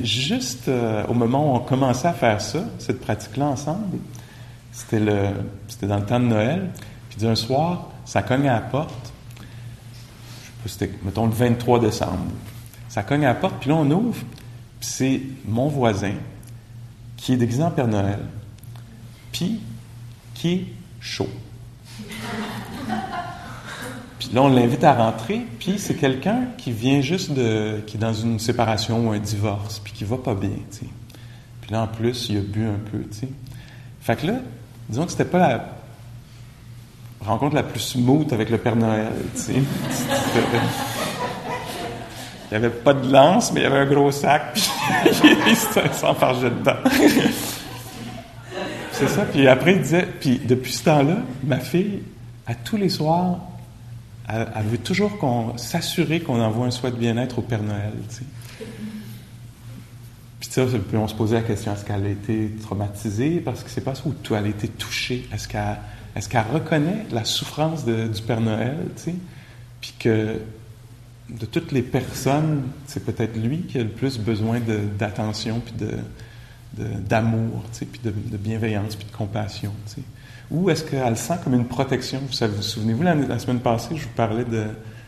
Juste 0.03 0.69
euh, 0.69 1.05
au 1.09 1.15
moment 1.15 1.53
où 1.53 1.57
on 1.57 1.61
commençait 1.61 2.09
à 2.09 2.13
faire 2.13 2.41
ça, 2.41 2.65
cette 2.79 3.01
pratique-là 3.01 3.47
ensemble, 3.47 3.99
c'était, 4.71 5.01
dans 5.01 5.97
le 5.97 6.07
temps 6.07 6.21
de 6.21 6.27
Noël, 6.27 6.71
puis 7.11 7.19
d'un 7.19 7.35
soir, 7.35 7.91
ça 8.05 8.23
cogne 8.23 8.49
à 8.49 8.55
la 8.55 8.61
porte, 8.61 9.13
je 9.41 9.45
sais 10.45 10.53
pas, 10.63 10.69
c'était, 10.69 10.99
mettons, 11.05 11.27
le 11.27 11.33
23 11.33 11.81
décembre. 11.81 12.31
Ça 12.89 13.03
cogne 13.03 13.25
à 13.25 13.29
la 13.29 13.35
porte, 13.35 13.57
puis 13.61 13.71
là, 13.71 13.77
on 13.77 13.91
ouvre, 13.91 14.23
c'est 14.81 15.21
mon 15.47 15.69
voisin 15.69 16.15
qui 17.17 17.35
est 17.35 17.37
déguisé 17.37 17.63
en 17.63 17.71
Père 17.71 17.89
Noël, 17.89 18.21
puis 19.33 19.61
qui 20.35 20.53
est 20.53 20.67
chaud. 21.01 21.29
Là, 24.33 24.43
on 24.43 24.49
l'invite 24.49 24.83
à 24.83 24.95
rentrer, 24.95 25.43
puis 25.59 25.75
c'est 25.79 25.95
quelqu'un 25.95 26.45
qui 26.57 26.73
vient 26.73 27.03
juste 27.03 27.33
de. 27.33 27.81
qui 27.87 27.99
est 27.99 28.01
dans 28.01 28.15
une 28.15 28.39
séparation 28.39 29.09
ou 29.09 29.13
un 29.13 29.19
divorce, 29.19 29.79
puis 29.79 29.93
qui 29.93 30.05
va 30.05 30.17
pas 30.17 30.35
bien, 30.35 30.51
tu 30.71 30.79
sais. 30.79 30.87
Puis 31.61 31.71
là, 31.71 31.83
en 31.83 31.87
plus, 31.87 32.29
il 32.31 32.39
a 32.39 32.41
bu 32.41 32.65
un 32.65 32.81
peu, 32.91 33.01
tu 33.11 33.19
sais. 33.19 33.29
Fait 34.01 34.17
que 34.17 34.27
là, 34.27 34.35
disons 34.89 35.05
que 35.05 35.11
c'était 35.11 35.27
pas 35.27 35.39
la 35.39 35.65
rencontre 37.21 37.55
la 37.55 37.63
plus 37.63 37.81
smooth 37.81 38.33
avec 38.33 38.49
le 38.49 38.57
Père 38.57 38.75
Noël, 38.75 39.13
tu 39.35 39.41
sais. 39.41 39.53
Il 42.51 42.59
n'y 42.59 42.67
avait 42.67 42.75
pas 42.75 42.93
de 42.93 43.11
lance, 43.11 43.51
mais 43.51 43.61
il 43.61 43.63
y 43.63 43.67
avait 43.67 43.79
un 43.79 43.87
gros 43.87 44.11
sac, 44.11 44.53
puis 44.53 44.71
il 45.49 45.57
s'enfargeait 45.57 46.51
dedans. 46.51 46.77
C'est 48.93 49.09
ça. 49.09 49.23
Puis 49.25 49.49
après, 49.49 49.77
il 49.77 49.81
disait, 49.81 50.07
puis 50.21 50.39
depuis 50.45 50.71
ce 50.71 50.85
temps-là, 50.85 51.17
ma 51.45 51.61
fille, 51.61 52.03
à 52.47 52.55
tous 52.55 52.77
les 52.77 52.91
soirs, 52.91 53.39
elle, 54.29 54.65
veut 54.65 54.79
toujours 54.79 55.19
qu'on 55.19 55.57
s'assurer 55.57 56.21
qu'on 56.21 56.41
envoie 56.41 56.67
un 56.67 56.71
souhait 56.71 56.91
de 56.91 56.97
bien-être 56.97 57.39
au 57.39 57.43
Père 57.43 57.63
Noël. 57.63 57.93
Tu 58.09 58.17
sais. 58.17 58.25
Puis 60.41 60.49
ça, 60.51 60.65
on 60.95 61.09
se 61.09 61.15
posait 61.15 61.37
la 61.37 61.43
question 61.43 61.73
est-ce 61.73 61.85
qu'elle 61.85 62.05
a 62.05 62.09
été 62.09 62.51
traumatisée 62.63 63.41
parce 63.41 63.63
que 63.63 63.71
c'est 63.71 63.81
pas 63.81 63.95
ça 63.95 64.03
où 64.07 64.35
elle 64.35 64.45
a 64.45 64.49
été 64.49 64.69
touchée? 64.69 65.29
Est-ce 65.33 65.49
qu'elle 65.49 66.45
reconnaît 66.53 67.07
la 67.11 67.25
souffrance 67.25 67.85
du 67.85 68.23
Père 68.27 68.41
Noël, 68.41 68.77
tu 68.97 69.03
sais? 69.03 69.15
Puis 69.81 69.95
que 69.99 70.41
de 71.29 71.47
toutes 71.47 71.73
les 71.73 71.83
personnes, 71.83 72.63
c'est 72.87 73.05
peut-être 73.05 73.37
lui 73.37 73.63
qui 73.63 73.79
a 73.79 73.83
le 73.83 73.89
plus 73.89 74.19
besoin 74.19 74.61
d'attention 74.99 75.61
puis 75.61 75.75
de, 75.87 75.97
d'amour, 76.77 77.63
tu 77.73 77.81
sais, 77.81 77.87
puis 77.87 78.01
de, 78.03 78.37
bienveillance, 78.37 78.97
puis 78.97 79.07
de 79.07 79.17
compassion. 79.17 79.73
Tu 79.87 79.95
sais. 79.95 80.03
Ou 80.51 80.71
est-ce 80.71 80.85
qu'elle 80.85 81.17
sent 81.17 81.35
comme 81.45 81.55
une 81.55 81.67
protection? 81.67 82.21
Vous 82.21 82.47
vous, 82.47 82.63
souvenez-vous, 82.63 83.03
la, 83.03 83.39
semaine 83.39 83.61
passée, 83.61 83.97
je 83.97 84.05
vous 84.05 84.15
parlais 84.15 84.45
de, 84.45 84.65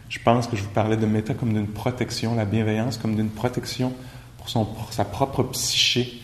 je 0.09 0.19
pense 0.19 0.47
que 0.47 0.57
je 0.57 0.63
vous 0.63 0.71
parlais 0.71 0.97
de 0.97 1.07
méta 1.07 1.35
comme 1.35 1.53
d'une 1.53 1.67
protection, 1.67 2.35
la 2.35 2.45
bienveillance 2.45 2.99
comme 2.99 3.17
d'une 3.17 3.31
protection 3.31 3.93
pour, 4.39 4.49
son, 4.49 4.67
sa 4.91 5.05
propre 5.05 5.43
psyché, 5.45 6.21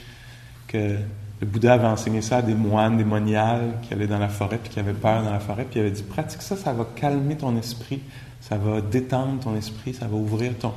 que 0.69 0.97
le 1.41 1.47
Bouddha 1.47 1.75
avait 1.75 1.87
enseigné 1.87 2.23
ça 2.23 2.39
à 2.39 2.43
des 2.43 2.55
moines, 2.55 2.99
des 2.99 3.05
moniales 3.05 3.79
qui 3.83 3.95
allaient 3.95 4.07
dans 4.07 4.19
la 4.19 4.29
forêt, 4.29 4.59
puis 4.59 4.71
qui 4.71 4.81
avaient 4.81 4.93
peur 4.93 5.23
dans 5.23 5.33
la 5.33 5.41
forêt, 5.41 5.65
puis 5.65 5.81
il 5.81 5.83
avait 5.83 5.91
dit, 5.91 6.03
pratique 6.03 6.43
ça, 6.43 6.57
ça 6.57 6.73
va 6.73 6.87
calmer 6.95 7.37
ton 7.37 7.57
esprit, 7.57 8.01
ça 8.41 8.57
va 8.57 8.81
détendre 8.81 9.41
ton 9.41 9.57
esprit, 9.57 9.95
ça 9.95 10.07
va 10.07 10.17
ouvrir 10.17 10.57
ton... 10.59 10.73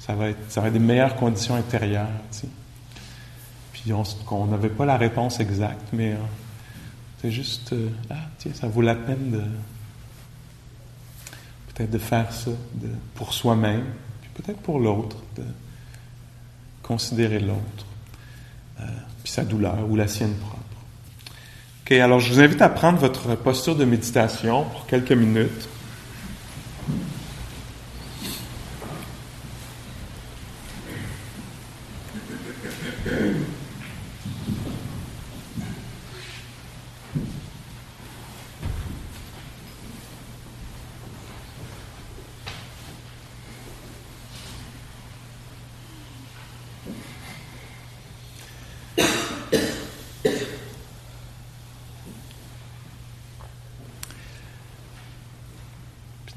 Ça 0.00 0.14
va 0.14 0.28
être, 0.28 0.38
ça 0.48 0.60
va 0.60 0.68
être 0.68 0.74
des 0.74 0.78
meilleures 0.78 1.16
conditions 1.16 1.56
intérieures, 1.56 2.06
tu 2.30 2.38
sais 2.38 2.48
on 4.30 4.46
n'avait 4.46 4.68
pas 4.68 4.84
la 4.84 4.96
réponse 4.96 5.40
exacte, 5.40 5.88
mais 5.92 6.12
euh, 6.12 6.16
c'est 7.20 7.30
juste, 7.30 7.72
euh, 7.72 7.88
ah, 8.10 8.14
tiens, 8.38 8.52
ça 8.54 8.68
vaut 8.68 8.82
la 8.82 8.94
peine 8.94 9.30
de 9.30 9.42
peut-être 11.74 11.90
de 11.90 11.98
faire 11.98 12.32
ça 12.32 12.50
pour 13.14 13.32
soi-même, 13.32 13.84
puis 14.20 14.30
peut-être 14.34 14.60
pour 14.60 14.78
l'autre, 14.78 15.16
de 15.36 15.44
considérer 16.82 17.38
l'autre, 17.38 17.86
euh, 18.80 18.84
puis 19.22 19.32
sa 19.32 19.44
douleur 19.44 19.78
ou 19.88 19.96
la 19.96 20.08
sienne 20.08 20.34
propre. 20.34 20.56
Ok, 21.84 21.92
alors 21.92 22.20
je 22.20 22.32
vous 22.32 22.40
invite 22.40 22.62
à 22.62 22.68
prendre 22.68 22.98
votre 22.98 23.34
posture 23.36 23.76
de 23.76 23.84
méditation 23.84 24.64
pour 24.64 24.86
quelques 24.86 25.12
minutes. 25.12 25.68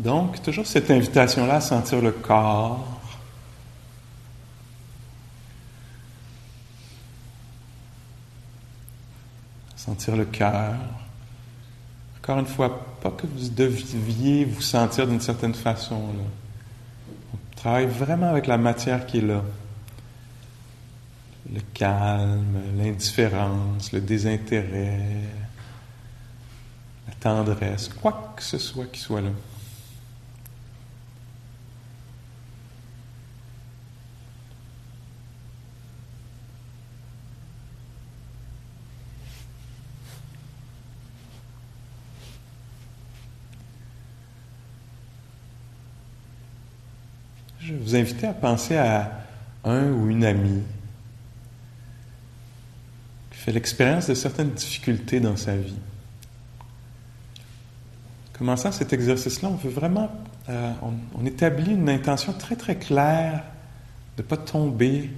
Donc, 0.02 0.41
toujours 0.52 0.68
cette 0.68 0.91
invitation-là 0.91 1.56
à 1.56 1.62
sentir 1.62 2.02
le 2.02 2.12
corps. 2.12 2.99
Sentir 9.78 10.18
le 10.18 10.26
cœur. 10.26 10.76
Encore 12.18 12.39
une 12.39 12.45
fois, 12.45 12.86
pas 13.02 13.12
que 13.12 13.26
vous 13.26 13.47
deviez 13.47 14.43
vous 14.43 14.60
sentir 14.60 15.08
d'une 15.08 15.22
certaine 15.22 15.54
façon. 15.54 15.95
On 15.95 17.56
travaille 17.56 17.88
vraiment 17.88 18.28
avec 18.28 18.45
la 18.45 18.58
matière 18.58 19.06
qui 19.06 19.20
est 19.20 19.22
là. 19.22 19.41
Le 21.49 21.62
calme, 21.74 22.62
l'indifférence, 22.78 23.93
le 23.93 24.02
désintérêt, 24.02 24.99
la 27.08 27.14
tendresse, 27.22 27.88
quoi 27.88 28.34
que 28.36 28.43
ce 28.43 28.58
soit 28.58 28.86
qui 28.88 28.99
soit 28.99 29.22
là. 29.22 29.30
Je 47.72 47.78
vous 47.78 47.95
inviter 47.95 48.28
à 48.28 48.34
penser 48.34 48.76
à 48.76 49.09
un 49.63 49.91
ou 49.91 50.09
une 50.09 50.26
amie 50.26 50.63
qui 53.32 53.38
fait 53.38 53.53
l'expérience 53.53 54.07
de 54.07 54.13
certaines 54.13 54.51
difficultés 54.51 55.22
dans 55.22 55.38
sa 55.38 55.55
vie. 55.55 55.78
Commençant 58.34 58.74
cet 58.74 58.91
exercice-là, 58.91 59.49
on 59.49 59.55
veut 59.55 59.69
vraiment, 59.69 60.11
euh, 60.49 60.74
on, 61.15 61.26
établit 61.26 61.72
une 61.72 61.88
intention 61.88 62.34
très 62.34 62.57
très 62.57 62.76
claire 62.76 63.43
de 64.17 64.24
ne 64.24 64.28
pas 64.28 64.38
tomber 64.38 65.09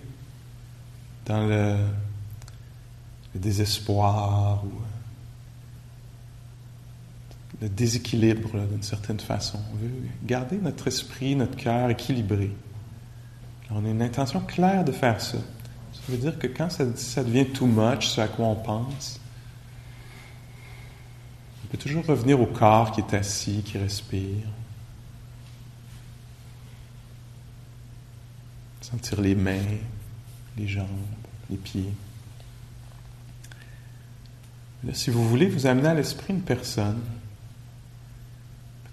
dans 1.26 1.48
le, 1.48 1.78
le 3.34 3.40
désespoir 3.40 4.64
ou 4.64 4.72
déséquilibre 7.70 8.60
d'une 8.68 8.84
certaine 8.84 9.20
façon. 9.20 9.60
On 9.74 9.78
veut 9.78 9.92
garder 10.26 10.58
notre 10.58 10.88
esprit, 10.88 11.36
notre 11.36 11.56
cœur 11.56 11.90
équilibré. 11.90 12.52
on 13.70 13.86
a 13.86 13.90
une 13.90 14.02
intention 14.02 14.40
claire 14.42 14.84
de 14.84 14.92
faire 14.92 15.22
ça. 15.22 15.38
Ça 15.94 16.02
veut 16.10 16.18
dire 16.18 16.38
que 16.38 16.48
quand 16.48 16.70
ça, 16.70 17.24
devient 17.24 17.46
too 17.46 17.66
much, 17.66 18.08
ce 18.08 18.22
à 18.22 18.28
quoi 18.28 18.48
on 18.48 18.56
pense, 18.56 19.20
on 21.64 21.68
peut 21.68 21.78
toujours 21.78 22.06
revenir 22.06 22.42
au 22.42 22.46
corps 22.46 22.92
qui 22.92 23.02
est 23.02 23.14
assis, 23.14 23.62
qui 23.64 23.78
respire. 23.78 24.48
Sentir 28.82 29.22
les 29.22 29.36
mains, 29.36 29.78
les 30.58 30.68
jambes, 30.68 30.88
les 31.50 31.58
pieds. 31.58 31.94
Si 34.92 35.10
vous 35.10 35.28
voulez 35.28 35.48
vous 35.48 35.66
amener 35.66 35.88
à 35.88 35.94
l'esprit 35.94 36.34
une 36.34 36.42
personne, 36.42 37.00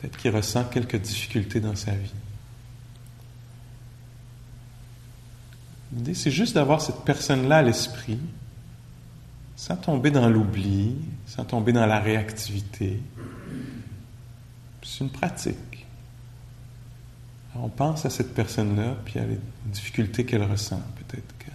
Peut-être 0.01 0.16
qu'il 0.16 0.34
ressent 0.34 0.64
quelques 0.64 0.96
difficultés 0.96 1.61
dans 1.61 1.76
sa 1.76 1.92
vie. 1.92 2.14
L'idée, 5.92 6.14
c'est 6.14 6.30
juste 6.30 6.55
d'avoir 6.55 6.80
cette 6.80 7.05
personne-là 7.05 7.59
à 7.59 7.62
l'esprit, 7.62 8.18
sans 9.57 9.76
tomber 9.76 10.11
dans 10.11 10.28
l'oubli, 10.28 10.96
sans 11.26 11.44
tomber 11.44 11.72
dans 11.72 11.84
la 11.84 12.01
réactivité. 12.01 13.03
C'est 14.82 15.05
une 15.05 15.11
pratique. 15.11 15.86
on 17.55 17.68
pense 17.68 18.07
à 18.07 18.11
cette 18.11 18.32
personne-là, 18.32 18.96
puis 19.05 19.18
à 19.18 19.26
les 19.26 19.38
difficultés 19.66 20.24
qu'elle 20.24 20.44
ressent. 20.44 20.80
Peut-être 20.96 21.36
que 21.38 21.51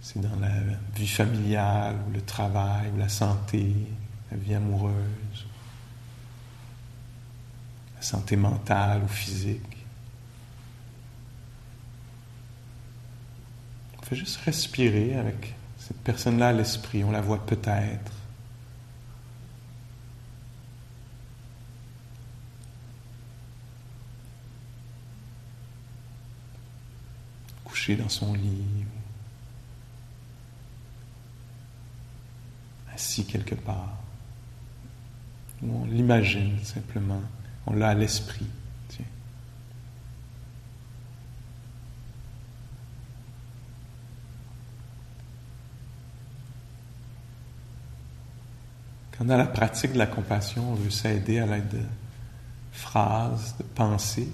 c'est 0.00 0.20
dans 0.20 0.40
la 0.40 0.50
vie 0.96 1.06
familiale, 1.06 1.96
ou 2.08 2.12
le 2.12 2.22
travail, 2.22 2.90
ou 2.92 2.98
la 2.98 3.08
santé, 3.08 3.72
la 4.32 4.36
vie 4.38 4.54
amoureuse 4.54 5.46
santé 8.02 8.36
mentale 8.36 9.02
ou 9.04 9.08
physique. 9.08 9.60
On 13.98 14.02
fait 14.02 14.16
juste 14.16 14.38
respirer 14.44 15.16
avec 15.16 15.54
cette 15.78 15.98
personne-là 15.98 16.48
à 16.48 16.52
l'esprit, 16.52 17.04
on 17.04 17.10
la 17.10 17.20
voit 17.20 17.44
peut-être. 17.46 18.12
Couché 27.64 27.96
dans 27.96 28.08
son 28.08 28.34
lit, 28.34 28.84
assis 32.94 33.24
quelque 33.24 33.54
part. 33.54 33.96
On 35.62 35.84
l'imagine 35.86 36.58
simplement. 36.64 37.22
On 37.66 37.74
l'a 37.74 37.90
à 37.90 37.94
l'esprit. 37.94 38.46
Quand 49.22 49.26
dans 49.26 49.36
la 49.36 49.46
pratique 49.46 49.92
de 49.92 49.98
la 49.98 50.06
compassion, 50.06 50.72
on 50.72 50.74
veut 50.74 50.90
s'aider 50.90 51.38
à 51.38 51.46
l'aide 51.46 51.68
de 51.68 51.82
phrases, 52.72 53.54
de 53.58 53.62
pensées, 53.62 54.28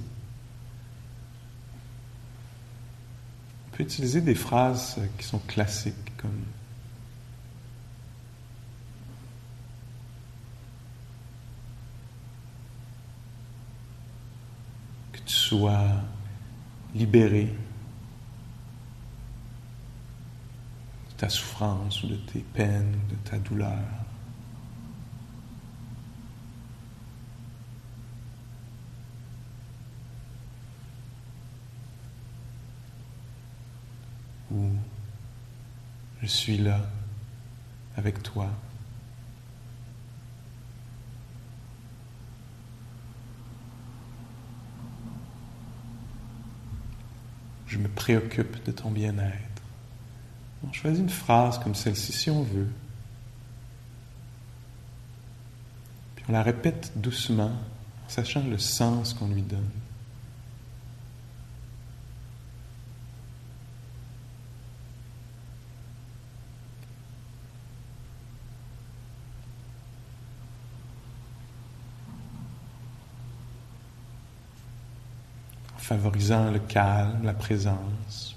on 3.66 3.76
peut 3.76 3.82
utiliser 3.82 4.20
des 4.20 4.34
phrases 4.34 4.98
qui 5.18 5.26
sont 5.26 5.40
classiques 5.40 6.16
comme 6.16 6.42
sois 15.28 15.86
libéré 16.94 17.44
de 21.10 21.14
ta 21.16 21.28
souffrance 21.28 22.02
ou 22.02 22.08
de 22.08 22.16
tes 22.16 22.40
peines, 22.40 22.98
de 23.10 23.14
ta 23.28 23.38
douleur. 23.38 23.78
Ou 34.50 34.70
je 36.22 36.26
suis 36.26 36.56
là 36.56 36.80
avec 37.96 38.22
toi. 38.22 38.48
Je 47.68 47.78
me 47.78 47.88
préoccupe 47.88 48.64
de 48.64 48.72
ton 48.72 48.90
bien-être. 48.90 49.62
On 50.66 50.72
choisit 50.72 51.02
une 51.02 51.10
phrase 51.10 51.58
comme 51.58 51.74
celle-ci 51.74 52.12
si 52.12 52.30
on 52.30 52.42
veut. 52.42 52.68
Puis 56.16 56.24
on 56.28 56.32
la 56.32 56.42
répète 56.42 56.92
doucement, 56.96 57.52
en 58.06 58.08
sachant 58.08 58.42
le 58.42 58.58
sens 58.58 59.14
qu'on 59.14 59.28
lui 59.28 59.42
donne. 59.42 59.68
Favorisant 75.88 76.50
le 76.50 76.58
calme, 76.58 77.24
la 77.24 77.32
présence. 77.32 78.36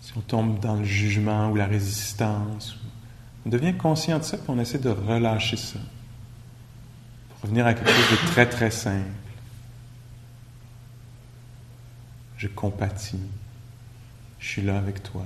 Si 0.00 0.12
on 0.16 0.20
tombe 0.22 0.58
dans 0.58 0.74
le 0.74 0.82
jugement 0.82 1.50
ou 1.50 1.54
la 1.54 1.66
résistance, 1.66 2.76
on 3.44 3.48
devient 3.48 3.74
conscient 3.74 4.18
de 4.18 4.24
ça, 4.24 4.36
puis 4.36 4.46
on 4.48 4.58
essaie 4.58 4.78
de 4.78 4.90
relâcher 4.90 5.56
ça. 5.56 5.78
Pour 7.30 7.42
revenir 7.42 7.66
à 7.66 7.74
quelque 7.74 7.90
chose 7.90 8.10
de 8.10 8.26
très, 8.28 8.48
très 8.48 8.70
simple. 8.70 9.08
Je 12.36 12.48
compatis. 12.48 13.20
Je 14.38 14.46
suis 14.46 14.62
là 14.62 14.78
avec 14.78 15.02
toi. 15.02 15.24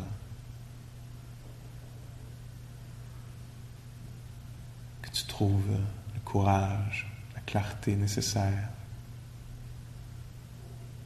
Que 5.03 5.11
tu 5.11 5.25
trouves 5.25 5.79
le 6.15 6.21
courage, 6.25 7.09
la 7.35 7.41
clarté 7.41 7.95
nécessaire 7.95 8.69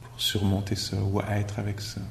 pour 0.01 0.19
surmonter 0.21 0.75
ça 0.75 0.97
ou 0.97 1.21
être 1.21 1.59
avec 1.59 1.81
ça. 1.81 2.01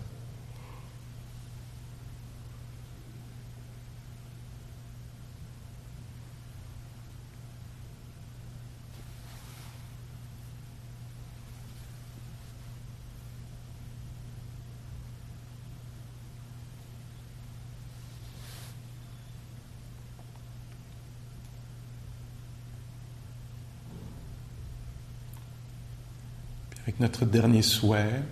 avec 26.89 26.98
notre 27.09 27.25
dernier 27.25 27.63
souhait, 27.63 28.23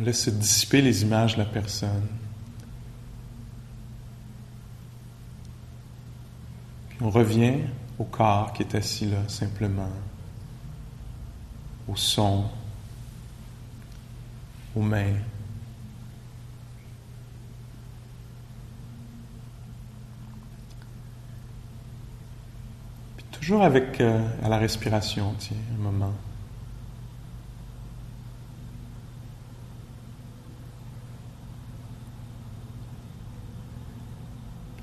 on 0.00 0.02
laisse 0.02 0.24
se 0.24 0.30
dissiper 0.30 0.80
les 0.80 1.02
images 1.02 1.34
de 1.34 1.40
la 1.40 1.44
personne. 1.44 2.06
On 7.02 7.10
revient 7.10 7.58
au 7.98 8.04
corps 8.04 8.54
qui 8.54 8.62
est 8.62 8.74
assis 8.74 9.10
là, 9.10 9.18
simplement, 9.28 9.92
au 11.86 11.96
son, 11.96 12.46
aux 14.74 14.82
mains. 14.82 15.16
Toujours 23.48 23.64
avec 23.64 23.98
euh, 24.02 24.28
à 24.42 24.50
la 24.50 24.58
respiration, 24.58 25.34
tiens, 25.38 25.56
un 25.74 25.82
moment. 25.82 26.12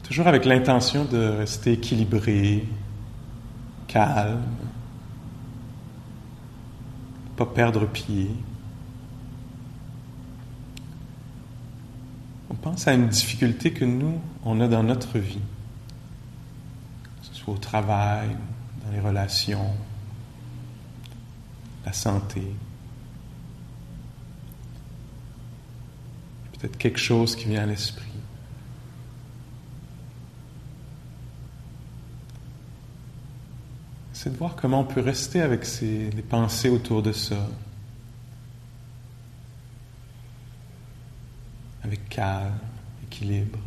Toujours 0.01 0.25
avec 0.25 0.45
l'intention 0.45 1.05
de 1.05 1.27
rester 1.27 1.73
équilibré, 1.73 2.67
calme, 3.85 4.41
pas 7.37 7.45
perdre 7.45 7.85
pied. 7.85 8.31
On 12.49 12.55
pense 12.55 12.87
à 12.87 12.95
une 12.95 13.09
difficulté 13.09 13.73
que 13.73 13.85
nous, 13.85 14.19
on 14.43 14.59
a 14.59 14.67
dans 14.67 14.81
notre 14.81 15.19
vie, 15.19 15.37
que 17.21 17.27
ce 17.27 17.35
soit 17.35 17.53
au 17.53 17.57
travail, 17.59 18.35
dans 18.85 18.91
les 18.91 18.99
relations, 18.99 19.73
la 21.85 21.93
santé. 21.93 22.41
Peut-être 26.53 26.77
quelque 26.77 26.99
chose 26.99 27.35
qui 27.35 27.45
vient 27.45 27.63
à 27.63 27.65
l'esprit. 27.65 28.05
C'est 34.13 34.31
de 34.31 34.37
voir 34.37 34.55
comment 34.55 34.79
on 34.79 34.85
peut 34.85 35.01
rester 35.01 35.41
avec 35.41 35.67
les 35.81 36.23
pensées 36.27 36.69
autour 36.69 37.03
de 37.03 37.11
ça. 37.11 37.47
Avec 41.83 42.09
calme, 42.09 42.57
équilibre. 43.03 43.59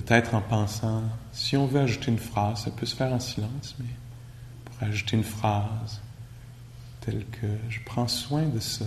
Peut-être 0.00 0.34
en 0.34 0.40
pensant, 0.40 1.02
si 1.30 1.58
on 1.58 1.66
veut 1.66 1.80
ajouter 1.80 2.10
une 2.10 2.18
phrase, 2.18 2.64
ça 2.64 2.70
peut 2.70 2.86
se 2.86 2.96
faire 2.96 3.12
en 3.12 3.20
silence, 3.20 3.74
mais 3.78 3.84
pour 4.64 4.82
ajouter 4.82 5.18
une 5.18 5.24
phrase 5.24 6.00
telle 7.02 7.26
que 7.26 7.46
je 7.68 7.80
prends 7.84 8.08
soin 8.08 8.44
de 8.44 8.58
ça. 8.60 8.86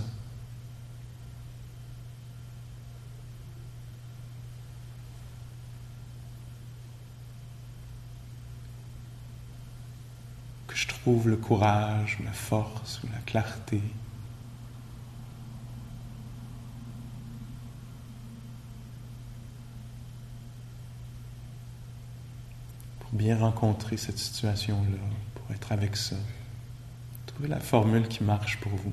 Que 10.66 10.76
je 10.76 10.88
trouve 10.88 11.30
le 11.30 11.38
courage, 11.38 12.18
la 12.26 12.32
force 12.32 13.02
la 13.04 13.20
clarté 13.20 13.84
bien 23.14 23.38
rencontrer 23.38 23.96
cette 23.98 24.18
situation-là, 24.18 24.98
pour 25.36 25.56
être 25.56 25.72
avec 25.72 25.96
ça. 25.96 26.16
Trouvez 27.28 27.48
la 27.48 27.60
formule 27.60 28.08
qui 28.08 28.24
marche 28.24 28.60
pour 28.60 28.72
vous. 28.74 28.92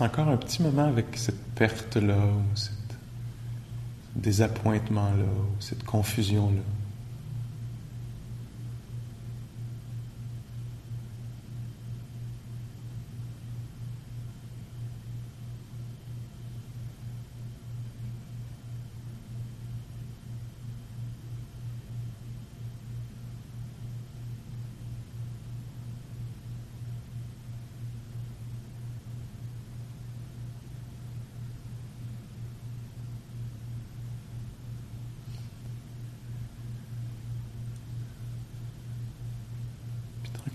Encore 0.00 0.28
un 0.28 0.36
petit 0.36 0.62
moment 0.62 0.84
avec 0.84 1.16
cette 1.16 1.42
perte-là, 1.54 2.16
ou 2.16 2.56
ce 2.56 2.70
désappointement-là, 4.16 5.24
ou 5.24 5.60
cette 5.60 5.84
confusion-là. 5.84 6.79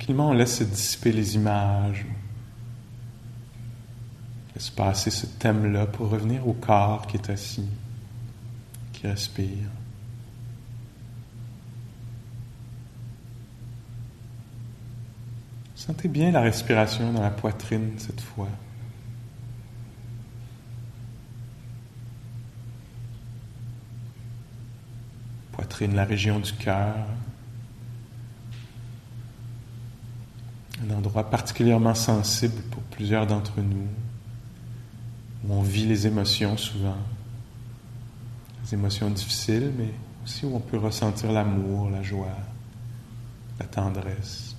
Tranquillement, 0.06 0.30
on 0.30 0.34
laisse 0.34 0.60
se 0.60 0.64
dissiper 0.64 1.12
les 1.12 1.34
images. 1.34 2.06
Laisse 4.54 4.70
passer 4.70 5.10
ce 5.10 5.26
thème-là 5.26 5.88
pour 5.88 6.12
revenir 6.12 6.48
au 6.48 6.54
corps 6.54 7.08
qui 7.08 7.18
est 7.18 7.28
assis, 7.32 7.68
qui 8.94 9.08
respire. 9.08 9.68
Sentez 15.74 16.08
bien 16.08 16.30
la 16.30 16.42
respiration 16.42 17.12
dans 17.12 17.24
la 17.24 17.32
poitrine 17.32 17.94
cette 17.98 18.22
fois. 18.22 18.50
Poitrine, 25.54 25.96
la 25.96 26.06
région 26.06 26.40
du 26.40 26.54
cœur. 26.54 27.08
Un 30.90 30.94
endroit 30.96 31.30
particulièrement 31.30 31.96
sensible 31.96 32.62
pour 32.72 32.82
plusieurs 32.84 33.28
d'entre 33.28 33.62
nous, 33.62 33.88
où 35.48 35.54
on 35.54 35.62
vit 35.62 35.86
les 35.86 36.08
émotions 36.08 36.58
souvent, 36.58 36.98
les 38.64 38.74
émotions 38.74 39.10
difficiles, 39.10 39.72
mais 39.78 39.92
aussi 40.24 40.46
où 40.46 40.56
on 40.56 40.60
peut 40.60 40.78
ressentir 40.78 41.32
l'amour, 41.32 41.90
la 41.90 42.04
joie, 42.04 42.38
la 43.60 43.66
tendresse. 43.66 44.56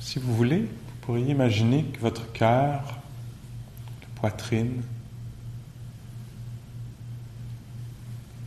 Si 0.00 0.18
vous 0.18 0.34
voulez, 0.34 0.60
vous 0.60 0.96
pourriez 1.02 1.30
imaginer 1.30 1.84
que 1.84 2.00
votre 2.00 2.32
cœur, 2.32 2.98
la 4.00 4.20
poitrine, 4.20 4.82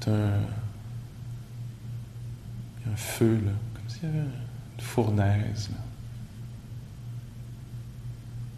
un, 0.08 0.40
un 2.92 2.96
feu, 2.96 3.40
là, 3.46 3.52
comme 3.74 3.90
s'il 3.90 4.04
y 4.04 4.06
avait 4.08 4.20
une 4.20 4.82
fournaise. 4.82 5.70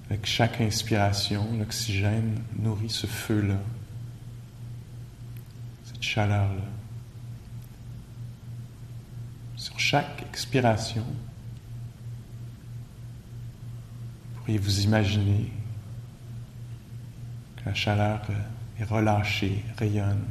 Avec 0.09 0.25
chaque 0.25 0.61
inspiration, 0.61 1.47
l'oxygène 1.57 2.39
nourrit 2.59 2.89
ce 2.89 3.07
feu-là, 3.07 3.57
cette 5.85 6.03
chaleur-là. 6.03 6.61
Sur 9.55 9.79
chaque 9.79 10.23
expiration, 10.29 11.05
vous 14.33 14.39
pourriez 14.39 14.57
vous 14.57 14.81
imaginer 14.81 15.51
que 17.57 17.65
la 17.65 17.73
chaleur 17.73 18.21
est 18.79 18.83
relâchée, 18.83 19.63
rayonne. 19.77 20.25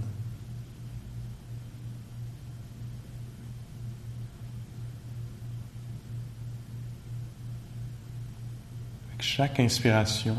Chaque 9.22 9.60
inspiration 9.60 10.36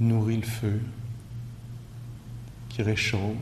nourrit 0.00 0.38
le 0.38 0.42
feu 0.42 0.82
qui 2.68 2.82
réchauffe 2.82 3.36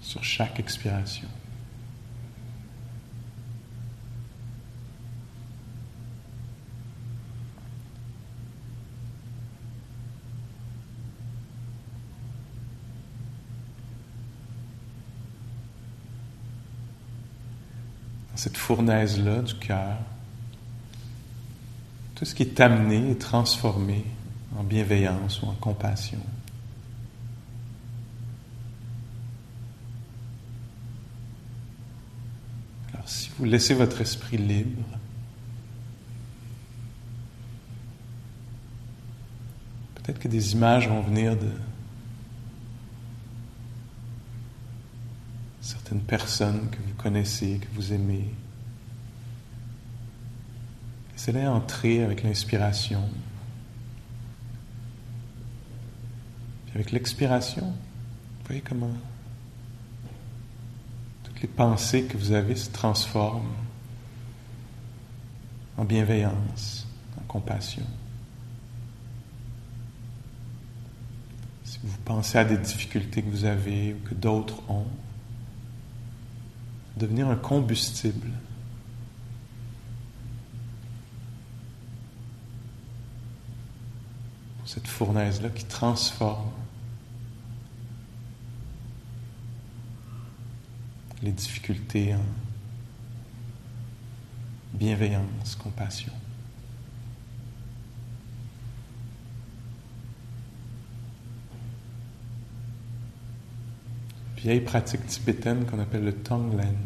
sur 0.00 0.22
chaque 0.22 0.60
expiration. 0.60 1.26
Cette 18.38 18.56
fournaise-là 18.56 19.42
du 19.42 19.54
cœur, 19.54 19.98
tout 22.14 22.24
ce 22.24 22.36
qui 22.36 22.44
est 22.44 22.60
amené 22.60 23.10
est 23.10 23.20
transformé 23.20 24.04
en 24.56 24.62
bienveillance 24.62 25.42
ou 25.42 25.46
en 25.46 25.54
compassion. 25.54 26.20
Alors 32.94 33.08
si 33.08 33.28
vous 33.36 33.44
laissez 33.44 33.74
votre 33.74 34.00
esprit 34.02 34.36
libre, 34.36 34.84
peut-être 39.96 40.20
que 40.20 40.28
des 40.28 40.52
images 40.52 40.86
vont 40.88 41.02
venir 41.02 41.36
de 41.36 41.50
certaines 45.88 46.04
personnes 46.04 46.68
que 46.70 46.76
vous 46.76 46.94
connaissez, 46.98 47.58
que 47.58 47.74
vous 47.74 47.94
aimez. 47.94 48.28
Laissez-les 51.12 51.46
entrer 51.46 52.04
avec 52.04 52.22
l'inspiration. 52.22 53.08
Puis 56.66 56.74
avec 56.74 56.92
l'expiration, 56.92 57.64
vous 57.68 58.46
voyez 58.46 58.60
comment 58.60 58.92
toutes 61.24 61.40
les 61.40 61.48
pensées 61.48 62.04
que 62.04 62.18
vous 62.18 62.32
avez 62.32 62.54
se 62.54 62.68
transforment 62.68 63.54
en 65.78 65.84
bienveillance, 65.84 66.86
en 67.18 67.22
compassion. 67.22 67.86
Si 71.64 71.78
vous 71.82 71.96
pensez 72.04 72.36
à 72.36 72.44
des 72.44 72.58
difficultés 72.58 73.22
que 73.22 73.30
vous 73.30 73.46
avez 73.46 73.94
ou 73.94 74.06
que 74.06 74.14
d'autres 74.14 74.60
ont, 74.68 74.84
devenir 76.98 77.28
un 77.28 77.36
combustible. 77.36 78.30
Cette 84.66 84.86
fournaise-là 84.86 85.48
qui 85.48 85.64
transforme 85.64 86.50
les 91.22 91.32
difficultés 91.32 92.14
en 92.14 92.24
bienveillance, 94.74 95.56
compassion. 95.56 96.17
Vieille 104.38 104.60
pratique 104.60 105.04
tibétaine 105.06 105.66
qu'on 105.66 105.80
appelle 105.80 106.04
le 106.04 106.14
Tonglen, 106.14 106.76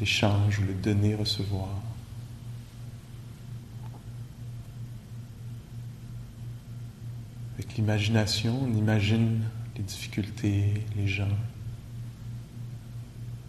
l'échange 0.00 0.60
le 0.60 0.72
donner-recevoir. 0.72 1.68
Avec 7.54 7.74
l'imagination, 7.76 8.58
on 8.62 8.74
imagine 8.74 9.42
les 9.76 9.82
difficultés, 9.82 10.82
les 10.96 11.08
gens. 11.08 11.28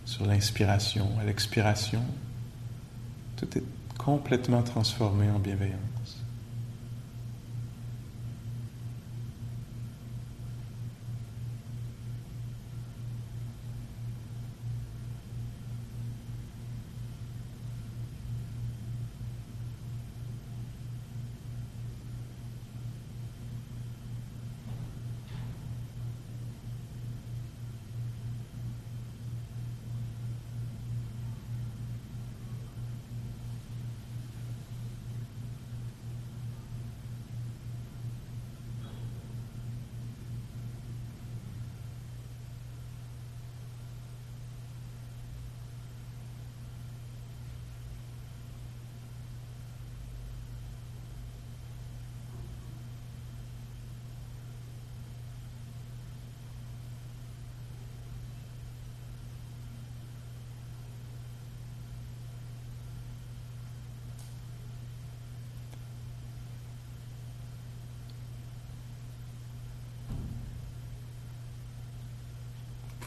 Sur 0.05 0.25
l'inspiration, 0.25 1.09
à 1.19 1.23
l'expiration, 1.23 2.03
tout 3.35 3.57
est 3.57 3.63
complètement 3.97 4.63
transformé 4.63 5.29
en 5.29 5.39
bienveillance. 5.39 5.87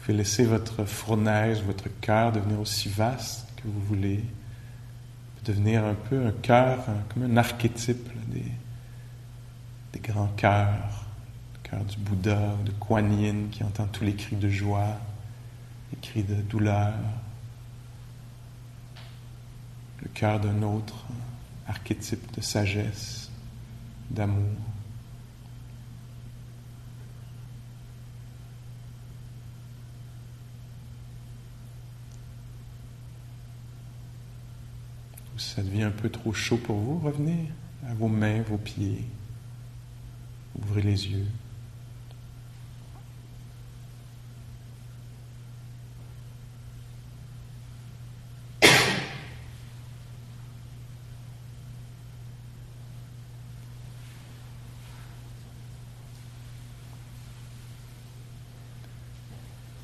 laisser 0.13 0.45
votre 0.45 0.85
fournaise, 0.85 1.61
votre 1.61 1.89
cœur 2.01 2.31
devenir 2.31 2.59
aussi 2.59 2.89
vaste 2.89 3.47
que 3.57 3.63
vous 3.67 3.81
voulez. 3.81 4.23
Devenir 5.45 5.83
un 5.85 5.95
peu 5.95 6.27
un 6.27 6.31
cœur, 6.31 6.85
comme 7.09 7.23
un 7.23 7.37
archétype 7.37 8.09
des, 8.27 9.99
grands 9.99 10.31
cœurs. 10.37 11.05
Le 11.53 11.69
cœur 11.69 11.83
du 11.83 11.97
Bouddha, 11.97 12.55
de 12.65 12.71
Kuan 12.79 13.11
Yin 13.11 13.49
qui 13.49 13.63
entend 13.63 13.87
tous 13.87 14.03
les 14.03 14.15
cris 14.15 14.35
de 14.35 14.49
joie, 14.49 14.97
les 15.91 15.99
cris 15.99 16.23
de 16.23 16.35
douleur. 16.35 16.93
Le 20.01 20.09
cœur 20.13 20.39
d'un 20.39 20.61
autre 20.61 21.05
archétype 21.67 22.35
de 22.35 22.41
sagesse, 22.41 23.31
d'amour. 24.09 24.70
Ça 35.55 35.61
devient 35.61 35.83
un 35.83 35.91
peu 35.91 36.09
trop 36.09 36.31
chaud 36.31 36.55
pour 36.55 36.77
vous, 36.77 36.99
revenez 36.99 37.49
à 37.85 37.93
vos 37.93 38.07
mains, 38.07 38.41
vos 38.43 38.57
pieds. 38.57 39.03
Ouvrez 40.57 40.81
les 40.81 41.07
yeux. 41.09 41.25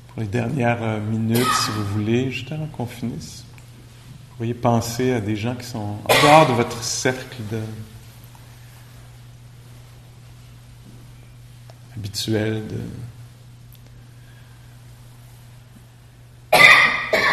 Pour 0.08 0.22
les 0.22 0.28
dernières 0.28 0.98
minutes, 1.00 1.36
si 1.36 1.70
vous 1.72 1.84
voulez, 1.84 2.30
juste 2.30 2.50
avant 2.52 2.66
qu'on 2.68 2.86
finisse, 2.86 3.44
voyez 4.38 4.54
penser 4.54 5.12
à 5.12 5.20
des 5.20 5.34
gens 5.34 5.56
qui 5.56 5.66
sont 5.66 5.78
en 5.78 6.22
dehors 6.22 6.46
de 6.48 6.52
votre 6.52 6.82
cercle 6.82 7.36
de, 7.50 7.60
habituel 11.96 12.62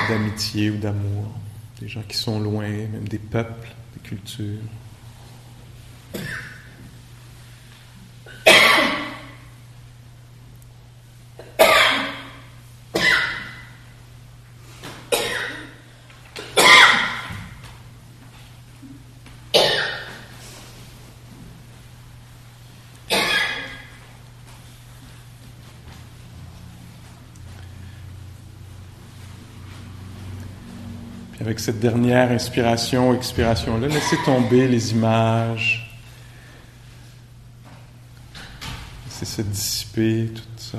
d'amitié 0.10 0.72
ou 0.72 0.78
d'amour, 0.78 1.32
des 1.80 1.88
gens 1.88 2.02
qui 2.08 2.18
sont 2.18 2.40
loin, 2.40 2.68
même 2.68 3.08
des 3.08 3.20
peuples, 3.20 3.70
des 3.96 4.08
cultures. 4.08 4.60
avec 31.46 31.55
cette 31.66 31.80
dernière 31.80 32.30
inspiration, 32.30 33.16
expiration-là, 33.16 33.88
laissez 33.88 34.18
tomber 34.24 34.68
les 34.68 34.92
images. 34.92 36.00
Laissez 39.08 39.26
se 39.26 39.42
dissiper 39.42 40.30
tout 40.36 40.44
ça. 40.58 40.78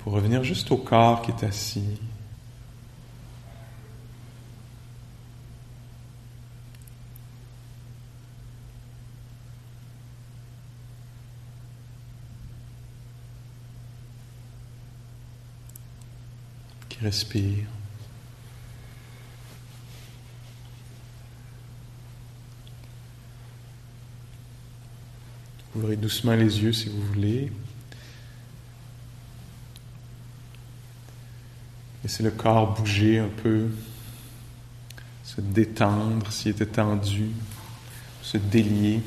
Pour 0.00 0.12
revenir 0.12 0.44
juste 0.44 0.70
au 0.70 0.76
corps 0.76 1.22
qui 1.22 1.30
est 1.30 1.46
assis. 1.46 1.98
Respire. 17.04 17.66
Ouvrez 25.76 25.96
doucement 25.96 26.34
les 26.34 26.62
yeux 26.62 26.72
si 26.72 26.88
vous 26.88 27.02
voulez. 27.02 27.52
Laissez 32.02 32.22
le 32.22 32.30
corps 32.30 32.74
bouger 32.74 33.18
un 33.18 33.28
peu, 33.28 33.68
se 35.24 35.40
détendre 35.40 36.30
s'il 36.30 36.52
était 36.52 36.66
tendu, 36.66 37.30
se 38.22 38.36
délier. 38.38 39.00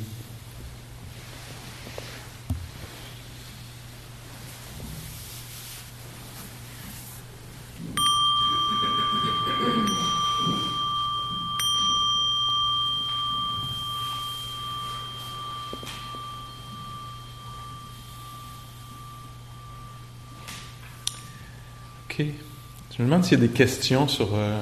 Je 22.98 23.04
me 23.04 23.07
s'il 23.24 23.40
y 23.40 23.44
a 23.44 23.48
des 23.48 23.54
questions 23.54 24.08
sur 24.08 24.30
euh, 24.34 24.62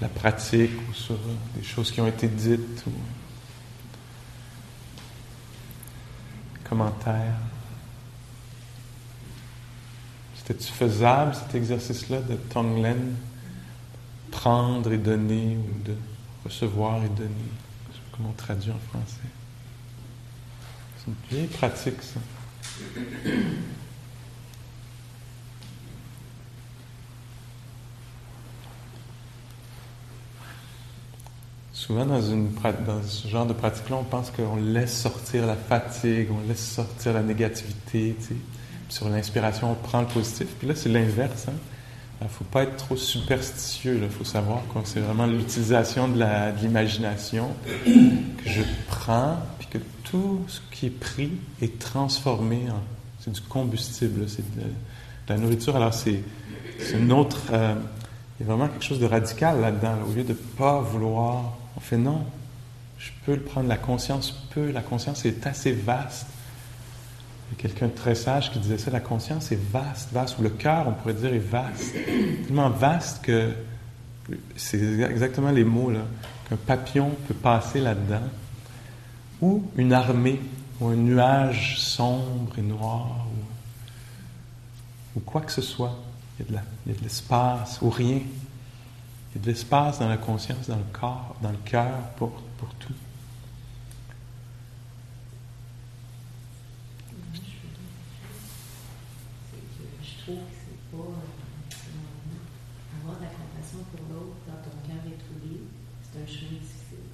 la 0.00 0.08
pratique 0.08 0.72
ou 0.88 0.94
sur 0.94 1.14
euh, 1.14 1.34
des 1.56 1.62
choses 1.62 1.90
qui 1.90 2.00
ont 2.00 2.06
été 2.06 2.28
dites 2.28 2.84
ou 2.86 2.90
commentaires. 6.68 7.34
C'était-tu 10.36 10.72
faisable 10.72 11.34
cet 11.34 11.54
exercice-là 11.54 12.20
de 12.20 12.36
Tonglen? 12.36 13.14
Prendre 14.30 14.92
et 14.92 14.98
donner 14.98 15.56
ou 15.56 15.84
de 15.84 15.94
recevoir 16.44 17.04
et 17.04 17.08
donner? 17.08 17.50
Je 17.90 17.96
sais 17.96 18.02
comment 18.12 18.30
on 18.30 18.32
traduit 18.32 18.70
en 18.70 18.78
français? 18.90 19.28
C'est 20.98 21.06
une 21.08 21.16
vieille 21.28 21.48
pratique, 21.48 22.00
ça. 22.00 22.20
Souvent, 31.90 32.06
dans, 32.06 33.02
ce 33.02 33.26
genre 33.26 33.46
de 33.46 33.52
pratique-là, 33.52 33.96
on 33.96 34.04
pense 34.04 34.30
qu'on 34.30 34.54
laisse 34.54 34.96
sortir 34.96 35.44
la 35.44 35.56
fatigue, 35.56 36.28
on 36.30 36.48
laisse 36.48 36.64
sortir 36.64 37.14
la 37.14 37.20
négativité. 37.20 38.14
Sur 38.88 39.08
l'inspiration, 39.08 39.72
on 39.72 39.74
prend 39.74 40.02
le 40.02 40.06
positif. 40.06 40.46
Puis 40.56 40.68
là, 40.68 40.76
c'est 40.76 40.88
l'inverse. 40.88 41.46
Il 41.48 41.50
hein. 41.50 41.56
ne 42.22 42.28
faut 42.28 42.44
pas 42.44 42.62
être 42.62 42.76
trop 42.76 42.94
superstitieux. 42.94 43.98
Il 44.04 44.08
faut 44.08 44.22
savoir 44.22 44.60
que 44.72 44.78
c'est 44.84 45.00
vraiment 45.00 45.26
l'utilisation 45.26 46.06
de 46.06 46.24
l'imagination 46.62 47.48
que 47.84 48.48
je 48.48 48.62
prends, 48.86 49.38
puis 49.58 49.66
que 49.66 49.78
tout 50.04 50.42
ce 50.46 50.60
qui 50.70 50.86
est 50.86 50.90
pris 50.90 51.32
est 51.60 51.80
transformé 51.80 52.70
en. 52.70 52.84
C'est 53.18 53.32
du 53.32 53.40
combustible, 53.40 54.28
c'est 54.28 54.48
de, 54.54 54.62
la 55.28 55.38
nourriture. 55.38 55.74
Alors, 55.74 55.92
c'est 55.92 56.22
une 56.94 57.10
autre. 57.10 57.40
Euh, 57.52 57.74
il 58.38 58.46
y 58.46 58.48
a 58.48 58.54
vraiment 58.54 58.68
quelque 58.70 58.84
chose 58.84 59.00
de 59.00 59.06
radical 59.06 59.60
là-dedans. 59.60 59.96
Au 60.08 60.12
lieu 60.12 60.22
de 60.22 60.28
ne 60.28 60.56
pas 60.56 60.80
vouloir 60.80 61.56
on 61.76 61.80
fait 61.80 61.96
non, 61.96 62.24
je 62.98 63.10
peux 63.24 63.34
le 63.34 63.42
prendre, 63.42 63.68
la 63.68 63.78
conscience 63.78 64.30
peut, 64.50 64.70
la 64.70 64.82
conscience 64.82 65.24
est 65.24 65.46
assez 65.46 65.72
vaste. 65.72 66.26
Il 67.50 67.56
y 67.56 67.58
a 67.58 67.62
quelqu'un 67.62 67.86
de 67.86 67.94
très 67.94 68.14
sage 68.14 68.52
qui 68.52 68.58
disait 68.58 68.78
ça, 68.78 68.90
la 68.90 69.00
conscience 69.00 69.50
est 69.50 69.58
vaste, 69.72 70.12
vaste, 70.12 70.38
ou 70.38 70.42
le 70.42 70.50
cœur, 70.50 70.86
on 70.86 70.92
pourrait 70.92 71.14
dire, 71.14 71.32
est 71.32 71.38
vaste. 71.38 71.94
Tellement 72.46 72.70
vaste 72.70 73.22
que, 73.22 73.52
c'est 74.54 74.80
exactement 74.80 75.50
les 75.50 75.64
mots, 75.64 75.90
là, 75.90 76.02
qu'un 76.48 76.56
papillon 76.56 77.10
peut 77.26 77.34
passer 77.34 77.80
là-dedans, 77.80 78.28
ou 79.40 79.64
une 79.76 79.92
armée, 79.92 80.40
ou 80.80 80.88
un 80.88 80.96
nuage 80.96 81.80
sombre 81.80 82.58
et 82.58 82.62
noir, 82.62 83.26
ou, 85.16 85.18
ou 85.18 85.20
quoi 85.20 85.40
que 85.40 85.52
ce 85.52 85.62
soit. 85.62 85.98
Il 86.38 86.54
y 86.54 86.56
a 86.56 86.60
de 86.86 87.02
l'espace, 87.02 87.80
ou 87.82 87.90
rien. 87.90 88.20
Il 89.32 89.38
y 89.38 89.40
a 89.40 89.42
de 89.42 89.46
l'espace 89.46 89.98
dans 90.00 90.08
la 90.08 90.16
conscience, 90.16 90.68
dans 90.68 90.76
le 90.76 90.84
corps, 90.92 91.36
dans 91.42 91.50
le 91.50 91.58
cœur, 91.64 91.92
pour, 92.16 92.30
pour 92.58 92.74
tout. 92.74 92.92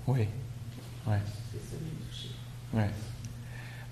Oui. 0.06 0.28
Ouais. 1.06 1.18
Oui. 2.74 2.82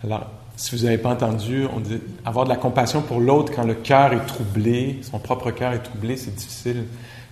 Alors, 0.03 0.31
si 0.57 0.77
vous 0.77 0.85
n'avez 0.85 0.99
pas 0.99 1.11
entendu, 1.11 1.67
on 1.75 1.81
dit 1.81 2.01
avoir 2.25 2.45
de 2.45 2.51
la 2.51 2.57
compassion 2.57 3.03
pour 3.03 3.21
l'autre 3.21 3.53
quand 3.55 3.65
le 3.65 3.75
cœur 3.75 4.13
est 4.13 4.27
troublé, 4.27 5.01
son 5.03 5.19
propre 5.19 5.51
cœur 5.51 5.73
est 5.73 5.83
troublé, 5.83 6.17
c'est 6.17 6.35
difficile. 6.35 6.85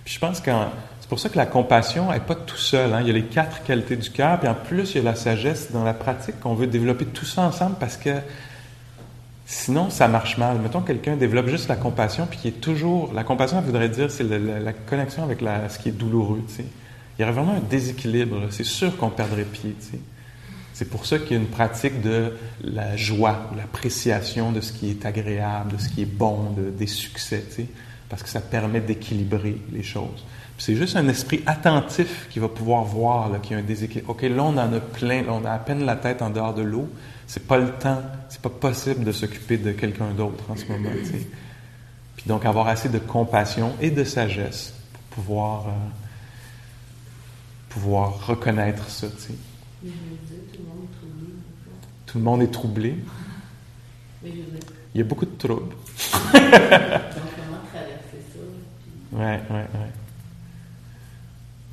Puis 0.03 0.13
je 0.15 0.19
pense 0.19 0.41
que 0.41 0.51
c'est 0.99 1.09
pour 1.09 1.19
ça 1.19 1.29
que 1.29 1.37
la 1.37 1.45
compassion 1.45 2.11
n'est 2.11 2.19
pas 2.19 2.35
tout 2.35 2.57
seul. 2.57 2.93
Hein. 2.93 3.01
Il 3.01 3.07
y 3.07 3.09
a 3.09 3.13
les 3.13 3.25
quatre 3.25 3.63
qualités 3.63 3.95
du 3.95 4.09
cœur, 4.09 4.39
puis 4.39 4.47
en 4.47 4.55
plus, 4.55 4.91
il 4.91 4.97
y 4.97 4.99
a 4.99 5.03
la 5.03 5.15
sagesse 5.15 5.71
dans 5.71 5.83
la 5.83 5.93
pratique 5.93 6.39
qu'on 6.39 6.55
veut 6.55 6.67
développer 6.67 7.05
tout 7.05 7.25
ça 7.25 7.41
ensemble 7.43 7.75
parce 7.79 7.97
que 7.97 8.09
sinon, 9.45 9.89
ça 9.89 10.07
marche 10.07 10.37
mal. 10.37 10.59
Mettons 10.59 10.81
quelqu'un 10.81 11.15
développe 11.15 11.47
juste 11.47 11.67
la 11.67 11.75
compassion, 11.75 12.25
puis 12.25 12.39
qui 12.39 12.47
est 12.49 12.61
toujours. 12.61 13.13
La 13.13 13.23
compassion, 13.23 13.59
elle 13.59 13.65
voudrait 13.65 13.89
dire, 13.89 14.11
c'est 14.11 14.23
la, 14.23 14.73
connexion 14.73 15.23
avec 15.23 15.39
ce 15.69 15.79
qui 15.79 15.89
est 15.89 15.93
douloureux. 15.93 16.43
Il 16.57 17.21
y 17.21 17.23
aurait 17.23 17.33
vraiment 17.33 17.55
un 17.55 17.69
déséquilibre. 17.69 18.47
C'est 18.49 18.65
sûr 18.65 18.95
qu'on 18.97 19.09
perdrait 19.09 19.43
pied. 19.43 19.75
C'est 20.73 20.89
pour 20.89 21.05
ça 21.05 21.19
qu'il 21.19 21.31
y 21.31 21.35
a 21.35 21.37
une 21.37 21.49
pratique 21.49 22.01
de 22.01 22.33
la 22.63 22.97
joie 22.97 23.51
l'appréciation 23.55 24.51
de 24.51 24.59
ce 24.61 24.73
qui 24.73 24.89
est 24.89 25.05
agréable, 25.05 25.73
de 25.73 25.81
ce 25.81 25.89
qui 25.89 26.01
est 26.01 26.05
bon, 26.05 26.51
de, 26.57 26.71
des 26.71 26.87
succès. 26.87 27.43
Tu 27.49 27.55
sais 27.55 27.67
parce 28.13 28.21
que 28.21 28.29
ça 28.29 28.41
permet 28.41 28.79
d'équilibrer 28.79 29.59
les 29.71 29.81
choses. 29.81 30.23
C'est 30.59 30.75
juste 30.75 30.95
un 30.95 31.07
esprit 31.07 31.41
attentif 31.47 32.27
qui 32.29 32.37
va 32.37 32.47
pouvoir 32.47 32.83
voir 32.83 33.41
qu'il 33.41 33.53
y 33.53 33.55
a 33.55 33.57
un 33.57 33.65
déséquilibre. 33.65 34.11
OK, 34.11 34.21
là, 34.21 34.43
on 34.43 34.55
en 34.55 34.71
a 34.71 34.79
plein, 34.79 35.23
on 35.29 35.43
a 35.45 35.49
à 35.49 35.57
peine 35.57 35.83
la 35.83 35.95
tête 35.95 36.21
en 36.21 36.29
dehors 36.29 36.53
de 36.53 36.61
l'eau. 36.61 36.87
C'est 37.25 37.47
pas 37.47 37.57
le 37.57 37.71
temps, 37.71 38.03
c'est 38.29 38.39
pas 38.39 38.51
possible 38.51 39.03
de 39.03 39.11
s'occuper 39.11 39.57
de 39.57 39.71
quelqu'un 39.71 40.11
d'autre 40.11 40.43
en 40.47 40.55
ce 40.55 40.65
moment. 40.65 40.91
Puis 42.15 42.25
donc, 42.27 42.45
avoir 42.45 42.67
assez 42.67 42.87
de 42.87 42.99
compassion 42.99 43.73
et 43.81 43.89
de 43.89 44.03
sagesse 44.03 44.75
pour 44.93 45.01
pouvoir, 45.23 45.69
euh, 45.69 45.71
pouvoir 47.69 48.27
reconnaître 48.27 48.91
ça. 48.91 49.07
tout 49.07 49.33
le 49.81 49.89
monde 49.89 50.83
est 50.83 50.91
troublé. 50.99 51.33
Tout 52.05 52.17
le 52.19 52.23
monde 52.23 52.41
est 52.43 52.51
troublé. 52.51 52.95
Il 54.93 54.99
y 54.99 55.01
a 55.01 55.03
beaucoup 55.03 55.25
de 55.25 55.35
troubles. 55.35 55.73
Oui, 59.13 59.25
oui, 59.49 59.59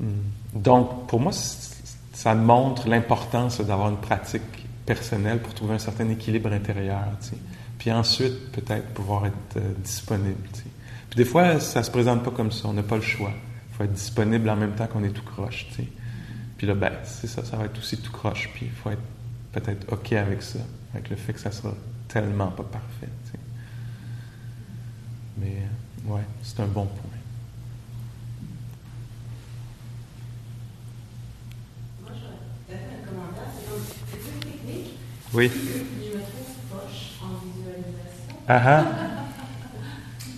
oui. 0.01 0.07
Donc, 0.55 1.07
pour 1.09 1.21
moi, 1.21 1.33
ça 1.33 2.35
montre 2.35 2.89
l'importance 2.89 3.61
d'avoir 3.61 3.89
une 3.91 3.99
pratique 3.99 4.43
personnelle 4.85 5.41
pour 5.41 5.55
trouver 5.55 5.75
un 5.75 5.79
certain 5.79 6.09
équilibre 6.09 6.53
intérieur. 6.53 7.05
Tu 7.21 7.29
sais. 7.29 7.37
Puis 7.79 7.93
ensuite, 7.93 8.53
peut-être 8.53 8.89
pouvoir 8.89 9.27
être 9.27 9.57
euh, 9.57 9.73
disponible. 9.79 10.43
Puis 11.09 11.17
des 11.17 11.25
fois, 11.25 11.61
ça 11.61 11.83
se 11.83 11.91
présente 11.91 12.23
pas 12.23 12.31
comme 12.31 12.53
ça. 12.53 12.69
On 12.69 12.73
n'a 12.73 12.83
pas 12.83 12.97
le 12.97 13.03
choix. 13.03 13.33
Il 13.71 13.77
faut 13.77 13.85
être 13.85 13.93
disponible 13.93 14.51
en 14.51 14.57
même 14.57 14.73
temps 14.73 14.87
qu'on 14.87 15.03
est 15.05 15.11
tout 15.11 15.25
croche. 15.25 15.67
Tu 15.71 15.77
sais. 15.77 15.89
Puis 16.59 16.67
là, 16.67 16.75
ben, 16.75 16.93
c'est 17.05 17.27
ça, 17.27 17.45
ça 17.45 17.57
va 17.57 17.65
être 17.65 17.79
aussi 17.79 17.97
tout 17.97 18.13
croche. 18.13 18.51
Puis 18.53 18.67
il 18.67 18.73
faut 18.73 18.91
être 18.91 19.03
peut-être 19.53 19.91
OK 19.93 20.13
avec 20.13 20.43
ça, 20.43 20.59
avec 20.93 21.09
le 21.09 21.17
fait 21.17 21.33
que 21.33 21.41
ça 21.41 21.53
sera 21.53 21.73
tellement 22.09 22.49
pas 22.49 22.65
parfait. 22.65 23.09
Tu 23.25 23.31
sais. 23.33 23.39
Mais, 25.39 25.57
ouais, 26.13 26.23
c'est 26.43 26.61
un 26.61 26.67
bon 26.67 26.85
point. 26.87 27.10
Oui. 35.33 35.51
Je 35.55 35.59
me 35.59 36.23
trouve 36.23 36.29
poche 36.71 37.21
en 37.23 37.39
visualisation. 37.45 38.35
Ah 38.49 38.63
ah. 38.67 38.85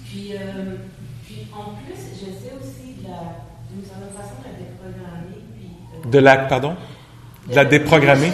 puis, 0.05 0.33
euh, 0.35 0.77
puis 1.25 1.47
en 1.53 1.71
plus, 1.77 1.97
j'essaie 2.19 2.53
aussi 2.61 2.95
d'une 3.01 3.85
certaine 3.85 4.15
façon 4.15 4.35
de 4.41 4.49
la 4.49 4.59
déprogrammer. 4.59 5.41
Puis, 5.57 5.71
euh, 6.07 6.11
de 6.11 6.19
la, 6.19 6.37
pardon? 6.37 6.77
De 7.49 7.55
la 7.55 7.65
déprogrammer 7.65 8.33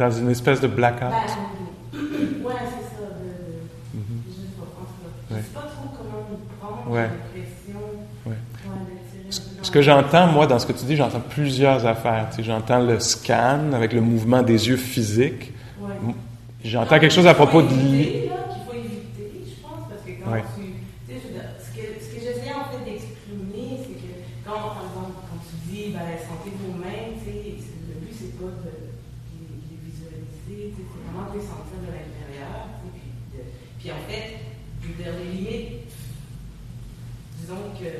dans 0.00 0.10
une 0.10 0.30
espèce 0.30 0.62
de 0.62 0.66
blackout. 0.66 1.10
Ben, 1.10 1.98
ouais, 2.42 2.54
c'est 2.56 2.96
ça. 2.96 3.04
De, 3.04 3.98
mm-hmm. 3.98 4.22
Je 5.28 5.34
ne 5.34 5.40
sais 5.42 5.48
pas 5.52 5.60
trop 5.60 5.88
comment 5.94 6.40
prendre 6.58 6.90
ouais. 6.90 7.02
l'impression. 7.02 7.80
Ouais. 8.24 8.36
Ce 9.60 9.70
que 9.70 9.82
j'entends, 9.82 10.28
moi, 10.28 10.46
dans 10.46 10.58
ce 10.58 10.66
que 10.66 10.72
tu 10.72 10.86
dis, 10.86 10.96
j'entends 10.96 11.20
plusieurs 11.20 11.84
affaires. 11.84 12.28
Tu 12.30 12.36
sais, 12.36 12.42
j'entends 12.44 12.80
le 12.80 12.98
scan 12.98 13.72
avec 13.74 13.92
le 13.92 14.00
mouvement 14.00 14.42
des 14.42 14.68
yeux 14.68 14.78
physiques. 14.78 15.52
Ouais. 15.82 16.14
J'entends 16.64 16.98
quelque 16.98 17.12
chose 17.12 17.26
à 17.26 17.34
propos 17.34 17.60
de... 17.60 17.68
Qu'il 17.68 18.30
faut 18.66 18.74
éviter, 18.74 19.44
je 19.46 19.62
pense, 19.62 19.86
parce 19.86 20.00
que 20.00 20.24
quand 20.24 20.32
ouais. 20.32 20.44
tu 20.56 20.60
Puis 33.80 33.90
en 33.90 34.10
fait, 34.10 34.36
vers 34.98 35.14
les 35.18 35.32
limites, 35.32 35.88
disons 37.40 37.72
que 37.80 37.90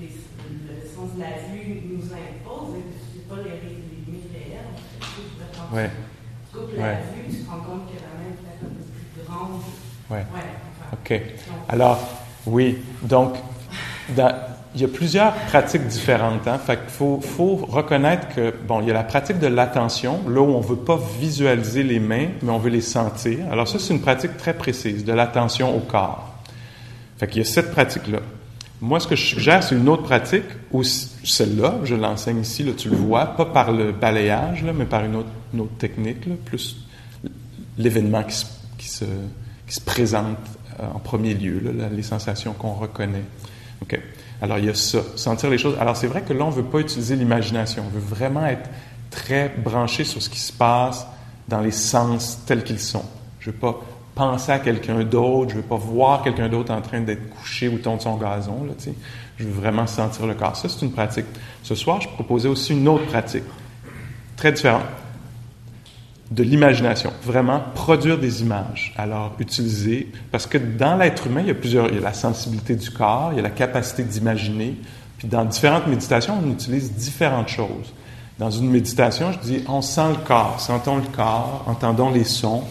les, 0.00 0.06
le 0.08 0.88
sens 0.88 1.14
de 1.16 1.20
la 1.20 1.38
vue 1.50 1.82
nous 1.90 2.04
impose, 2.04 2.76
c'est 3.12 3.28
pas 3.28 3.42
les, 3.42 3.50
les 3.68 3.74
limites 4.06 4.30
réelles. 4.32 4.70
En 5.00 5.74
fait. 5.74 5.76
Ouais. 5.76 5.90
Tu 6.52 6.56
coupes 6.56 6.76
la 6.76 6.82
Ouais. 6.82 6.98
vue, 7.16 7.36
tu 7.36 7.42
te 7.42 7.50
rends 7.50 7.58
compte 7.58 7.86
que 7.90 7.96
la 7.98 8.14
main 8.14 8.30
est 8.30 8.38
peut-être 8.38 8.62
un 8.62 8.68
peu 8.68 8.84
plus 9.12 9.24
grande. 9.26 9.60
Ouais. 10.08 10.18
Ouais, 10.18 10.50
enfin. 10.78 10.95
OK. 11.08 11.20
Alors, 11.68 12.00
oui. 12.46 12.78
Donc, 13.02 13.34
il 14.76 14.80
y 14.80 14.84
a 14.84 14.88
plusieurs 14.88 15.32
pratiques 15.32 15.86
différentes. 15.86 16.46
Hein? 16.46 16.58
Fait 16.58 16.78
faut, 16.88 17.20
reconnaître 17.68 18.28
que, 18.34 18.52
bon, 18.66 18.80
il 18.82 18.88
y 18.88 18.90
a 18.90 18.94
la 18.94 19.04
pratique 19.04 19.38
de 19.38 19.46
l'attention, 19.46 20.20
là 20.28 20.40
où 20.40 20.50
on 20.50 20.60
veut 20.60 20.76
pas 20.76 21.00
visualiser 21.18 21.82
les 21.82 22.00
mains, 22.00 22.28
mais 22.42 22.50
on 22.50 22.58
veut 22.58 22.70
les 22.70 22.80
sentir. 22.80 23.38
Alors 23.50 23.66
ça, 23.66 23.78
c'est 23.78 23.94
une 23.94 24.02
pratique 24.02 24.36
très 24.36 24.54
précise, 24.54 25.04
de 25.04 25.12
l'attention 25.12 25.74
au 25.74 25.80
corps. 25.80 26.34
Fait 27.18 27.34
y 27.34 27.40
a 27.40 27.44
cette 27.44 27.70
pratique-là. 27.70 28.18
Moi, 28.82 29.00
ce 29.00 29.08
que 29.08 29.16
je 29.16 29.24
suggère, 29.24 29.62
c'est 29.62 29.74
une 29.74 29.88
autre 29.88 30.02
pratique, 30.02 30.44
celle-là, 31.24 31.76
je 31.84 31.94
l'enseigne 31.94 32.40
ici, 32.40 32.62
là, 32.62 32.72
tu 32.76 32.90
le 32.90 32.96
vois, 32.96 33.24
pas 33.24 33.46
par 33.46 33.72
le 33.72 33.92
balayage, 33.92 34.62
mais 34.74 34.84
par 34.84 35.02
une 35.04 35.16
autre, 35.16 35.30
technique, 35.78 36.26
là, 36.26 36.34
plus 36.44 36.84
l'événement 37.78 38.22
qui 38.22 38.88
se, 38.88 39.04
présente 39.86 40.36
en 40.80 40.98
premier 40.98 41.34
lieu, 41.34 41.60
les 41.92 42.02
sensations 42.02 42.52
qu'on 42.52 42.72
reconnaît. 42.72 43.24
OK. 43.82 43.98
Alors, 44.42 44.58
il 44.58 44.66
y 44.66 44.68
a 44.68 44.74
ça, 44.74 44.98
sentir 45.16 45.48
les 45.48 45.58
choses. 45.58 45.76
Alors, 45.80 45.96
c'est 45.96 46.06
vrai 46.06 46.22
que 46.22 46.32
là, 46.32 46.44
on 46.44 46.50
ne 46.50 46.54
veut 46.54 46.64
pas 46.64 46.80
utiliser 46.80 47.16
l'imagination. 47.16 47.84
On 47.86 47.90
veut 47.90 48.00
vraiment 48.00 48.46
être 48.46 48.68
très 49.10 49.48
branché 49.48 50.04
sur 50.04 50.22
ce 50.22 50.28
qui 50.28 50.40
se 50.40 50.52
passe 50.52 51.06
dans 51.48 51.60
les 51.60 51.70
sens 51.70 52.40
tels 52.46 52.64
qu'ils 52.64 52.80
sont. 52.80 53.04
Je 53.40 53.48
ne 53.48 53.54
veux 53.54 53.60
pas 53.60 53.80
penser 54.14 54.52
à 54.52 54.58
quelqu'un 54.58 55.04
d'autre, 55.04 55.50
je 55.50 55.56
ne 55.56 55.60
veux 55.60 55.66
pas 55.66 55.76
voir 55.76 56.22
quelqu'un 56.22 56.48
d'autre 56.48 56.72
en 56.72 56.80
train 56.80 57.00
d'être 57.00 57.28
couché 57.30 57.68
au 57.68 57.78
ton 57.78 57.96
de 57.96 58.02
son 58.02 58.16
gazon. 58.16 58.64
Là, 58.64 58.72
je 59.36 59.44
veux 59.44 59.52
vraiment 59.52 59.86
sentir 59.86 60.26
le 60.26 60.34
corps. 60.34 60.56
Ça, 60.56 60.68
c'est 60.68 60.84
une 60.84 60.92
pratique. 60.92 61.26
Ce 61.62 61.74
soir, 61.74 62.00
je 62.00 62.08
proposais 62.08 62.48
aussi 62.48 62.72
une 62.72 62.88
autre 62.88 63.06
pratique, 63.06 63.44
très 64.36 64.52
différente 64.52 64.84
de 66.30 66.42
l'imagination, 66.42 67.12
vraiment 67.22 67.62
produire 67.74 68.18
des 68.18 68.42
images. 68.42 68.92
Alors, 68.96 69.34
utiliser, 69.38 70.10
parce 70.32 70.46
que 70.46 70.58
dans 70.58 70.96
l'être 70.96 71.26
humain, 71.28 71.40
il 71.42 71.48
y 71.48 71.50
a 71.50 71.54
plusieurs, 71.54 71.88
il 71.88 71.94
y 71.94 71.98
a 71.98 72.00
la 72.00 72.12
sensibilité 72.12 72.74
du 72.74 72.90
corps, 72.90 73.30
il 73.32 73.36
y 73.36 73.38
a 73.38 73.42
la 73.42 73.50
capacité 73.50 74.02
d'imaginer, 74.02 74.76
puis 75.18 75.28
dans 75.28 75.44
différentes 75.44 75.86
méditations, 75.86 76.34
on 76.44 76.50
utilise 76.50 76.92
différentes 76.92 77.48
choses. 77.48 77.92
Dans 78.38 78.50
une 78.50 78.70
méditation, 78.70 79.32
je 79.32 79.38
dis, 79.38 79.64
on 79.68 79.80
sent 79.82 80.08
le 80.10 80.26
corps, 80.26 80.60
sentons 80.60 80.96
le 80.96 81.02
corps, 81.14 81.64
entendons 81.68 82.10
les 82.10 82.24
sons, 82.24 82.64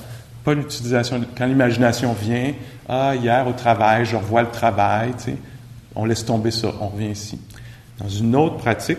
pas 0.43 0.53
l'utilisation, 0.53 1.21
quand 1.35 1.45
l'imagination 1.47 2.13
vient, 2.13 2.53
ah, 2.87 3.15
hier 3.15 3.47
au 3.47 3.53
travail, 3.53 4.05
je 4.05 4.15
revois 4.15 4.43
le 4.43 4.51
travail, 4.51 5.13
tu 5.17 5.23
sais, 5.31 5.37
on 5.95 6.05
laisse 6.05 6.25
tomber 6.25 6.51
ça, 6.51 6.67
on 6.81 6.89
revient 6.89 7.09
ici. 7.11 7.39
Dans 7.97 8.09
une 8.09 8.35
autre 8.35 8.57
pratique 8.57 8.97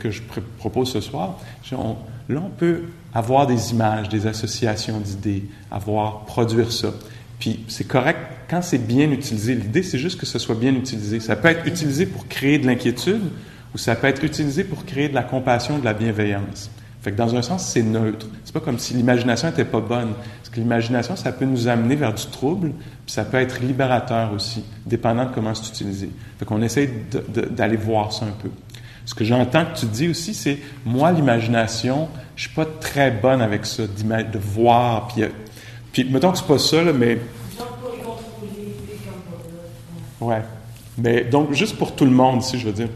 que 0.00 0.10
je, 0.10 0.22
propose 0.58 0.90
ce 0.90 1.02
soir, 1.02 1.36
on- 1.72 1.96
là, 2.28 2.42
on 2.44 2.50
peut 2.50 2.82
avoir 3.14 3.46
des 3.46 3.72
images, 3.72 4.08
des 4.08 4.26
associations 4.26 5.00
d'idées, 5.00 5.44
avoir, 5.70 6.24
produire 6.24 6.72
ça. 6.72 6.92
Puis 7.38 7.64
c'est 7.68 7.86
correct 7.86 8.18
quand 8.48 8.62
c'est 8.62 8.78
bien 8.78 9.10
utilisé. 9.10 9.54
L'idée, 9.54 9.82
c'est 9.82 9.98
juste 9.98 10.18
que 10.18 10.26
ce 10.26 10.38
soit 10.38 10.54
bien 10.54 10.74
utilisé. 10.74 11.20
Ça 11.20 11.36
peut 11.36 11.48
être 11.48 11.66
utilisé 11.66 12.06
pour 12.06 12.26
créer 12.28 12.58
de 12.58 12.66
l'inquiétude 12.66 13.22
ou 13.74 13.78
ça 13.78 13.94
peut 13.94 14.06
être 14.06 14.24
utilisé 14.24 14.64
pour 14.64 14.84
créer 14.84 15.08
de 15.08 15.14
la 15.14 15.22
compassion, 15.22 15.78
de 15.78 15.84
la 15.84 15.94
bienveillance. 15.94 16.70
Fait 17.00 17.12
que 17.12 17.16
dans 17.16 17.36
un 17.36 17.42
sens, 17.42 17.64
c'est 17.64 17.82
neutre. 17.82 18.26
C'est 18.44 18.52
pas 18.52 18.60
comme 18.60 18.78
si 18.78 18.94
l'imagination 18.94 19.48
était 19.48 19.64
pas 19.64 19.80
bonne. 19.80 20.14
Parce 20.38 20.48
que 20.50 20.56
l'imagination, 20.56 21.14
ça 21.14 21.30
peut 21.30 21.44
nous 21.44 21.68
amener 21.68 21.94
vers 21.94 22.12
du 22.12 22.26
trouble, 22.26 22.72
puis 23.06 23.14
ça 23.14 23.24
peut 23.24 23.36
être 23.36 23.60
libérateur 23.60 24.32
aussi, 24.32 24.64
dépendant 24.84 25.26
de 25.26 25.34
comment 25.34 25.54
c'est 25.54 25.68
utilisé. 25.68 26.10
Fait 26.38 26.44
qu'on 26.44 26.60
essaie 26.60 26.90
d'aller 27.50 27.76
voir 27.76 28.12
ça 28.12 28.24
un 28.24 28.34
peu. 28.42 28.48
Ce 29.08 29.14
que 29.14 29.24
j'entends 29.24 29.64
que 29.64 29.74
tu 29.74 29.86
dis 29.86 30.08
aussi, 30.08 30.34
c'est 30.34 30.58
moi, 30.84 31.12
l'imagination, 31.12 32.10
je 32.36 32.42
suis 32.42 32.54
pas 32.54 32.66
très 32.66 33.10
bonne 33.10 33.40
avec 33.40 33.64
ça, 33.64 33.84
de 33.86 34.38
voir, 34.38 35.08
puis, 35.08 35.22
euh, 35.22 35.28
puis 35.92 36.04
mettons 36.04 36.30
que 36.30 36.36
c'est 36.36 36.46
pas 36.46 36.58
ça, 36.58 36.82
là, 36.82 36.92
mais. 36.92 37.18
Ouais. 40.20 40.42
Mais 40.98 41.24
donc, 41.24 41.54
juste 41.54 41.78
pour 41.78 41.96
tout 41.96 42.04
le 42.04 42.10
monde, 42.10 42.42
si 42.42 42.58
je 42.58 42.66
veux 42.66 42.72
dire, 42.74 42.90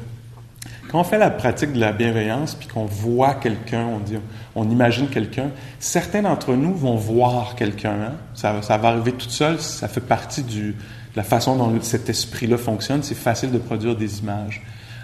quand 0.90 1.00
on 1.00 1.04
fait 1.04 1.16
la 1.16 1.30
pratique 1.30 1.72
de 1.72 1.80
la 1.80 1.92
bienveillance, 1.92 2.56
puis 2.56 2.68
qu'on 2.68 2.84
voit 2.84 3.32
quelqu'un, 3.32 3.86
on 3.86 3.98
dit, 3.98 4.18
on 4.54 4.68
imagine 4.68 5.08
quelqu'un, 5.08 5.48
certains 5.78 6.20
d'entre 6.20 6.52
nous 6.52 6.74
vont 6.74 6.96
voir 6.96 7.54
quelqu'un. 7.54 7.94
hein. 8.02 8.12
Ça, 8.34 8.76
va 8.76 8.88
arriver 8.88 9.12
tout 9.12 9.30
seul, 9.30 9.58
ça 9.62 9.88
fait 9.88 10.02
partie 10.02 10.42
de 10.42 10.74
la 11.16 11.22
façon 11.22 11.56
dont 11.56 11.72
cet 11.80 12.10
esprit-là 12.10 12.58
fonctionne. 12.58 13.02
C'est 13.02 13.14
facile 13.14 13.50
de 13.50 13.56
produire 13.56 13.96
des 13.96 14.18
images. 14.18 14.60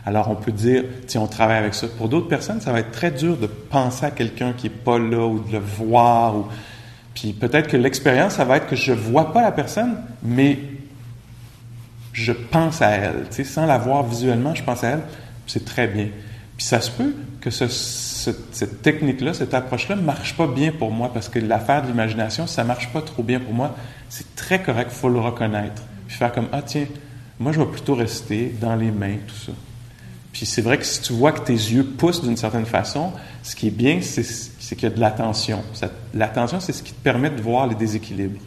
Alors, 0.09 0.31
on 0.31 0.37
peut 0.37 0.53
dire, 0.53 0.85
tiens, 1.07 1.21
on 1.21 1.27
travaille 1.27 1.59
avec 1.59 1.75
ça. 1.75 1.87
Pour 1.87 2.09
d'autres 2.09 2.29
personnes, 2.29 2.63
ça 2.63 2.73
va 2.73 2.81
être 2.81 2.93
très 2.93 3.11
dur 3.11 3.37
de 3.37 3.47
penser 3.47 4.07
à 4.07 4.11
quelqu'un 4.11 4.55
qui 4.55 4.69
est 4.69 4.71
pas 4.71 4.99
là 4.99 5.27
ou 5.27 5.39
de 5.39 5.53
le 5.53 5.59
voir. 5.59 6.35
Ou... 6.35 6.47
Puis 7.15 7.35
peut-être 7.35 7.69
que 7.69 7.77
l'expérience, 7.77 8.33
ça 8.37 8.47
va 8.47 8.57
être 8.57 8.69
que 8.69 8.75
je 8.75 8.93
vois 8.93 9.35
pas 9.35 9.43
la 9.43 9.53
personne, 9.53 9.97
mais 10.23 10.59
je 12.15 12.33
pense 12.33 12.81
à 12.81 12.89
elle. 12.93 13.27
Tu 13.31 13.45
sans 13.45 13.67
la 13.67 13.77
voir 13.77 14.03
visuellement, 14.03 14.55
je 14.55 14.63
pense 14.63 14.83
à 14.83 14.89
elle. 14.93 15.03
C'est 15.47 15.67
très 15.67 15.87
bien. 15.87 16.09
Puis 16.57 16.65
ça 16.65 16.81
se 16.81 16.91
peut 16.91 17.13
que 17.43 17.51
ce- 17.51 17.69
ce- 17.69 18.31
cette 18.51 18.81
technique-là, 18.81 19.35
cette 19.35 19.53
approche-là, 19.53 19.95
ne 19.97 20.01
marche 20.01 20.39
pas 20.39 20.47
bien 20.47 20.73
pour 20.73 20.91
moi 20.91 21.11
parce 21.13 21.29
que 21.29 21.39
l'affaire 21.39 21.83
de 21.83 21.89
l'imagination, 21.89 22.47
ça 22.47 22.65
marche 22.65 22.89
pas 22.95 23.03
trop 23.03 23.23
bien 23.23 23.41
pour 23.41 23.53
moi. 23.53 23.77
C'est 24.09 24.35
très 24.37 24.63
correct, 24.63 24.91
faut 24.91 25.11
le 25.11 25.21
reconnaître. 25.21 25.83
Puis 26.07 26.17
faire 26.17 26.33
comme 26.33 26.49
ah 26.53 26.63
tiens, 26.63 26.87
moi 27.39 27.53
je 27.53 27.61
vais 27.61 27.67
plutôt 27.67 27.95
rester 27.95 28.55
dans 28.59 28.75
les 28.75 28.91
mains, 28.91 29.17
tout 29.27 29.37
ça. 29.37 29.53
Puis 30.33 30.47
c'est 30.47 30.63
vrai 30.63 30.79
que 30.79 30.85
si 30.85 31.01
tu 31.01 31.13
vois 31.13 31.33
que 31.33 31.41
tes 31.41 31.53
yeux 31.53 31.85
poussent 31.85 32.23
d'une 32.23 32.37
certaine 32.37 32.67
façon, 32.67 33.13
ce 33.43 33.57
qui 33.57 33.69
est 33.69 33.73
bien, 33.73 34.01
c'est 34.03 34.77
qu'il 34.77 34.83
y 34.89 34.93
a 34.93 34.95
de 34.95 35.01
l'attention. 35.01 35.63
L'attention, 36.15 36.61
c'est 36.61 36.73
ce 36.73 36.83
qui 36.83 36.93
te 36.93 37.03
permet 37.03 37.31
de 37.31 37.41
voir 37.41 37.67
les 37.67 37.75
déséquilibres. 37.75 38.41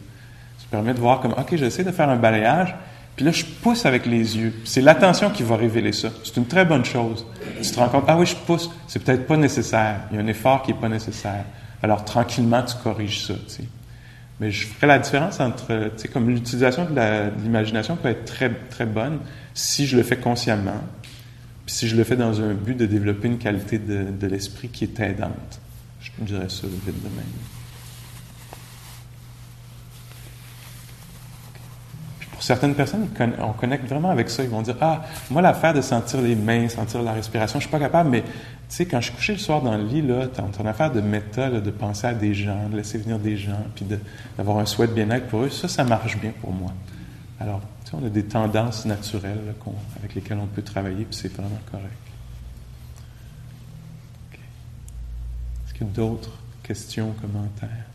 Ça 0.58 0.66
te 0.66 0.70
permet 0.70 0.94
de 0.94 1.00
voir 1.00 1.20
comme, 1.20 1.32
OK, 1.32 1.56
j'essaie 1.56 1.84
de 1.84 1.90
faire 1.90 2.08
un 2.08 2.16
balayage, 2.16 2.74
puis 3.16 3.26
là, 3.26 3.30
je 3.30 3.44
pousse 3.44 3.84
avec 3.84 4.06
les 4.06 4.38
yeux. 4.38 4.54
C'est 4.64 4.80
l'attention 4.80 5.30
qui 5.30 5.42
va 5.42 5.56
révéler 5.56 5.92
ça. 5.92 6.08
C'est 6.24 6.36
une 6.38 6.46
très 6.46 6.64
bonne 6.64 6.84
chose. 6.84 7.26
Tu 7.60 7.70
te 7.70 7.78
rends 7.78 7.88
compte, 7.88 8.04
ah 8.08 8.16
oui, 8.16 8.24
je 8.24 8.36
pousse, 8.36 8.70
c'est 8.86 9.02
peut-être 9.02 9.26
pas 9.26 9.36
nécessaire. 9.36 10.00
Il 10.10 10.16
y 10.16 10.20
a 10.20 10.22
un 10.22 10.26
effort 10.28 10.62
qui 10.62 10.72
n'est 10.72 10.78
pas 10.78 10.88
nécessaire. 10.88 11.44
Alors, 11.82 12.04
tranquillement, 12.04 12.62
tu 12.62 12.74
corriges 12.82 13.26
ça. 13.26 13.34
Mais 14.40 14.50
je 14.50 14.66
ferais 14.66 14.86
la 14.86 14.98
différence 14.98 15.40
entre, 15.40 15.90
tu 15.96 16.02
sais, 16.02 16.08
comme 16.08 16.30
l'utilisation 16.30 16.86
de 16.86 17.42
l'imagination 17.42 17.96
peut 17.96 18.08
être 18.08 18.24
très, 18.24 18.50
très 18.70 18.86
bonne 18.86 19.18
si 19.52 19.86
je 19.86 19.96
le 19.96 20.02
fais 20.02 20.16
consciemment, 20.16 20.80
puis 21.66 21.74
si 21.74 21.88
je 21.88 21.96
le 21.96 22.04
fais 22.04 22.16
dans 22.16 22.40
un 22.40 22.54
but 22.54 22.76
de 22.76 22.86
développer 22.86 23.28
une 23.28 23.38
qualité 23.38 23.78
de, 23.78 24.26
l'esprit 24.26 24.68
qui 24.68 24.84
est 24.84 25.00
aidante. 25.00 25.60
Je 26.00 26.10
dirais 26.24 26.48
ça 26.48 26.66
vite 26.66 26.86
de 26.86 27.08
même. 27.08 27.24
Puis 32.18 32.28
pour 32.32 32.42
certaines 32.42 32.74
personnes, 32.74 33.08
on 33.38 33.52
connecte 33.52 33.88
vraiment 33.88 34.10
avec 34.10 34.28
ça. 34.28 34.42
Ils 34.42 34.50
vont 34.50 34.62
dire 34.62 34.76
Ah, 34.80 35.04
moi, 35.30 35.40
l'affaire 35.40 35.72
de 35.72 35.80
sentir 35.80 36.20
les 36.20 36.34
mains, 36.34 36.68
sentir 36.68 37.02
la 37.02 37.12
respiration, 37.12 37.60
je 37.60 37.64
suis 37.64 37.70
pas 37.70 37.78
capable, 37.78 38.10
mais 38.10 38.22
tu 38.22 38.28
sais, 38.68 38.86
quand 38.86 39.00
je 39.00 39.06
suis 39.06 39.14
couché 39.14 39.32
le 39.34 39.38
soir 39.38 39.62
dans 39.62 39.76
le 39.76 39.84
lit, 39.84 40.02
là, 40.02 40.26
ton, 40.26 40.48
ton 40.48 40.66
affaire 40.66 40.90
de 40.90 41.00
méta, 41.00 41.48
de 41.48 41.70
penser 41.70 42.08
à 42.08 42.14
des 42.14 42.34
gens, 42.34 42.68
de 42.70 42.76
laisser 42.76 42.98
venir 42.98 43.20
des 43.20 43.36
gens, 43.36 43.64
puis 43.76 43.86
d'avoir 44.36 44.58
un 44.58 44.66
souhait 44.66 44.88
de 44.88 44.94
bien-être 44.94 45.28
pour 45.28 45.42
eux, 45.42 45.50
ça, 45.50 45.68
ça 45.68 45.84
marche 45.84 46.18
bien 46.18 46.32
pour 46.40 46.52
moi. 46.52 46.72
Alors, 47.38 47.60
on 47.92 48.04
a 48.04 48.08
des 48.08 48.24
tendances 48.24 48.84
naturelles 48.84 49.44
là, 49.46 49.52
qu'on- 49.60 49.74
avec 49.98 50.14
lesquelles 50.14 50.38
on 50.38 50.46
peut 50.46 50.62
travailler, 50.62 51.04
puis 51.04 51.14
c'est 51.16 51.32
vraiment 51.32 51.60
correct. 51.70 51.88
Est-ce 55.66 55.74
qu'il 55.74 55.86
y 55.86 55.90
a 55.90 55.92
d'autres 55.92 56.38
questions, 56.62 57.12
commentaires? 57.20 57.86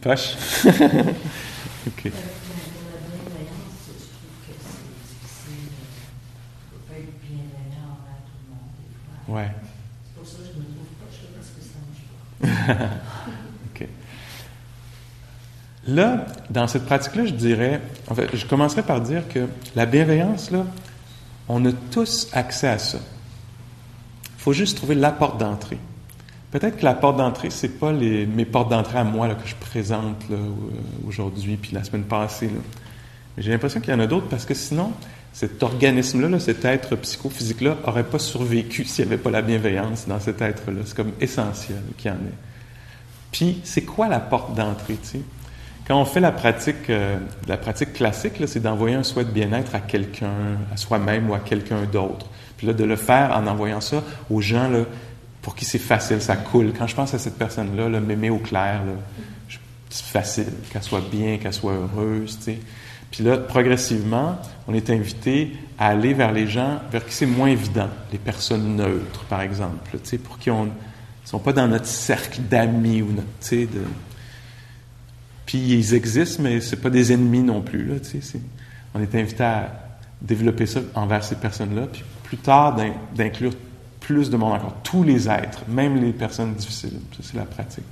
Poche? 0.00 0.36
OK. 1.86 2.12
Ouais. 9.28 9.50
C'est 10.04 10.14
pour 10.18 10.26
ça 10.26 10.36
que 10.38 10.44
je 10.44 10.58
me 10.58 10.64
trouve 10.64 10.86
poche, 10.98 11.20
parce 11.34 11.50
que 11.50 11.60
ça 11.62 11.78
ne 11.78 12.68
marche 12.68 12.78
pas. 12.78 13.34
Là, 15.88 16.26
dans 16.50 16.66
cette 16.66 16.84
pratique-là, 16.84 17.24
je 17.24 17.32
dirais, 17.32 17.80
en 18.08 18.14
fait, 18.14 18.28
je 18.36 18.44
commencerai 18.44 18.82
par 18.82 19.00
dire 19.00 19.26
que 19.26 19.46
la 19.74 19.86
bienveillance, 19.86 20.50
là, 20.50 20.66
on 21.48 21.64
a 21.64 21.72
tous 21.90 22.28
accès 22.34 22.68
à 22.68 22.78
ça. 22.78 22.98
Il 24.36 24.42
faut 24.42 24.52
juste 24.52 24.76
trouver 24.76 24.94
la 24.94 25.10
porte 25.10 25.40
d'entrée. 25.40 25.78
Peut-être 26.50 26.76
que 26.76 26.84
la 26.84 26.92
porte 26.92 27.16
d'entrée, 27.16 27.48
c'est 27.48 27.80
pas 27.80 27.90
les, 27.90 28.26
mes 28.26 28.44
portes 28.44 28.70
d'entrée 28.70 28.98
à 28.98 29.04
moi 29.04 29.28
là, 29.28 29.34
que 29.34 29.48
je 29.48 29.54
présente 29.54 30.22
aujourd'hui 31.06 31.56
puis 31.56 31.72
la 31.72 31.84
semaine 31.84 32.04
passée. 32.04 32.50
Mais 32.52 33.42
j'ai 33.42 33.50
l'impression 33.50 33.80
qu'il 33.80 33.90
y 33.94 33.96
en 33.96 34.00
a 34.00 34.06
d'autres 34.06 34.28
parce 34.28 34.44
que 34.44 34.54
sinon, 34.54 34.92
cet 35.32 35.62
organisme-là, 35.62 36.28
là, 36.28 36.38
cet 36.38 36.66
être 36.66 36.96
psychophysique-là, 36.96 37.78
aurait 37.86 38.04
pas 38.04 38.18
survécu 38.18 38.84
s'il 38.84 39.06
n'y 39.06 39.12
avait 39.12 39.22
pas 39.22 39.30
la 39.30 39.40
bienveillance 39.40 40.06
dans 40.06 40.20
cet 40.20 40.42
être-là. 40.42 40.82
C'est 40.84 40.96
comme 40.96 41.12
essentiel 41.18 41.80
qu'il 41.96 42.10
y 42.10 42.14
en 42.14 42.16
ait. 42.18 42.38
Puis, 43.32 43.60
c'est 43.64 43.82
quoi 43.82 44.08
la 44.08 44.20
porte 44.20 44.54
d'entrée, 44.54 44.98
tu 45.02 45.08
sais? 45.08 45.20
Quand 45.88 45.98
on 45.98 46.04
fait 46.04 46.20
la 46.20 46.32
pratique, 46.32 46.90
euh, 46.90 47.16
classique, 47.94 48.34
c'est 48.46 48.60
d'envoyer 48.60 48.94
un 48.94 49.02
souhait 49.02 49.24
de 49.24 49.30
bien-être 49.30 49.74
à 49.74 49.80
quelqu'un, 49.80 50.58
à 50.70 50.76
soi-même 50.76 51.30
ou 51.30 51.34
à 51.34 51.38
quelqu'un 51.38 51.84
d'autre. 51.90 52.26
Puis 52.58 52.66
là, 52.66 52.74
de 52.74 52.84
le 52.84 52.96
faire 52.96 53.34
en 53.34 53.46
envoyant 53.46 53.80
ça 53.80 54.02
aux 54.28 54.42
gens 54.42 54.68
là, 54.68 54.80
pour 55.40 55.54
qui 55.54 55.64
c'est 55.64 55.78
facile, 55.78 56.20
ça 56.20 56.36
coule. 56.36 56.74
Quand 56.78 56.86
je 56.86 56.94
pense 56.94 57.14
à 57.14 57.18
cette 57.18 57.38
personne-là, 57.38 57.88
là, 57.88 58.00
m'aimer 58.00 58.28
au 58.28 58.36
clair, 58.36 58.82
c'est 59.88 60.04
facile, 60.04 60.52
qu'elle 60.70 60.82
soit 60.82 61.00
bien, 61.10 61.38
qu'elle 61.38 61.54
soit 61.54 61.72
heureuse, 61.72 62.36
tu 62.36 62.44
sais. 62.44 62.58
Puis 63.10 63.24
là, 63.24 63.38
progressivement, 63.38 64.36
on 64.66 64.74
est 64.74 64.90
invité 64.90 65.52
à 65.78 65.88
aller 65.88 66.12
vers 66.12 66.32
les 66.32 66.46
gens 66.46 66.80
vers 66.92 67.06
qui 67.06 67.14
c'est 67.14 67.24
moins 67.24 67.48
évident, 67.48 67.88
les 68.12 68.18
personnes 68.18 68.76
neutres, 68.76 69.24
par 69.24 69.40
exemple, 69.40 69.96
pour 70.22 70.38
qui 70.38 70.50
on 70.50 70.64
ne 70.64 70.70
sont 71.24 71.38
pas 71.38 71.54
dans 71.54 71.66
notre 71.66 71.86
cercle 71.86 72.42
d'amis 72.42 73.00
ou 73.00 73.12
notre, 73.12 73.50
de... 73.50 73.80
Puis 75.48 75.56
ils 75.56 75.94
existent, 75.94 76.42
mais 76.42 76.60
c'est 76.60 76.76
pas 76.76 76.90
des 76.90 77.10
ennemis 77.10 77.40
non 77.40 77.62
plus, 77.62 77.90
On 78.94 79.00
est 79.00 79.14
invité 79.14 79.42
à 79.42 79.72
développer 80.20 80.66
ça 80.66 80.80
envers 80.94 81.24
ces 81.24 81.36
personnes-là, 81.36 81.86
puis 81.90 82.04
plus 82.24 82.36
tard 82.36 82.76
d'in- 82.76 82.92
d'inclure 83.16 83.54
plus 83.98 84.28
de 84.28 84.36
monde 84.36 84.52
encore, 84.52 84.76
tous 84.82 85.04
les 85.04 85.26
êtres, 85.26 85.62
même 85.66 85.96
les 85.96 86.12
personnes 86.12 86.52
difficiles. 86.52 87.00
Ça, 87.16 87.22
c'est 87.22 87.36
la 87.38 87.46
pratique. 87.46 87.84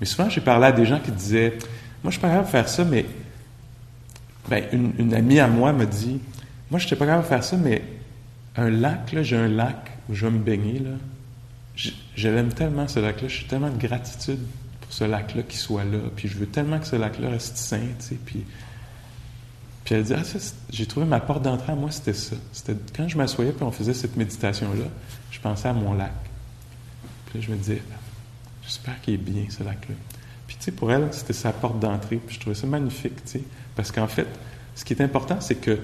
Mais 0.00 0.06
souvent, 0.06 0.30
j'ai 0.30 0.40
parlé 0.40 0.68
à 0.68 0.72
des 0.72 0.86
gens 0.86 0.98
qui 0.98 1.10
disaient, 1.10 1.58
moi, 2.02 2.10
je 2.10 2.12
suis 2.12 2.20
pas 2.22 2.28
capable 2.28 2.46
de 2.46 2.52
faire 2.52 2.68
ça, 2.70 2.84
mais 2.86 3.04
ben, 4.48 4.64
une, 4.72 5.12
amie 5.12 5.40
à 5.40 5.46
moi 5.46 5.74
me 5.74 5.84
dit, 5.84 6.18
moi, 6.70 6.80
je 6.80 6.86
n'étais 6.86 6.96
pas 6.96 7.04
capable 7.04 7.24
de 7.24 7.28
faire 7.28 7.44
ça, 7.44 7.58
mais 7.58 7.82
un 8.56 8.70
lac, 8.70 9.12
là, 9.12 9.22
j'ai 9.22 9.36
un 9.36 9.48
lac 9.48 9.90
où 10.08 10.14
je 10.14 10.24
vais 10.24 10.32
me 10.32 10.38
baigner, 10.38 10.78
là. 10.78 10.90
Tellement, 12.56 12.88
ce 12.88 12.98
lac-là. 12.98 13.28
Je 13.28 13.34
suis 13.34 13.46
tellement 13.46 13.68
de 13.68 13.78
gratitude 13.78 14.40
ce 14.90 15.04
lac-là 15.04 15.42
qui 15.42 15.56
soit 15.56 15.84
là. 15.84 15.98
Puis 16.16 16.28
je 16.28 16.36
veux 16.38 16.46
tellement 16.46 16.78
que 16.78 16.86
ce 16.86 16.96
lac-là 16.96 17.30
reste 17.30 17.56
sain. 17.56 17.80
Puis, 18.24 18.44
puis 19.84 19.94
elle 19.94 20.04
dit, 20.04 20.14
ah, 20.14 20.22
j'ai 20.70 20.86
trouvé 20.86 21.06
ma 21.06 21.20
porte 21.20 21.42
d'entrée 21.42 21.72
à 21.72 21.74
moi, 21.74 21.90
c'était 21.90 22.12
ça. 22.14 22.36
C'était 22.52 22.76
quand 22.96 23.08
je 23.08 23.16
m'assoyais 23.16 23.52
puis 23.52 23.62
on 23.64 23.70
faisait 23.72 23.94
cette 23.94 24.16
méditation-là, 24.16 24.84
je 25.30 25.40
pensais 25.40 25.68
à 25.68 25.72
mon 25.72 25.94
lac. 25.94 26.12
Puis 27.26 27.38
là, 27.40 27.44
je 27.46 27.52
me 27.52 27.56
disais, 27.56 27.82
j'espère 28.64 29.00
qu'il 29.00 29.14
est 29.14 29.18
bien, 29.18 29.44
ce 29.50 29.62
lac-là. 29.62 29.94
Puis, 30.46 30.56
tu 30.56 30.64
sais, 30.64 30.72
pour 30.72 30.90
elle, 30.92 31.08
c'était 31.12 31.32
sa 31.34 31.52
porte 31.52 31.78
d'entrée. 31.80 32.16
Puis 32.16 32.36
je 32.36 32.40
trouvais 32.40 32.56
ça 32.56 32.66
magnifique, 32.66 33.16
tu 33.24 33.32
sais. 33.32 33.42
Parce 33.76 33.92
qu'en 33.92 34.06
fait, 34.08 34.26
ce 34.74 34.84
qui 34.84 34.92
est 34.94 35.02
important, 35.02 35.40
c'est 35.40 35.56
que 35.56 35.78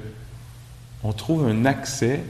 on 1.02 1.12
trouve 1.12 1.46
un 1.46 1.66
accès, 1.66 2.20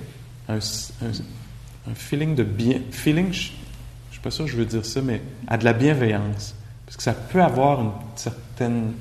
un, 0.49 0.57
un- 0.59 1.91
un 1.91 1.95
feeling 1.95 2.35
de 2.35 2.43
bien. 2.43 2.81
Feeling, 2.91 3.33
je 3.33 3.51
ne 3.51 4.13
suis 4.13 4.21
pas 4.21 4.31
sûr 4.33 4.47
que 4.47 4.51
je 4.51 4.57
veux 4.57 4.65
dire 4.67 4.85
ça, 4.85 5.01
mais 5.01 5.23
à 5.47 5.57
de 5.59 5.65
la 5.65 5.73
bienveillance. 5.73 6.55
Parce 6.87 6.97
que 6.97 7.03
ça 7.03 7.15
peut 7.15 7.43
avoir 7.43 7.81
une 7.81 7.93
certaine 8.17 8.93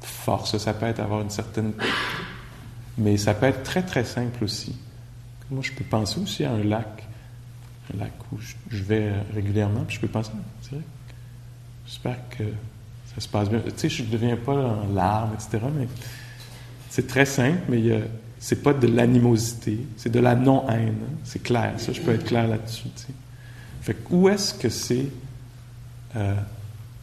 force, 0.00 0.56
ça 0.58 0.72
peut 0.74 0.86
être 0.86 1.00
avoir 1.00 1.20
une 1.22 1.30
certaine. 1.30 1.72
Mais 2.98 3.16
ça 3.16 3.34
peut 3.34 3.46
être 3.46 3.62
très, 3.62 3.82
très 3.82 4.04
simple 4.04 4.44
aussi. 4.44 4.76
Moi, 5.50 5.62
je 5.62 5.72
peux 5.72 5.84
penser 5.84 6.20
aussi 6.20 6.44
à 6.44 6.52
un 6.52 6.62
lac, 6.62 7.04
un 7.94 7.98
lac 7.98 8.12
où 8.32 8.38
je, 8.70 8.82
vais 8.82 9.12
régulièrement, 9.34 9.84
puis 9.84 9.96
je 9.96 10.00
peux 10.00 10.08
penser, 10.08 10.30
c'est 10.62 10.76
vrai, 10.76 10.84
j'espère 11.86 12.16
que 12.30 12.44
ça 13.14 13.20
se 13.20 13.28
passe 13.28 13.50
bien. 13.50 13.60
Tu 13.60 13.72
sais, 13.76 13.88
je 13.90 14.02
ne 14.02 14.08
deviens 14.08 14.36
pas 14.36 14.54
en 14.54 14.86
larmes, 14.94 15.32
etc., 15.34 15.62
mais 15.74 15.88
c'est 16.88 17.06
très 17.06 17.26
simple, 17.26 17.60
mais 17.68 17.92
a- 17.92 18.00
c'est 18.38 18.62
pas 18.62 18.72
de 18.72 18.86
l'animosité, 18.86 19.78
c'est 19.96 20.10
de 20.10 20.20
la 20.20 20.34
non-haine. 20.34 20.96
hein. 21.02 21.14
C'est 21.24 21.42
clair, 21.42 21.74
ça, 21.78 21.92
je 21.92 22.00
peux 22.00 22.12
être 22.14 22.24
clair 22.24 22.48
là-dessus. 22.48 22.88
tu 22.96 23.02
sais. 23.02 23.12
Fait 23.82 23.94
que 23.94 24.12
où 24.14 24.28
est-ce 24.28 24.54
que 24.54 24.68
c'est 24.68 25.06
euh, 26.16 26.34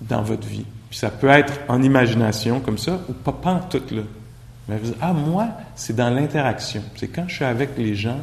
dans 0.02 0.22
votre 0.22 0.48
vie? 0.48 0.66
Puis 0.90 1.00
ça 1.00 1.10
peut 1.10 1.30
être 1.30 1.54
en 1.68 1.82
imagination, 1.82 2.60
comme 2.60 2.78
ça, 2.78 3.00
ou 3.08 3.14
pas, 3.14 3.32
pas 3.32 3.52
en 3.52 3.60
tout, 3.60 3.82
là. 3.92 4.02
Mais 4.68 4.78
vous 4.78 4.88
dites, 4.88 4.98
ah, 5.02 5.14
moi, 5.14 5.50
c'est 5.76 5.96
dans 5.96 6.10
l'interaction. 6.10 6.84
C'est 6.96 7.08
quand 7.08 7.28
je 7.28 7.36
suis 7.36 7.46
avec 7.46 7.78
les 7.78 7.96
gens 7.96 8.20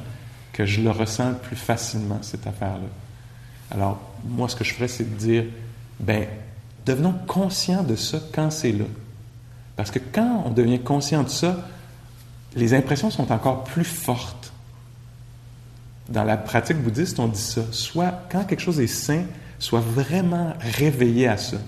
que 0.53 0.64
je 0.64 0.81
le 0.81 0.91
ressens 0.91 1.31
le 1.31 1.37
plus 1.37 1.57
facilement, 1.57 2.18
cette 2.22 2.47
affaire-là. 2.47 2.89
Alors, 3.70 4.01
moi, 4.24 4.49
ce 4.49 4.55
que 4.55 4.64
je 4.64 4.72
ferais, 4.72 4.89
c'est 4.89 5.05
de 5.05 5.16
dire, 5.16 5.45
ben, 5.99 6.27
devenons 6.85 7.14
conscients 7.27 7.83
de 7.83 7.97
ça 7.97 8.18
quand 8.33 8.51
c'est 8.51 8.72
là. 8.72 8.85
Parce 9.74 9.91
que 9.91 9.99
quand 9.99 10.45
on 10.47 10.51
devient 10.51 10.79
conscient 10.79 11.24
de 11.24 11.29
ça, 11.29 11.57
les 12.55 12.74
impressions 12.74 13.11
sont 13.11 13.31
encore 13.33 13.64
plus 13.64 13.85
fortes. 13.85 14.53
Dans 16.09 16.24
la 16.24 16.37
pratique 16.37 16.79
bouddhiste, 16.79 17.18
on 17.18 17.27
dit 17.27 17.41
ça. 17.41 17.62
Soit, 17.72 18.22
quand 18.31 18.45
quelque 18.45 18.61
chose 18.61 18.81
est 18.81 18.87
sain, 18.87 19.24
soit 19.59 19.80
vraiment 19.80 20.54
réveillé 20.61 21.28
à 21.28 21.36
ça. 21.36 21.59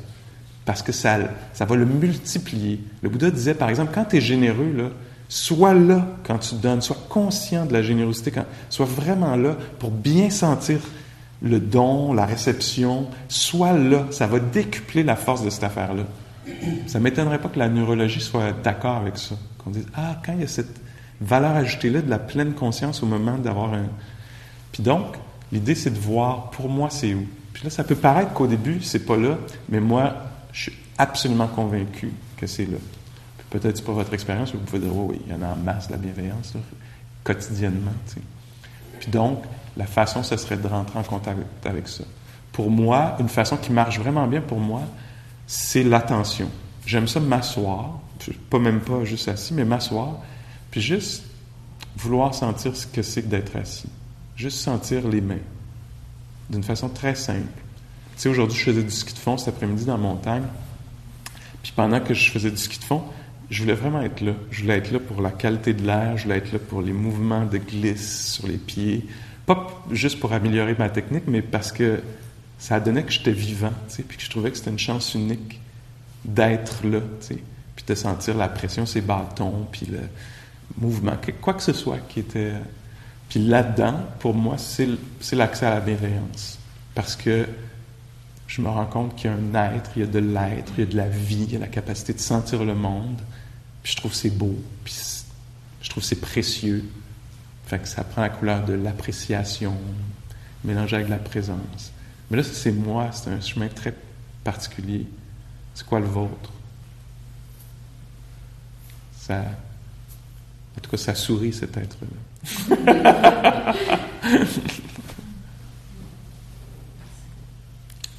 Parce 0.64 0.82
que 0.82 0.92
ça, 0.92 1.18
ça 1.54 1.64
va 1.64 1.76
le 1.76 1.86
multiplier. 1.86 2.80
Le 3.02 3.08
Bouddha 3.08 3.30
disait, 3.30 3.54
par 3.54 3.70
exemple, 3.70 3.92
quand 3.94 4.04
tu 4.04 4.18
es 4.18 4.20
généreux, 4.20 4.72
là, 4.76 4.90
sois 5.28 5.74
là 5.74 6.06
quand 6.24 6.38
tu 6.38 6.56
donnes, 6.56 6.82
sois 6.82 6.98
conscient 7.08 7.66
de 7.66 7.72
la 7.72 7.82
générosité, 7.82 8.30
quand, 8.30 8.44
sois 8.68 8.86
vraiment 8.86 9.36
là 9.36 9.56
pour 9.78 9.90
bien 9.90 10.30
sentir 10.30 10.80
le 11.40 11.60
don, 11.60 12.12
la 12.12 12.26
réception, 12.26 13.06
sois 13.28 13.72
là. 13.72 14.06
Ça 14.10 14.26
va 14.26 14.40
décupler 14.40 15.02
la 15.04 15.16
force 15.16 15.44
de 15.44 15.50
cette 15.50 15.64
affaire-là. 15.64 16.04
Ça 16.86 16.98
ne 16.98 17.04
m'étonnerait 17.04 17.38
pas 17.38 17.48
que 17.48 17.58
la 17.58 17.68
neurologie 17.68 18.20
soit 18.20 18.52
d'accord 18.52 18.96
avec 18.96 19.18
ça. 19.18 19.36
Qu'on 19.58 19.70
dise, 19.70 19.86
ah, 19.94 20.20
quand 20.24 20.32
il 20.32 20.40
y 20.40 20.44
a 20.44 20.48
cette 20.48 20.80
valeur 21.20 21.52
ajoutée-là 21.56 22.02
de 22.02 22.10
la 22.10 22.18
pleine 22.18 22.52
conscience 22.52 23.02
au 23.02 23.06
moment 23.06 23.38
d'avoir 23.38 23.74
un... 23.74 23.86
Puis 24.72 24.82
donc, 24.82 25.16
l'idée, 25.52 25.74
c'est 25.74 25.90
de 25.90 25.98
voir, 25.98 26.50
pour 26.50 26.68
moi, 26.68 26.88
c'est 26.90 27.14
où? 27.14 27.26
Là, 27.64 27.70
ça 27.70 27.84
peut 27.84 27.96
paraître 27.96 28.32
qu'au 28.32 28.46
début, 28.46 28.80
c'est 28.82 29.04
pas 29.04 29.16
là, 29.16 29.38
mais 29.68 29.80
moi, 29.80 30.14
je 30.52 30.62
suis 30.62 30.72
absolument 30.96 31.48
convaincu 31.48 32.12
que 32.36 32.46
c'est 32.46 32.66
là. 32.66 32.78
Peut-être 33.50 33.78
c'est 33.78 33.84
pas 33.84 33.92
votre 33.92 34.12
expérience, 34.12 34.52
vous 34.52 34.58
pouvez 34.58 34.80
dire, 34.80 34.94
oh, 34.94 35.08
oui, 35.10 35.20
il 35.26 35.32
y 35.32 35.34
en 35.34 35.42
a 35.42 35.52
en 35.52 35.56
masse, 35.56 35.90
la 35.90 35.96
bienveillance, 35.96 36.54
quotidiennement. 37.24 37.92
Puis 39.00 39.10
donc, 39.10 39.42
la 39.76 39.86
façon, 39.86 40.22
ce 40.22 40.36
serait 40.36 40.56
de 40.56 40.66
rentrer 40.66 40.98
en 40.98 41.02
contact 41.02 41.38
avec, 41.64 41.88
ça. 41.88 42.04
Pour 42.52 42.70
moi, 42.70 43.16
une 43.20 43.28
façon 43.28 43.56
qui 43.56 43.72
marche 43.72 43.98
vraiment 43.98 44.26
bien 44.26 44.40
pour 44.40 44.58
moi, 44.58 44.82
c'est 45.46 45.82
l'attention. 45.82 46.50
J'aime 46.84 47.08
ça 47.08 47.20
m'asseoir, 47.20 48.00
pas 48.50 48.58
même 48.58 48.80
pas 48.80 49.04
juste 49.04 49.28
assis, 49.28 49.54
mais 49.54 49.64
m'asseoir, 49.64 50.18
puis 50.70 50.80
juste 50.80 51.24
vouloir 51.96 52.34
sentir 52.34 52.76
ce 52.76 52.86
que 52.86 53.02
c'est 53.02 53.22
que 53.22 53.28
d'être 53.28 53.56
assis. 53.56 53.88
Juste 54.36 54.58
sentir 54.58 55.08
les 55.08 55.20
mains, 55.20 55.36
d'une 56.50 56.62
façon 56.62 56.88
très 56.88 57.14
simple. 57.14 57.46
Tu 58.16 58.22
sais, 58.22 58.28
aujourd'hui, 58.28 58.58
je 58.58 58.64
faisais 58.64 58.82
du 58.82 58.90
ski 58.90 59.14
de 59.14 59.18
fond 59.18 59.36
cet 59.36 59.48
après-midi 59.54 59.84
dans 59.84 59.96
la 59.96 60.02
montagne, 60.02 60.44
puis 61.62 61.72
pendant 61.74 62.00
que 62.00 62.14
je 62.14 62.30
faisais 62.30 62.50
du 62.50 62.56
ski 62.56 62.78
de 62.78 62.84
fond, 62.84 63.02
je 63.50 63.62
voulais 63.62 63.74
vraiment 63.74 64.02
être 64.02 64.20
là. 64.20 64.32
Je 64.50 64.62
voulais 64.62 64.78
être 64.78 64.90
là 64.90 64.98
pour 64.98 65.22
la 65.22 65.30
qualité 65.30 65.72
de 65.72 65.86
l'air, 65.86 66.16
je 66.16 66.24
voulais 66.24 66.38
être 66.38 66.52
là 66.52 66.58
pour 66.58 66.82
les 66.82 66.92
mouvements 66.92 67.44
de 67.44 67.58
glisse 67.58 68.32
sur 68.32 68.46
les 68.46 68.58
pieds. 68.58 69.06
Pas 69.46 69.66
juste 69.90 70.20
pour 70.20 70.32
améliorer 70.32 70.74
ma 70.78 70.90
technique, 70.90 71.24
mais 71.26 71.42
parce 71.42 71.72
que 71.72 72.00
ça 72.58 72.80
donnait 72.80 73.04
que 73.04 73.12
j'étais 73.12 73.32
vivant, 73.32 73.72
tu 73.88 73.96
sais, 73.96 74.02
puis 74.02 74.18
que 74.18 74.22
je 74.22 74.30
trouvais 74.30 74.50
que 74.50 74.56
c'était 74.56 74.70
une 74.70 74.78
chance 74.78 75.14
unique 75.14 75.60
d'être 76.24 76.84
là, 76.84 77.00
tu 77.20 77.26
sais, 77.28 77.38
puis 77.76 77.84
de 77.86 77.94
sentir 77.94 78.36
la 78.36 78.48
pression, 78.48 78.84
ces 78.84 79.00
bâtons, 79.00 79.66
puis 79.70 79.86
le 79.86 80.00
mouvement, 80.76 81.12
quoi 81.40 81.54
que 81.54 81.62
ce 81.62 81.72
soit 81.72 81.98
qui 82.08 82.20
était... 82.20 82.52
Puis 83.28 83.46
là-dedans, 83.46 84.00
pour 84.20 84.34
moi, 84.34 84.56
c'est 84.58 85.36
l'accès 85.36 85.66
à 85.66 85.74
la 85.74 85.80
bienveillance. 85.80 86.58
Parce 86.94 87.14
que 87.14 87.46
je 88.46 88.62
me 88.62 88.68
rends 88.68 88.86
compte 88.86 89.14
qu'il 89.14 89.30
y 89.30 89.32
a 89.32 89.36
un 89.36 89.74
être, 89.74 89.90
il 89.96 90.00
y 90.00 90.02
a 90.02 90.06
de 90.06 90.18
l'être, 90.18 90.72
il 90.78 90.80
y 90.80 90.82
a 90.82 90.90
de 90.90 90.96
la 90.96 91.08
vie, 91.08 91.44
il 91.44 91.52
y 91.52 91.56
a 91.56 91.58
la 91.58 91.68
capacité 91.68 92.14
de 92.14 92.20
sentir 92.20 92.64
le 92.64 92.74
monde. 92.74 93.20
Puis 93.82 93.92
je 93.92 93.96
trouve 93.98 94.14
c'est 94.14 94.30
beau, 94.30 94.56
puis 94.84 94.94
je 95.82 95.90
trouve 95.90 96.02
c'est 96.02 96.20
précieux. 96.20 96.84
Fait 97.66 97.78
que 97.78 97.86
ça 97.86 98.02
prend 98.02 98.22
la 98.22 98.30
couleur 98.30 98.64
de 98.64 98.72
l'appréciation, 98.72 99.76
mélangée 100.64 100.96
avec 100.96 101.10
la 101.10 101.18
présence. 101.18 101.92
Mais 102.30 102.38
là, 102.38 102.42
c'est 102.42 102.72
moi, 102.72 103.10
c'est 103.12 103.30
un 103.30 103.40
chemin 103.40 103.68
très 103.68 103.94
particulier. 104.42 105.06
C'est 105.74 105.86
quoi 105.86 106.00
le 106.00 106.06
vôtre? 106.06 106.50
Ça, 109.20 109.40
en 110.76 110.80
tout 110.80 110.90
cas, 110.90 110.96
ça 110.96 111.14
sourit 111.14 111.52
cet 111.52 111.76
être-là. 111.76 112.06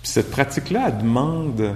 Cette 0.03 0.31
pratique-là, 0.31 0.85
elle 0.89 0.97
demande. 0.99 1.75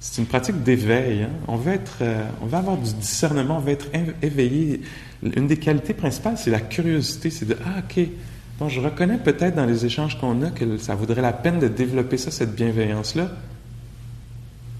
C'est 0.00 0.20
une 0.22 0.26
pratique 0.26 0.62
d'éveil. 0.62 1.22
hein. 1.24 1.28
On 1.46 1.56
veut 1.56 1.72
être, 1.74 1.98
euh, 2.00 2.24
on 2.42 2.46
veut 2.46 2.56
avoir 2.56 2.76
du 2.78 2.92
discernement, 2.94 3.58
on 3.58 3.60
veut 3.60 3.72
être 3.72 3.86
éve- 3.92 4.14
éveillé. 4.22 4.80
Une 5.22 5.46
des 5.46 5.58
qualités 5.58 5.92
principales, 5.92 6.38
c'est 6.38 6.50
la 6.50 6.60
curiosité. 6.60 7.28
C'est 7.30 7.44
de 7.46 7.56
ah 7.66 7.80
ok, 7.80 8.06
bon, 8.58 8.68
je 8.70 8.80
reconnais 8.80 9.18
peut-être 9.18 9.54
dans 9.56 9.66
les 9.66 9.84
échanges 9.84 10.18
qu'on 10.18 10.40
a 10.42 10.50
que 10.50 10.78
ça 10.78 10.94
vaudrait 10.94 11.20
la 11.20 11.34
peine 11.34 11.58
de 11.58 11.68
développer 11.68 12.16
ça, 12.16 12.30
cette 12.30 12.54
bienveillance-là. 12.54 13.30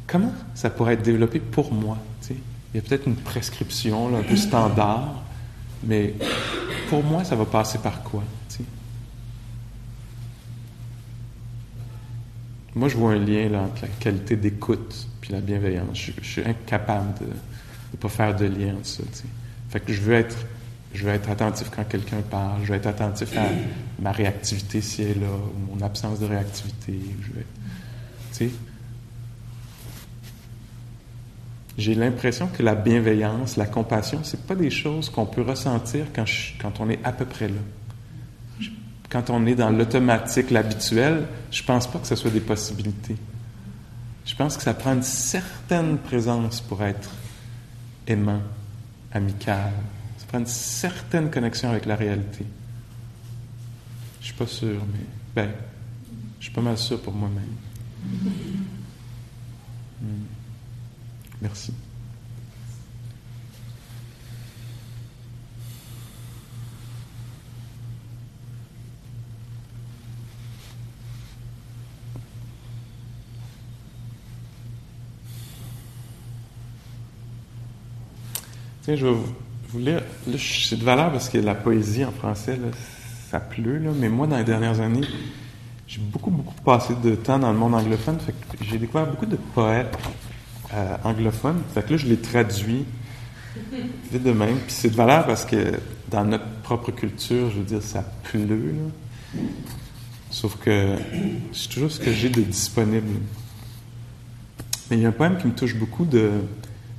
Comment 0.07 0.33
ça 0.55 0.71
pourrait 0.71 0.95
être 0.95 1.03
développé 1.03 1.39
pour 1.39 1.73
moi 1.73 1.99
tu 2.23 2.29
sais? 2.29 2.37
Il 2.73 2.81
y 2.81 2.85
a 2.85 2.89
peut-être 2.89 3.07
une 3.07 3.17
prescription 3.17 4.09
là, 4.09 4.19
un 4.19 4.23
peu 4.23 4.37
standard, 4.37 5.23
mais 5.85 6.15
pour 6.89 7.03
moi, 7.03 7.25
ça 7.25 7.37
va 7.37 7.45
passer 7.45 7.79
par 7.79 8.03
quoi 8.03 8.23
tu 8.49 8.57
sais? 8.57 8.65
moi, 12.75 12.89
je 12.89 12.97
vois 12.97 13.13
un 13.13 13.19
lien 13.19 13.49
là, 13.49 13.63
entre 13.63 13.83
la 13.83 13.89
qualité 13.89 14.37
d'écoute 14.37 15.09
puis 15.21 15.33
la 15.33 15.41
bienveillance. 15.41 15.99
Je, 15.99 16.13
suis 16.23 16.43
incapable 16.45 17.15
de 17.21 17.27
ne 17.27 17.97
pas 17.99 18.09
faire 18.09 18.35
de 18.35 18.47
lien 18.47 18.75
entre 18.77 18.87
ça. 18.87 19.03
tu 19.13 19.19
sais. 19.19 19.25
Fait 19.69 19.81
que 19.81 19.93
je 19.93 20.01
veux 20.01 20.15
être, 20.15 20.37
je 20.95 21.05
veux 21.05 21.13
être 21.13 21.29
attentif 21.29 21.71
quand 21.75 21.85
quelqu'un 21.85 22.21
parle. 22.23 22.63
Je 22.65 22.73
veux 22.73 22.79
être 22.79 22.87
attentif 22.87 23.37
à 23.37 23.47
ma 24.01 24.13
réactivité 24.13 24.81
si 24.81 25.03
elle 25.03 25.11
est 25.11 25.21
là, 25.21 25.27
ou 25.29 25.75
mon 25.77 25.85
absence 25.85 26.21
de 26.21 26.27
réactivité 26.27 26.93
être- 26.93 27.47
tu 28.33 28.49
sais. 28.49 28.51
J'ai 31.79 31.95
l'impression 31.95 32.49
que 32.49 32.63
la 32.63 32.75
bienveillance, 32.75 33.57
la 33.57 33.67
compassion, 33.67 34.21
c'est 34.23 34.47
pas 34.47 34.55
des 34.55 34.71
choses 34.71 35.09
qu'on 35.09 35.27
peut 35.27 35.43
ressentir 35.43 36.07
quand, 36.15 36.81
on 36.81 36.91
est 36.91 36.99
à 37.05 37.13
peu 37.13 37.25
près 37.25 37.49
là. 37.49 37.61
Quand 39.09 39.31
on 39.31 39.47
est 39.47 39.55
dans 39.55 39.71
l'automatique, 39.71 40.51
l'habituel, 40.51 41.27
je 41.51 41.63
pense 41.63 41.91
pas 41.91 41.99
que 41.99 42.07
ce 42.07 42.15
soit 42.15 42.31
des 42.31 42.41
possibilités. 42.41 43.17
Je 44.25 44.35
pense 44.37 44.57
que 44.57 44.63
ça 44.63 44.75
prend 44.75 44.93
une 44.93 45.03
certaine 45.03 45.99
présence 45.99 46.61
pour 46.61 46.83
être 46.85 47.11
aimant, 48.07 48.43
amical. 49.13 49.73
Ça 50.19 50.27
prend 50.29 50.39
une 50.39 50.47
certaine 50.47 51.31
connexion 51.31 51.71
avec 51.71 51.87
la 51.87 51.97
réalité. 51.97 52.45
Je 54.21 54.27
suis 54.27 54.35
pas 54.35 54.47
sûr, 54.47 54.81
mais 54.93 55.05
ben, 55.35 55.51
je 56.39 56.45
suis 56.45 56.55
pas 56.55 56.61
mal 56.61 56.79
sûr 56.79 57.01
pour 57.01 57.15
moi-même. 57.15 57.57
Hmm. 60.01 60.30
Merci. 61.43 61.73
Tiens, 78.83 78.97
je 78.97 79.07
vais 79.07 79.13
vous- 79.13 79.79
lire. 79.79 80.03
Là, 80.27 80.37
c'est 80.39 80.77
de 80.79 80.85
valeur 80.85 81.13
parce 81.13 81.29
que 81.29 81.39
la 81.39 81.55
poésie 81.55 82.05
en 82.05 82.11
français, 82.11 82.57
là, 82.57 82.69
ça 83.31 83.39
pleut, 83.41 83.79
là, 83.79 83.91
mais 83.95 84.09
moi, 84.09 84.27
dans 84.27 84.39
les 84.39 84.45
dernières 84.45 84.81
années, 84.81 85.07
j'ai 85.87 86.01
beaucoup, 86.01 86.31
beaucoup 86.31 86.55
passé 86.65 86.95
de 87.03 87.15
temps 87.15 87.39
dans 87.39 87.53
le 87.53 87.59
monde 87.59 87.75
anglophone. 87.75 88.19
J'ai 88.63 88.79
découvert 88.79 89.07
beaucoup 89.07 89.27
de 89.27 89.37
poètes 89.37 89.97
euh, 90.75 90.97
anglophones. 91.05 91.63
Fait 91.75 91.85
que 91.85 91.93
là, 91.93 91.97
je 91.97 92.07
les 92.07 92.19
traduis 92.19 92.85
vite 94.13 94.23
de 94.23 94.33
même. 94.33 94.57
Puis 94.57 94.73
c'est 94.73 94.91
de 94.91 94.97
valeur 94.97 95.27
parce 95.27 95.45
que 95.45 95.73
dans 96.11 96.25
notre 96.25 96.47
propre 96.63 96.91
culture, 96.93 97.51
je 97.51 97.59
veux 97.59 97.65
dire, 97.65 97.83
ça 97.83 98.05
pleut. 98.25 98.75
Sauf 100.31 100.57
que 100.59 100.97
c'est 101.53 101.69
toujours 101.69 101.91
ce 101.91 101.99
que 101.99 102.13
j'ai 102.13 102.29
de 102.29 102.43
disponible. 102.43 103.21
Mais 104.91 104.97
il 104.97 105.03
y 105.03 105.07
a 105.07 105.09
un 105.09 105.13
poème 105.13 105.39
qui 105.39 105.47
me 105.47 105.53
touche 105.53 105.77
beaucoup 105.77 106.05
de 106.05 106.31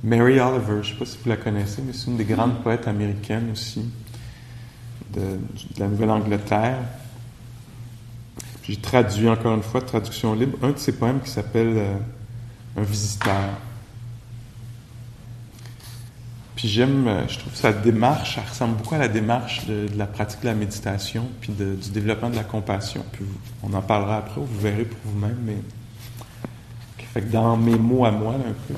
Mary 0.02 0.40
Oliver. 0.40 0.82
Je 0.82 0.88
ne 0.88 0.92
sais 0.92 0.98
pas 0.98 1.06
si 1.06 1.18
vous 1.22 1.28
la 1.28 1.36
connaissez, 1.36 1.82
mais 1.82 1.92
c'est 1.92 2.10
une 2.10 2.16
des 2.16 2.24
grandes 2.24 2.62
poètes 2.62 2.88
américaines 2.88 3.50
aussi, 3.52 3.84
de, 5.14 5.38
la 5.78 5.88
Nouvelle-Angleterre. 5.88 6.78
J'ai 8.64 8.76
traduit 8.76 9.28
encore 9.28 9.54
une 9.54 9.62
fois, 9.62 9.80
traduction 9.80 10.34
libre, 10.34 10.58
un 10.62 10.70
de 10.70 10.78
ses 10.78 10.92
poèmes 10.92 11.20
qui 11.20 11.30
s'appelle 11.30 11.74
euh, 11.76 11.94
Un 12.76 12.82
visiteur. 12.82 13.50
Puis 16.56 16.68
j'aime, 16.68 17.08
euh, 17.08 17.28
je 17.28 17.38
trouve 17.38 17.54
sa 17.54 17.72
démarche, 17.72 18.38
elle 18.38 18.48
ressemble 18.48 18.76
beaucoup 18.76 18.94
à 18.94 18.98
la 18.98 19.08
démarche 19.08 19.66
de, 19.66 19.88
la 19.96 20.06
pratique 20.06 20.40
de 20.40 20.46
la 20.46 20.54
méditation, 20.54 21.28
puis 21.40 21.52
du 21.52 21.90
développement 21.90 22.30
de 22.30 22.36
la 22.36 22.44
compassion. 22.44 23.04
Puis 23.12 23.24
on 23.62 23.72
en 23.74 23.82
parlera 23.82 24.18
après, 24.18 24.40
vous 24.40 24.60
verrez 24.60 24.84
pour 24.84 24.98
vous-même, 25.04 25.38
mais 25.44 25.56
fait 27.12 27.20
que 27.20 27.30
dans 27.30 27.58
mes 27.58 27.76
mots 27.76 28.06
à 28.06 28.10
moi, 28.10 28.32
là, 28.38 28.44
un 28.48 28.54
peu, 28.68 28.74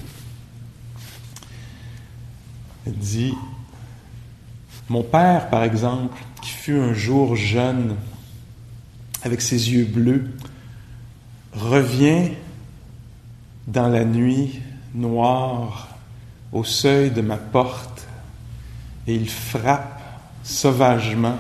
elle 2.86 2.94
dit 2.94 3.32
Mon 4.88 5.04
père, 5.04 5.48
par 5.50 5.62
exemple, 5.62 6.20
qui 6.42 6.50
fut 6.50 6.74
un 6.74 6.94
jour 6.94 7.36
jeune, 7.36 7.94
avec 9.22 9.40
ses 9.40 9.72
yeux 9.72 9.84
bleus, 9.84 10.32
revient 11.52 12.30
dans 13.66 13.89
la 13.89 14.05
nuit 14.05 14.61
noire 14.95 15.89
au 16.53 16.65
seuil 16.65 17.11
de 17.11 17.20
ma 17.20 17.36
porte 17.36 18.07
et 19.07 19.15
il 19.15 19.28
frappe 19.28 20.01
sauvagement. 20.43 21.36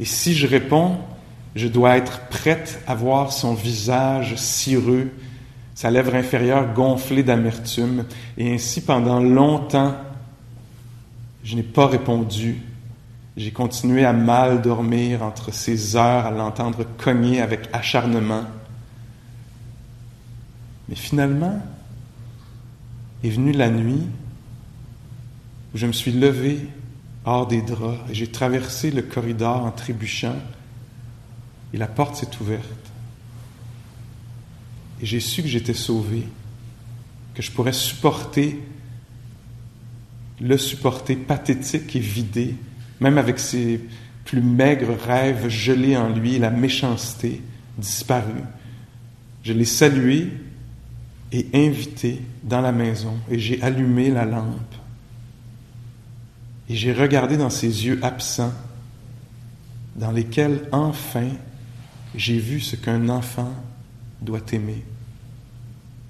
Et 0.00 0.04
si 0.04 0.34
je 0.34 0.46
réponds, 0.46 0.98
je 1.54 1.68
dois 1.68 1.96
être 1.96 2.20
prête 2.28 2.82
à 2.86 2.94
voir 2.94 3.32
son 3.32 3.54
visage 3.54 4.36
cireux, 4.36 5.10
sa 5.74 5.90
lèvre 5.90 6.14
inférieure 6.14 6.72
gonflée 6.72 7.22
d'amertume. 7.22 8.04
Et 8.38 8.54
ainsi, 8.54 8.80
pendant 8.80 9.20
longtemps, 9.20 9.94
je 11.44 11.56
n'ai 11.56 11.62
pas 11.62 11.86
répondu. 11.86 12.60
J'ai 13.36 13.50
continué 13.50 14.04
à 14.04 14.12
mal 14.12 14.62
dormir 14.62 15.22
entre 15.22 15.52
ces 15.52 15.96
heures, 15.96 16.26
à 16.26 16.30
l'entendre 16.30 16.84
cogner 16.98 17.40
avec 17.40 17.68
acharnement. 17.72 18.44
Mais 20.88 20.94
finalement, 20.94 21.62
est 23.22 23.30
venue 23.30 23.52
la 23.52 23.70
nuit 23.70 24.06
où 25.74 25.78
je 25.78 25.86
me 25.86 25.92
suis 25.92 26.12
levé 26.12 26.68
hors 27.24 27.46
des 27.46 27.62
draps 27.62 28.10
et 28.10 28.14
j'ai 28.14 28.26
traversé 28.26 28.90
le 28.90 29.02
corridor 29.02 29.64
en 29.64 29.70
trébuchant 29.70 30.36
et 31.72 31.78
la 31.78 31.86
porte 31.86 32.16
s'est 32.16 32.30
ouverte. 32.40 32.68
Et 35.00 35.06
j'ai 35.06 35.20
su 35.20 35.42
que 35.42 35.48
j'étais 35.48 35.74
sauvé, 35.74 36.24
que 37.34 37.42
je 37.42 37.50
pourrais 37.50 37.72
supporter 37.72 38.60
le 40.40 40.58
supporter 40.58 41.16
pathétique 41.16 41.96
et 41.96 42.00
vidé, 42.00 42.54
même 43.00 43.18
avec 43.18 43.38
ses 43.38 43.80
plus 44.24 44.42
maigres 44.42 44.96
rêves 45.06 45.48
gelés 45.48 45.96
en 45.96 46.10
lui, 46.10 46.38
la 46.38 46.50
méchanceté 46.50 47.40
disparue. 47.78 48.42
Je 49.42 49.52
l'ai 49.52 49.64
salué 49.64 50.28
et 51.34 51.48
invité 51.52 52.22
dans 52.44 52.60
la 52.60 52.70
maison 52.70 53.18
et 53.28 53.40
j'ai 53.40 53.60
allumé 53.60 54.08
la 54.08 54.24
lampe. 54.24 54.74
Et 56.68 56.76
j'ai 56.76 56.92
regardé 56.92 57.36
dans 57.36 57.50
ses 57.50 57.86
yeux 57.86 57.98
absents, 58.04 58.52
dans 59.96 60.12
lesquels 60.12 60.68
enfin 60.70 61.28
j'ai 62.14 62.38
vu 62.38 62.60
ce 62.60 62.76
qu'un 62.76 63.08
enfant 63.08 63.52
doit 64.22 64.42
aimer. 64.52 64.84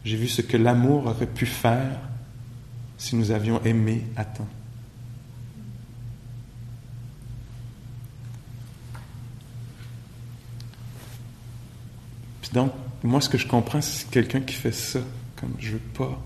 J'ai 0.05 0.19
vu 0.19 0.29
ce 0.29 0.43
que 0.43 0.59
l'amour 0.59 1.07
aurait 1.07 1.27
pu 1.27 1.47
faire 1.47 1.99
si 2.99 3.17
nous 3.17 3.31
avions 3.31 3.63
aimé 3.65 4.05
à 4.17 4.27
temps. 4.27 4.49
Puis 12.43 12.51
donc, 12.53 12.73
moi, 13.05 13.21
ce 13.21 13.29
que 13.29 13.37
je 13.37 13.47
comprends, 13.47 13.83
c'est 13.83 14.11
quelqu'un 14.11 14.41
qui 14.41 14.55
fait 14.55 14.73
ça. 14.73 15.01
Comme, 15.37 15.53
je 15.59 15.73
veux 15.73 15.79
pas, 15.79 16.19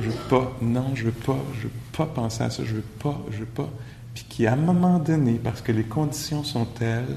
je, 0.00 0.08
veux 0.08 0.28
pas, 0.28 0.56
non, 0.62 0.94
je 0.94 1.04
veux 1.04 1.12
pas, 1.12 1.38
je 1.58 1.64
veux 1.64 1.72
pas 1.92 2.06
penser 2.06 2.44
à 2.44 2.50
ça, 2.50 2.64
je 2.64 2.76
veux 2.76 2.80
pas, 2.82 3.20
je 3.32 3.38
veux 3.38 3.44
pas. 3.44 3.68
Puis 4.14 4.24
qui, 4.28 4.46
à 4.46 4.52
un 4.52 4.56
moment 4.56 5.00
donné, 5.00 5.34
parce 5.42 5.60
que 5.60 5.72
les 5.72 5.82
conditions 5.82 6.44
sont 6.44 6.64
telles, 6.64 7.16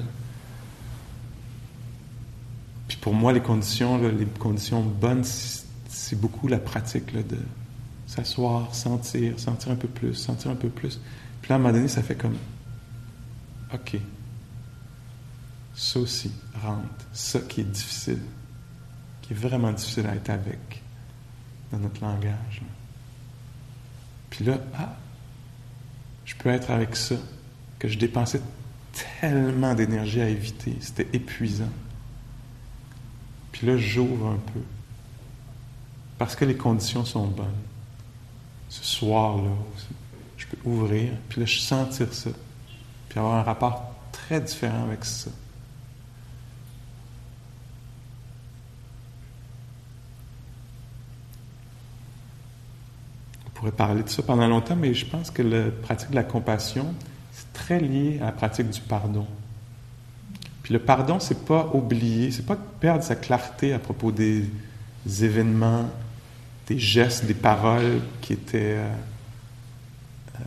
puis 2.88 2.96
pour 3.00 3.14
moi, 3.14 3.32
les 3.32 3.40
conditions, 3.40 3.96
les 3.98 4.26
conditions 4.26 4.82
bonnes, 4.82 5.22
c'est 5.22 6.20
beaucoup 6.20 6.48
la 6.48 6.58
pratique 6.58 7.14
de 7.14 7.38
s'asseoir, 8.08 8.74
sentir, 8.74 9.38
sentir 9.38 9.70
un 9.70 9.76
peu 9.76 9.86
plus, 9.86 10.14
sentir 10.14 10.50
un 10.50 10.56
peu 10.56 10.68
plus. 10.68 11.00
Puis 11.40 11.50
là, 11.50 11.54
à 11.54 11.58
un 11.58 11.62
moment 11.62 11.72
donné, 11.72 11.86
ça 11.86 12.02
fait 12.02 12.16
comme, 12.16 12.36
OK, 13.72 14.00
ça 15.76 16.00
aussi 16.00 16.32
rentre, 16.60 17.06
ça 17.12 17.38
qui 17.38 17.60
est 17.60 17.70
difficile, 17.70 18.18
qui 19.30 19.34
est 19.34 19.48
vraiment 19.48 19.70
difficile 19.70 20.06
à 20.08 20.16
être 20.16 20.30
avec 20.30 20.82
dans 21.70 21.78
notre 21.78 22.02
langage. 22.02 22.62
Puis 24.28 24.44
là, 24.44 24.58
ah, 24.76 24.96
je 26.24 26.34
peux 26.34 26.48
être 26.48 26.72
avec 26.72 26.96
ça, 26.96 27.14
que 27.78 27.86
je 27.86 27.96
dépensais 27.96 28.40
tellement 29.20 29.72
d'énergie 29.76 30.20
à 30.20 30.28
éviter, 30.28 30.76
c'était 30.80 31.06
épuisant. 31.12 31.70
Puis 33.52 33.68
là, 33.68 33.76
j'ouvre 33.76 34.30
un 34.30 34.52
peu. 34.52 34.60
Parce 36.18 36.34
que 36.34 36.44
les 36.44 36.56
conditions 36.56 37.04
sont 37.04 37.28
bonnes. 37.28 37.46
Ce 38.68 38.82
soir-là, 38.82 39.52
je 40.38 40.46
peux 40.46 40.68
ouvrir, 40.68 41.12
puis 41.28 41.38
là, 41.38 41.46
je 41.46 41.60
sentir 41.60 42.12
ça, 42.12 42.30
puis 43.08 43.20
avoir 43.20 43.34
un 43.36 43.44
rapport 43.44 43.94
très 44.10 44.40
différent 44.40 44.86
avec 44.88 45.04
ça. 45.04 45.30
Pourrait 53.60 53.72
parler 53.72 54.02
de 54.02 54.08
ça 54.08 54.22
pendant 54.22 54.48
longtemps, 54.48 54.74
mais 54.74 54.94
je 54.94 55.04
pense 55.04 55.30
que 55.30 55.42
la 55.42 55.70
pratique 55.70 56.08
de 56.08 56.14
la 56.14 56.24
compassion, 56.24 56.94
c'est 57.30 57.52
très 57.52 57.78
lié 57.78 58.18
à 58.22 58.26
la 58.26 58.32
pratique 58.32 58.70
du 58.70 58.80
pardon. 58.80 59.26
Puis 60.62 60.72
le 60.72 60.78
pardon, 60.78 61.20
c'est 61.20 61.44
pas 61.44 61.68
oublier, 61.74 62.30
c'est 62.30 62.46
pas 62.46 62.56
perdre 62.56 63.04
sa 63.04 63.16
clarté 63.16 63.74
à 63.74 63.78
propos 63.78 64.12
des 64.12 64.48
événements, 65.22 65.90
des 66.68 66.78
gestes, 66.78 67.26
des 67.26 67.34
paroles 67.34 68.00
qui 68.22 68.32
étaient 68.32 68.78
euh, 68.78 68.94
euh, 70.36 70.44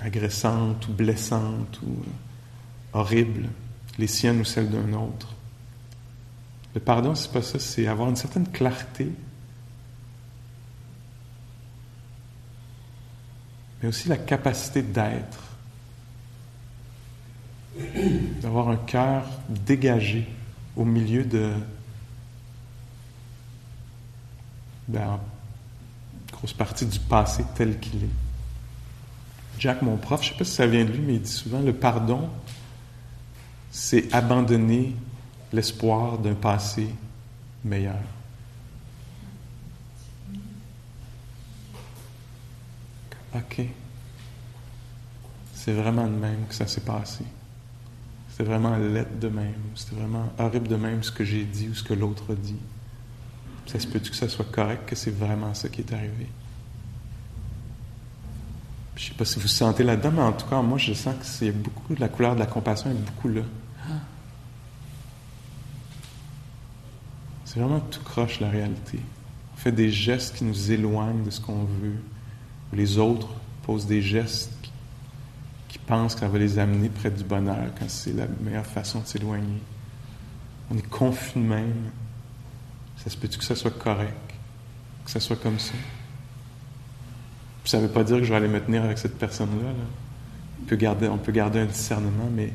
agressantes 0.00 0.88
ou 0.88 0.92
blessantes 0.92 1.80
ou 1.82 1.90
euh, 1.90 2.98
horribles, 2.98 3.50
les 3.98 4.06
siennes 4.06 4.40
ou 4.40 4.44
celles 4.46 4.70
d'un 4.70 4.94
autre. 4.94 5.34
Le 6.74 6.80
pardon, 6.80 7.14
c'est 7.14 7.30
pas 7.30 7.42
ça, 7.42 7.58
c'est 7.58 7.86
avoir 7.86 8.08
une 8.08 8.16
certaine 8.16 8.48
clarté, 8.48 9.12
mais 13.82 13.88
aussi 13.88 14.08
la 14.08 14.16
capacité 14.16 14.82
d'être, 14.82 15.38
d'avoir 18.42 18.68
un 18.68 18.76
cœur 18.76 19.24
dégagé 19.48 20.26
au 20.76 20.84
milieu 20.84 21.24
de 21.24 21.52
ben, 24.88 25.20
grosse 26.32 26.52
partie 26.52 26.84
du 26.84 26.98
passé 26.98 27.44
tel 27.54 27.78
qu'il 27.78 28.04
est. 28.04 28.08
Jack, 29.58 29.82
mon 29.82 29.96
prof, 29.96 30.22
je 30.22 30.28
ne 30.28 30.32
sais 30.32 30.38
pas 30.38 30.44
si 30.44 30.52
ça 30.52 30.66
vient 30.66 30.84
de 30.84 30.90
lui, 30.90 31.00
mais 31.00 31.14
il 31.14 31.22
dit 31.22 31.30
souvent 31.30 31.60
le 31.60 31.72
pardon, 31.72 32.28
c'est 33.70 34.12
abandonner 34.12 34.94
l'espoir 35.52 36.18
d'un 36.18 36.34
passé 36.34 36.88
meilleur. 37.64 38.00
OK. 43.34 43.62
C'est 45.54 45.72
vraiment 45.72 46.06
de 46.06 46.16
même 46.16 46.46
que 46.48 46.54
ça 46.54 46.66
s'est 46.66 46.80
passé. 46.80 47.24
C'était 48.30 48.44
vraiment 48.44 48.76
lettre 48.76 49.18
de 49.18 49.28
même. 49.28 49.54
C'était 49.74 49.96
vraiment 49.96 50.32
horrible 50.38 50.68
de 50.68 50.76
même 50.76 51.02
ce 51.02 51.12
que 51.12 51.24
j'ai 51.24 51.44
dit 51.44 51.68
ou 51.68 51.74
ce 51.74 51.82
que 51.82 51.94
l'autre 51.94 52.32
a 52.32 52.34
dit. 52.34 52.56
Ça 53.66 53.78
se 53.78 53.86
peut-tu 53.86 54.10
que 54.10 54.16
ça 54.16 54.28
soit 54.28 54.50
correct, 54.50 54.88
que 54.88 54.96
c'est 54.96 55.10
vraiment 55.10 55.54
ça 55.54 55.68
qui 55.68 55.82
est 55.82 55.92
arrivé? 55.92 56.28
Je 58.96 59.04
ne 59.04 59.08
sais 59.10 59.14
pas 59.14 59.24
si 59.24 59.38
vous 59.38 59.48
sentez 59.48 59.84
là-dedans, 59.84 60.10
mais 60.12 60.22
en 60.22 60.32
tout 60.32 60.46
cas, 60.46 60.60
moi, 60.60 60.76
je 60.76 60.92
sens 60.92 61.14
que 61.18 61.24
c'est 61.24 61.52
beaucoup, 61.52 61.94
la 61.98 62.08
couleur 62.08 62.34
de 62.34 62.40
la 62.40 62.46
compassion 62.46 62.90
est 62.90 62.94
beaucoup 62.94 63.28
là. 63.28 63.42
C'est 67.44 67.58
vraiment 67.58 67.80
tout 67.80 68.02
croche 68.02 68.40
la 68.40 68.48
réalité. 68.48 69.00
On 69.54 69.56
fait 69.56 69.72
des 69.72 69.90
gestes 69.90 70.36
qui 70.36 70.44
nous 70.44 70.70
éloignent 70.70 71.24
de 71.24 71.30
ce 71.30 71.40
qu'on 71.40 71.64
veut. 71.64 71.96
Les 72.72 72.98
autres 72.98 73.28
posent 73.62 73.86
des 73.86 74.02
gestes 74.02 74.52
qui, 75.68 75.78
pensent 75.78 76.14
qu'on 76.14 76.28
va 76.28 76.38
les 76.38 76.58
amener 76.58 76.88
près 76.88 77.10
du 77.10 77.24
bonheur 77.24 77.66
quand 77.76 77.88
c'est 77.90 78.12
la 78.12 78.26
meilleure 78.40 78.66
façon 78.66 79.00
de 79.00 79.06
s'éloigner. 79.06 79.60
On 80.70 80.78
est 80.78 80.88
confus 80.88 81.40
même. 81.40 81.90
Ça 82.96 83.10
se 83.10 83.16
peut-tu 83.16 83.38
que 83.38 83.44
ça 83.44 83.56
soit 83.56 83.76
correct, 83.76 84.34
que 85.04 85.10
ça 85.10 85.18
soit 85.18 85.34
comme 85.36 85.58
ça? 85.58 85.74
ça 87.64 87.78
ne 87.78 87.82
veut 87.86 87.92
pas 87.92 88.04
dire 88.04 88.16
que 88.18 88.24
je 88.24 88.30
vais 88.30 88.36
aller 88.36 88.48
me 88.48 88.60
tenir 88.60 88.82
avec 88.84 88.98
cette 88.98 89.18
personne-là. 89.18 89.70
On 90.62 90.64
peut 91.18 91.32
garder 91.32 91.60
un 91.60 91.66
discernement, 91.66 92.28
mais 92.32 92.52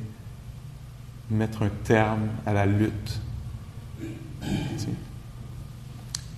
mettre 1.29 1.63
un 1.63 1.69
terme 1.83 2.27
à 2.45 2.53
la 2.53 2.65
lutte. 2.65 3.19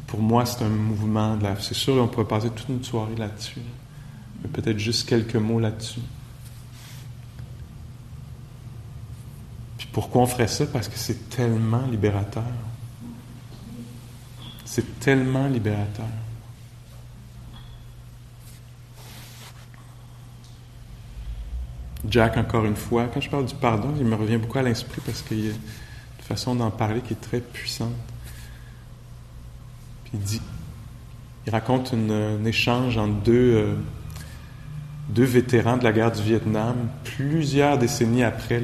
Pour 0.08 0.22
moi, 0.22 0.46
c'est 0.46 0.64
un 0.64 0.70
mouvement. 0.70 1.36
De 1.36 1.44
la... 1.44 1.60
C'est 1.60 1.74
sûr, 1.74 1.96
on 1.96 2.08
pourrait 2.08 2.28
passer 2.28 2.50
toute 2.50 2.70
une 2.70 2.84
soirée 2.84 3.16
là-dessus. 3.16 3.62
Mais 4.42 4.50
peut-être 4.50 4.80
juste 4.80 5.08
quelques 5.08 5.36
mots 5.36 5.60
là-dessus. 5.60 6.00
Puis 9.78 9.88
pourquoi 9.92 10.22
on 10.22 10.28
ferait 10.28 10.48
ça? 10.48 10.66
Parce 10.66 10.88
que 10.88 10.98
c'est 10.98 11.30
tellement 11.30 11.86
libérateur. 11.86 12.44
C'est 14.64 15.00
tellement 15.00 15.48
libérateur. 15.48 16.06
Jack, 22.10 22.38
encore 22.38 22.64
une 22.64 22.76
fois, 22.76 23.08
quand 23.14 23.20
je 23.20 23.30
parle 23.30 23.46
du 23.46 23.56
pardon, 23.56 23.94
il 23.98 24.06
me 24.06 24.16
revient 24.16 24.38
beaucoup 24.38 24.60
à 24.60 24.64
l'esprit 24.64 25.02
parce 25.06 25.22
qu'il 25.22 25.46
y 25.46 25.50
a 25.50 25.52
une 25.52 25.58
façon 26.22 26.56
d'en 26.56 26.72
parler 26.72 27.02
qui 27.02 27.14
est 27.14 27.22
très 27.22 27.42
puissante. 27.42 27.92
Il 30.14 31.52
raconte 31.52 31.94
un 31.94 32.44
échange 32.46 32.98
entre 32.98 33.22
deux, 33.24 33.56
euh, 33.56 33.76
deux 35.10 35.24
vétérans 35.24 35.78
de 35.78 35.84
la 35.84 35.92
guerre 35.92 36.12
du 36.12 36.22
Vietnam, 36.22 36.76
plusieurs 37.04 37.78
décennies 37.78 38.24
après, 38.24 38.62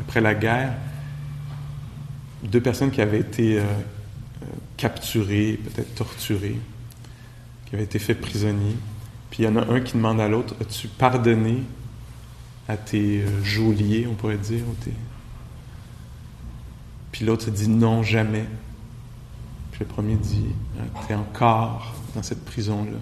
après 0.00 0.20
la 0.20 0.34
guerre, 0.34 0.72
deux 2.42 2.60
personnes 2.60 2.90
qui 2.90 3.00
avaient 3.00 3.20
été 3.20 3.58
euh, 3.58 3.64
capturés, 4.76 5.58
peut-être 5.62 5.94
torturés, 5.94 6.58
qui 7.66 7.74
avaient 7.74 7.84
été 7.84 7.98
faits 7.98 8.20
prisonniers. 8.20 8.76
Puis 9.30 9.42
il 9.42 9.46
y 9.46 9.48
en 9.48 9.56
a 9.56 9.66
un 9.66 9.80
qui 9.80 9.94
demande 9.94 10.20
à 10.20 10.28
l'autre 10.28 10.54
As-tu 10.60 10.88
pardonné 10.88 11.62
à 12.68 12.76
tes 12.76 13.20
euh, 13.20 13.44
geôliers, 13.44 14.06
on 14.10 14.14
pourrait 14.14 14.38
dire. 14.38 14.62
Puis 17.12 17.24
l'autre 17.24 17.50
dit 17.50 17.68
Non, 17.68 18.02
jamais. 18.02 18.46
Puis 19.72 19.80
le 19.80 19.86
premier 19.86 20.16
dit 20.16 20.46
Tu 21.06 21.12
es 21.12 21.16
encore 21.16 21.94
dans 22.14 22.22
cette 22.22 22.44
prison-là. 22.44 22.98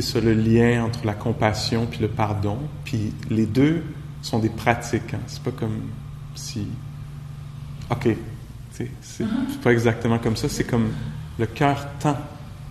c'est 0.00 0.02
ça 0.02 0.20
le 0.20 0.34
lien 0.34 0.84
entre 0.84 1.04
la 1.06 1.14
compassion 1.14 1.86
puis 1.86 1.98
le 2.00 2.08
pardon. 2.08 2.58
Puis 2.84 3.12
les 3.30 3.46
deux 3.46 3.82
sont 4.22 4.38
des 4.38 4.48
pratiques. 4.48 5.14
Hein. 5.14 5.20
C'est 5.26 5.42
pas 5.42 5.50
comme 5.50 5.80
si. 6.34 6.68
OK. 7.90 8.08
C'est 8.70 9.26
pas 9.62 9.72
exactement 9.72 10.18
comme 10.18 10.36
ça. 10.36 10.48
C'est 10.48 10.64
comme 10.64 10.90
le 11.38 11.46
cœur 11.46 11.88
tend 11.98 12.16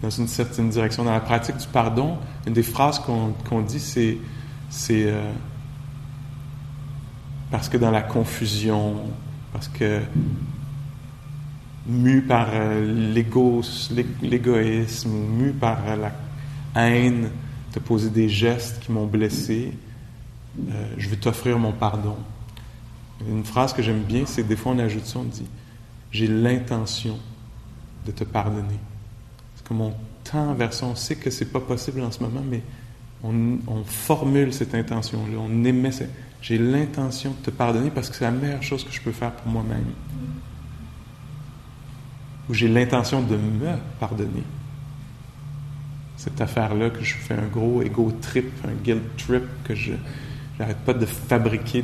dans 0.02 0.10
une 0.10 0.28
certaine 0.28 0.70
direction. 0.70 1.04
Dans 1.04 1.12
la 1.12 1.20
pratique 1.20 1.58
du 1.58 1.68
pardon, 1.68 2.18
une 2.46 2.54
des 2.54 2.64
phrases 2.64 3.00
qu'on 3.00 3.62
dit, 3.62 3.80
c'est. 3.80 4.18
c'est 4.70 5.08
euh, 5.08 5.32
parce 7.52 7.70
que 7.70 7.78
dans 7.78 7.92
la 7.92 8.02
confusion, 8.02 8.96
parce 9.54 9.68
que 9.68 10.02
mu 11.86 12.22
par 12.22 12.50
euh, 12.52 13.16
l'égoïsme, 14.22 15.10
mu 15.10 15.54
par 15.54 15.80
la 15.96 16.12
haine, 16.76 17.30
te 17.72 17.80
poser 17.80 18.10
des 18.10 18.30
gestes 18.30 18.80
qui 18.82 18.92
m'ont 18.92 19.06
blessé, 19.06 19.72
euh, 20.70 20.94
je 20.98 21.10
vais 21.10 21.16
t'offrir 21.16 21.58
mon 21.58 21.72
pardon. 21.72 22.18
Une 23.28 23.44
phrase 23.44 23.74
que 23.74 23.82
j'aime 23.82 24.04
bien, 24.04 24.26
c'est 24.26 24.44
des 24.44 24.56
fois 24.56 24.74
on 24.74 24.80
ajoute 24.80 25.06
ça, 25.06 25.20
on 25.20 25.24
dit 25.24 25.48
J'ai 26.12 26.28
l'intention 26.28 27.18
de 28.06 28.12
te 28.12 28.24
pardonner. 28.24 28.80
C'est 29.56 29.66
comme 29.66 29.82
on 29.82 29.94
tend 30.24 30.54
vers 30.54 30.72
on 30.84 30.96
sait 30.96 31.16
que 31.16 31.30
c'est 31.30 31.52
pas 31.52 31.60
possible 31.60 32.02
en 32.02 32.12
ce 32.12 32.22
moment, 32.22 32.44
mais 32.48 32.62
on, 33.24 33.84
formule 33.86 34.54
cette 34.54 34.76
intention-là, 34.76 35.38
on 35.40 35.64
émet 35.64 35.92
J'ai 36.42 36.58
l'intention 36.58 37.32
de 37.32 37.46
te 37.46 37.50
pardonner 37.50 37.90
parce 37.90 38.10
que 38.10 38.16
c'est 38.16 38.26
la 38.26 38.32
meilleure 38.32 38.64
chose 38.64 38.84
que 38.84 38.92
je 38.92 39.02
peux 39.02 39.12
faire 39.12 39.32
pour 39.32 39.52
moi-même. 39.52 39.86
Ou 42.50 42.54
j'ai 42.54 42.68
l'intention 42.68 43.22
de 43.22 43.36
me 43.36 43.76
pardonner 44.00 44.44
cette 46.18 46.42
affaire-là, 46.42 46.90
que 46.90 47.04
je 47.04 47.16
fais 47.16 47.36
un 47.36 47.46
gros 47.46 47.82
ego 47.82 48.12
trip, 48.22 48.52
un 48.68 48.74
guilt 48.74 49.04
trip, 49.18 49.44
que 49.64 49.76
je 49.76 49.94
n'arrête 50.60 50.80
pas 50.80 50.94
de 50.94 51.06
fabriquer 51.06 51.84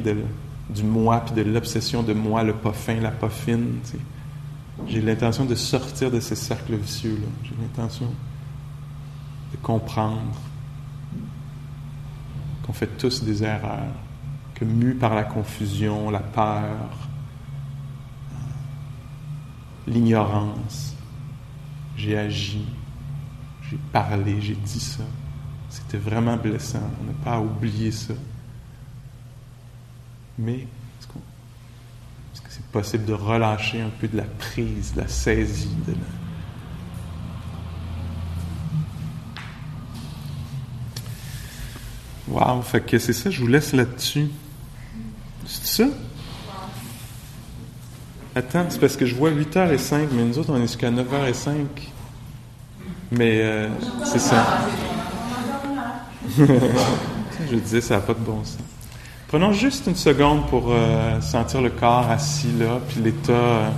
du 0.69 0.83
moi, 0.83 1.23
puis 1.25 1.35
de 1.35 1.49
l'obsession 1.49 2.01
de 2.01 2.13
moi, 2.13 2.43
le 2.43 2.53
pas 2.53 2.73
fin, 2.73 2.95
la 2.95 3.11
pas 3.11 3.29
fine. 3.29 3.79
J'ai 4.87 5.01
l'intention 5.01 5.45
de 5.45 5.53
sortir 5.53 6.09
de 6.09 6.19
ces 6.19 6.35
cercles 6.35 6.75
vicieux-là. 6.75 7.27
J'ai 7.43 7.53
l'intention 7.61 8.11
de 9.51 9.57
comprendre 9.57 10.39
qu'on 12.65 12.73
fait 12.73 12.97
tous 12.97 13.23
des 13.23 13.43
erreurs, 13.43 13.93
mu 14.63 14.95
par 14.95 15.15
la 15.15 15.23
confusion, 15.23 16.09
la 16.09 16.19
peur, 16.19 16.89
l'ignorance, 19.87 20.95
j'ai 21.95 22.17
agi 22.17 22.65
j'ai 23.73 23.79
parlé, 23.91 24.39
j'ai 24.39 24.53
dit 24.53 24.79
ça. 24.79 25.03
C'était 25.69 25.97
vraiment 25.97 26.37
blessant. 26.37 26.81
On 27.01 27.05
n'a 27.05 27.13
pas 27.23 27.33
à 27.33 27.39
oublier 27.39 27.91
ça. 27.91 28.13
Mais 30.37 30.59
est-ce, 30.59 31.07
que 32.41 32.49
c'est 32.49 32.65
possible 32.67 33.05
de 33.05 33.13
relâcher 33.13 33.81
un 33.81 33.89
peu 33.89 34.07
de 34.07 34.17
la 34.17 34.23
prise, 34.23 34.93
de 34.93 35.01
la 35.01 35.07
saisie, 35.07 35.75
de 35.87 35.93
la... 35.93 35.97
Wow, 42.27 42.61
fait 42.61 42.81
que 42.81 42.99
c'est 42.99 43.13
ça, 43.13 43.31
je 43.31 43.41
vous 43.41 43.47
laisse 43.47 43.73
là-dessus. 43.73 44.29
C'est 45.61 45.83
ça? 45.83 45.89
Attends, 48.35 48.65
c'est 48.69 48.79
parce 48.79 48.97
que 48.97 49.05
je 49.05 49.13
vois 49.13 49.29
8h05, 49.29 50.07
mais 50.11 50.23
nous 50.23 50.39
autres, 50.39 50.51
on 50.51 50.57
est 50.57 50.61
jusqu'à 50.61 50.89
9h05. 50.89 51.65
Mais 53.11 53.41
euh, 53.41 53.69
c'est 54.03 54.19
ça. 54.19 54.45
Je 57.51 57.55
disais, 57.57 57.81
ça 57.81 57.95
n'a 57.95 58.01
pas 58.01 58.13
de 58.13 58.19
bon 58.19 58.43
sens. 58.43 58.57
Prenons 59.27 59.51
juste 59.51 59.85
une 59.87 59.95
seconde 59.95 60.47
pour 60.47 60.71
euh, 60.71 61.21
sentir 61.21 61.61
le 61.61 61.69
corps 61.69 62.09
assis 62.09 62.51
là, 62.59 62.79
puis 62.87 63.01
l'état 63.01 63.31
euh, 63.31 63.69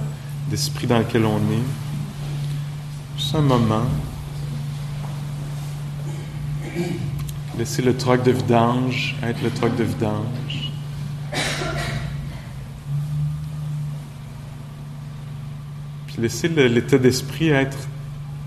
d'esprit 0.50 0.88
dans 0.88 1.00
lequel 1.00 1.26
on 1.26 1.38
est. 1.38 3.18
Juste 3.18 3.36
un 3.36 3.42
moment. 3.42 3.86
Laissez 7.58 7.82
le 7.82 7.96
troc 7.98 8.24
de 8.24 8.32
vidange 8.32 9.18
être 9.24 9.42
le 9.42 9.50
troc 9.50 9.76
de 9.76 9.84
vidange. 9.84 10.45
Puis 16.16 16.22
laissez 16.22 16.48
l'état 16.48 16.98
d'esprit 16.98 17.50
être 17.50 17.90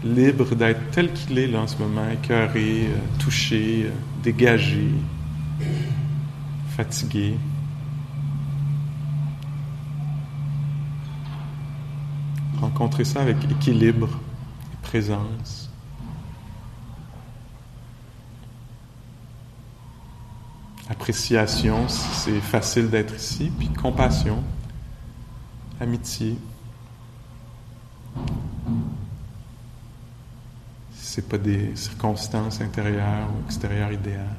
libre 0.03 0.55
d'être 0.55 0.90
tel 0.90 1.12
qu'il 1.12 1.39
est 1.39 1.49
là 1.49 1.61
en 1.61 1.66
ce 1.66 1.77
moment, 1.77 2.09
écœuré, 2.09 2.86
euh, 2.86 2.97
touché, 3.19 3.82
euh, 3.85 3.90
dégagé, 4.23 4.89
fatigué. 6.70 7.36
Rencontrer 12.59 13.05
ça 13.05 13.20
avec 13.20 13.36
équilibre 13.45 14.19
et 14.73 14.77
présence. 14.81 15.70
Appréciation, 20.89 21.86
si 21.86 22.09
c'est 22.15 22.40
facile 22.40 22.89
d'être 22.89 23.15
ici, 23.15 23.53
puis 23.59 23.69
compassion, 23.69 24.43
amitié. 25.78 26.39
C'est 31.19 31.28
pas 31.28 31.39
des 31.39 31.74
circonstances 31.74 32.61
intérieures 32.61 33.28
ou 33.35 33.45
extérieures 33.45 33.90
idéales. 33.90 34.36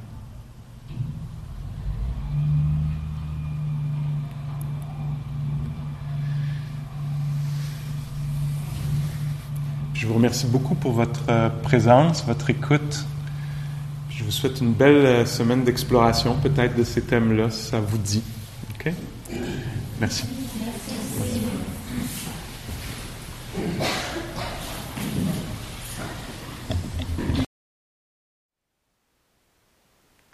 Je 9.92 10.06
vous 10.06 10.14
remercie 10.14 10.46
beaucoup 10.46 10.74
pour 10.74 10.92
votre 10.92 11.20
euh, 11.28 11.50
présence, 11.50 12.24
votre 12.24 12.48
écoute. 12.48 13.04
Je 14.08 14.24
vous 14.24 14.30
souhaite 14.30 14.62
une 14.62 14.72
belle 14.72 15.04
euh, 15.04 15.26
semaine 15.26 15.64
d'exploration, 15.64 16.36
peut-être 16.42 16.74
de 16.74 16.84
ces 16.84 17.02
thèmes-là, 17.02 17.50
si 17.50 17.64
ça 17.64 17.80
vous 17.80 17.98
dit. 17.98 18.22
OK? 18.74 18.90
Merci. 20.00 20.39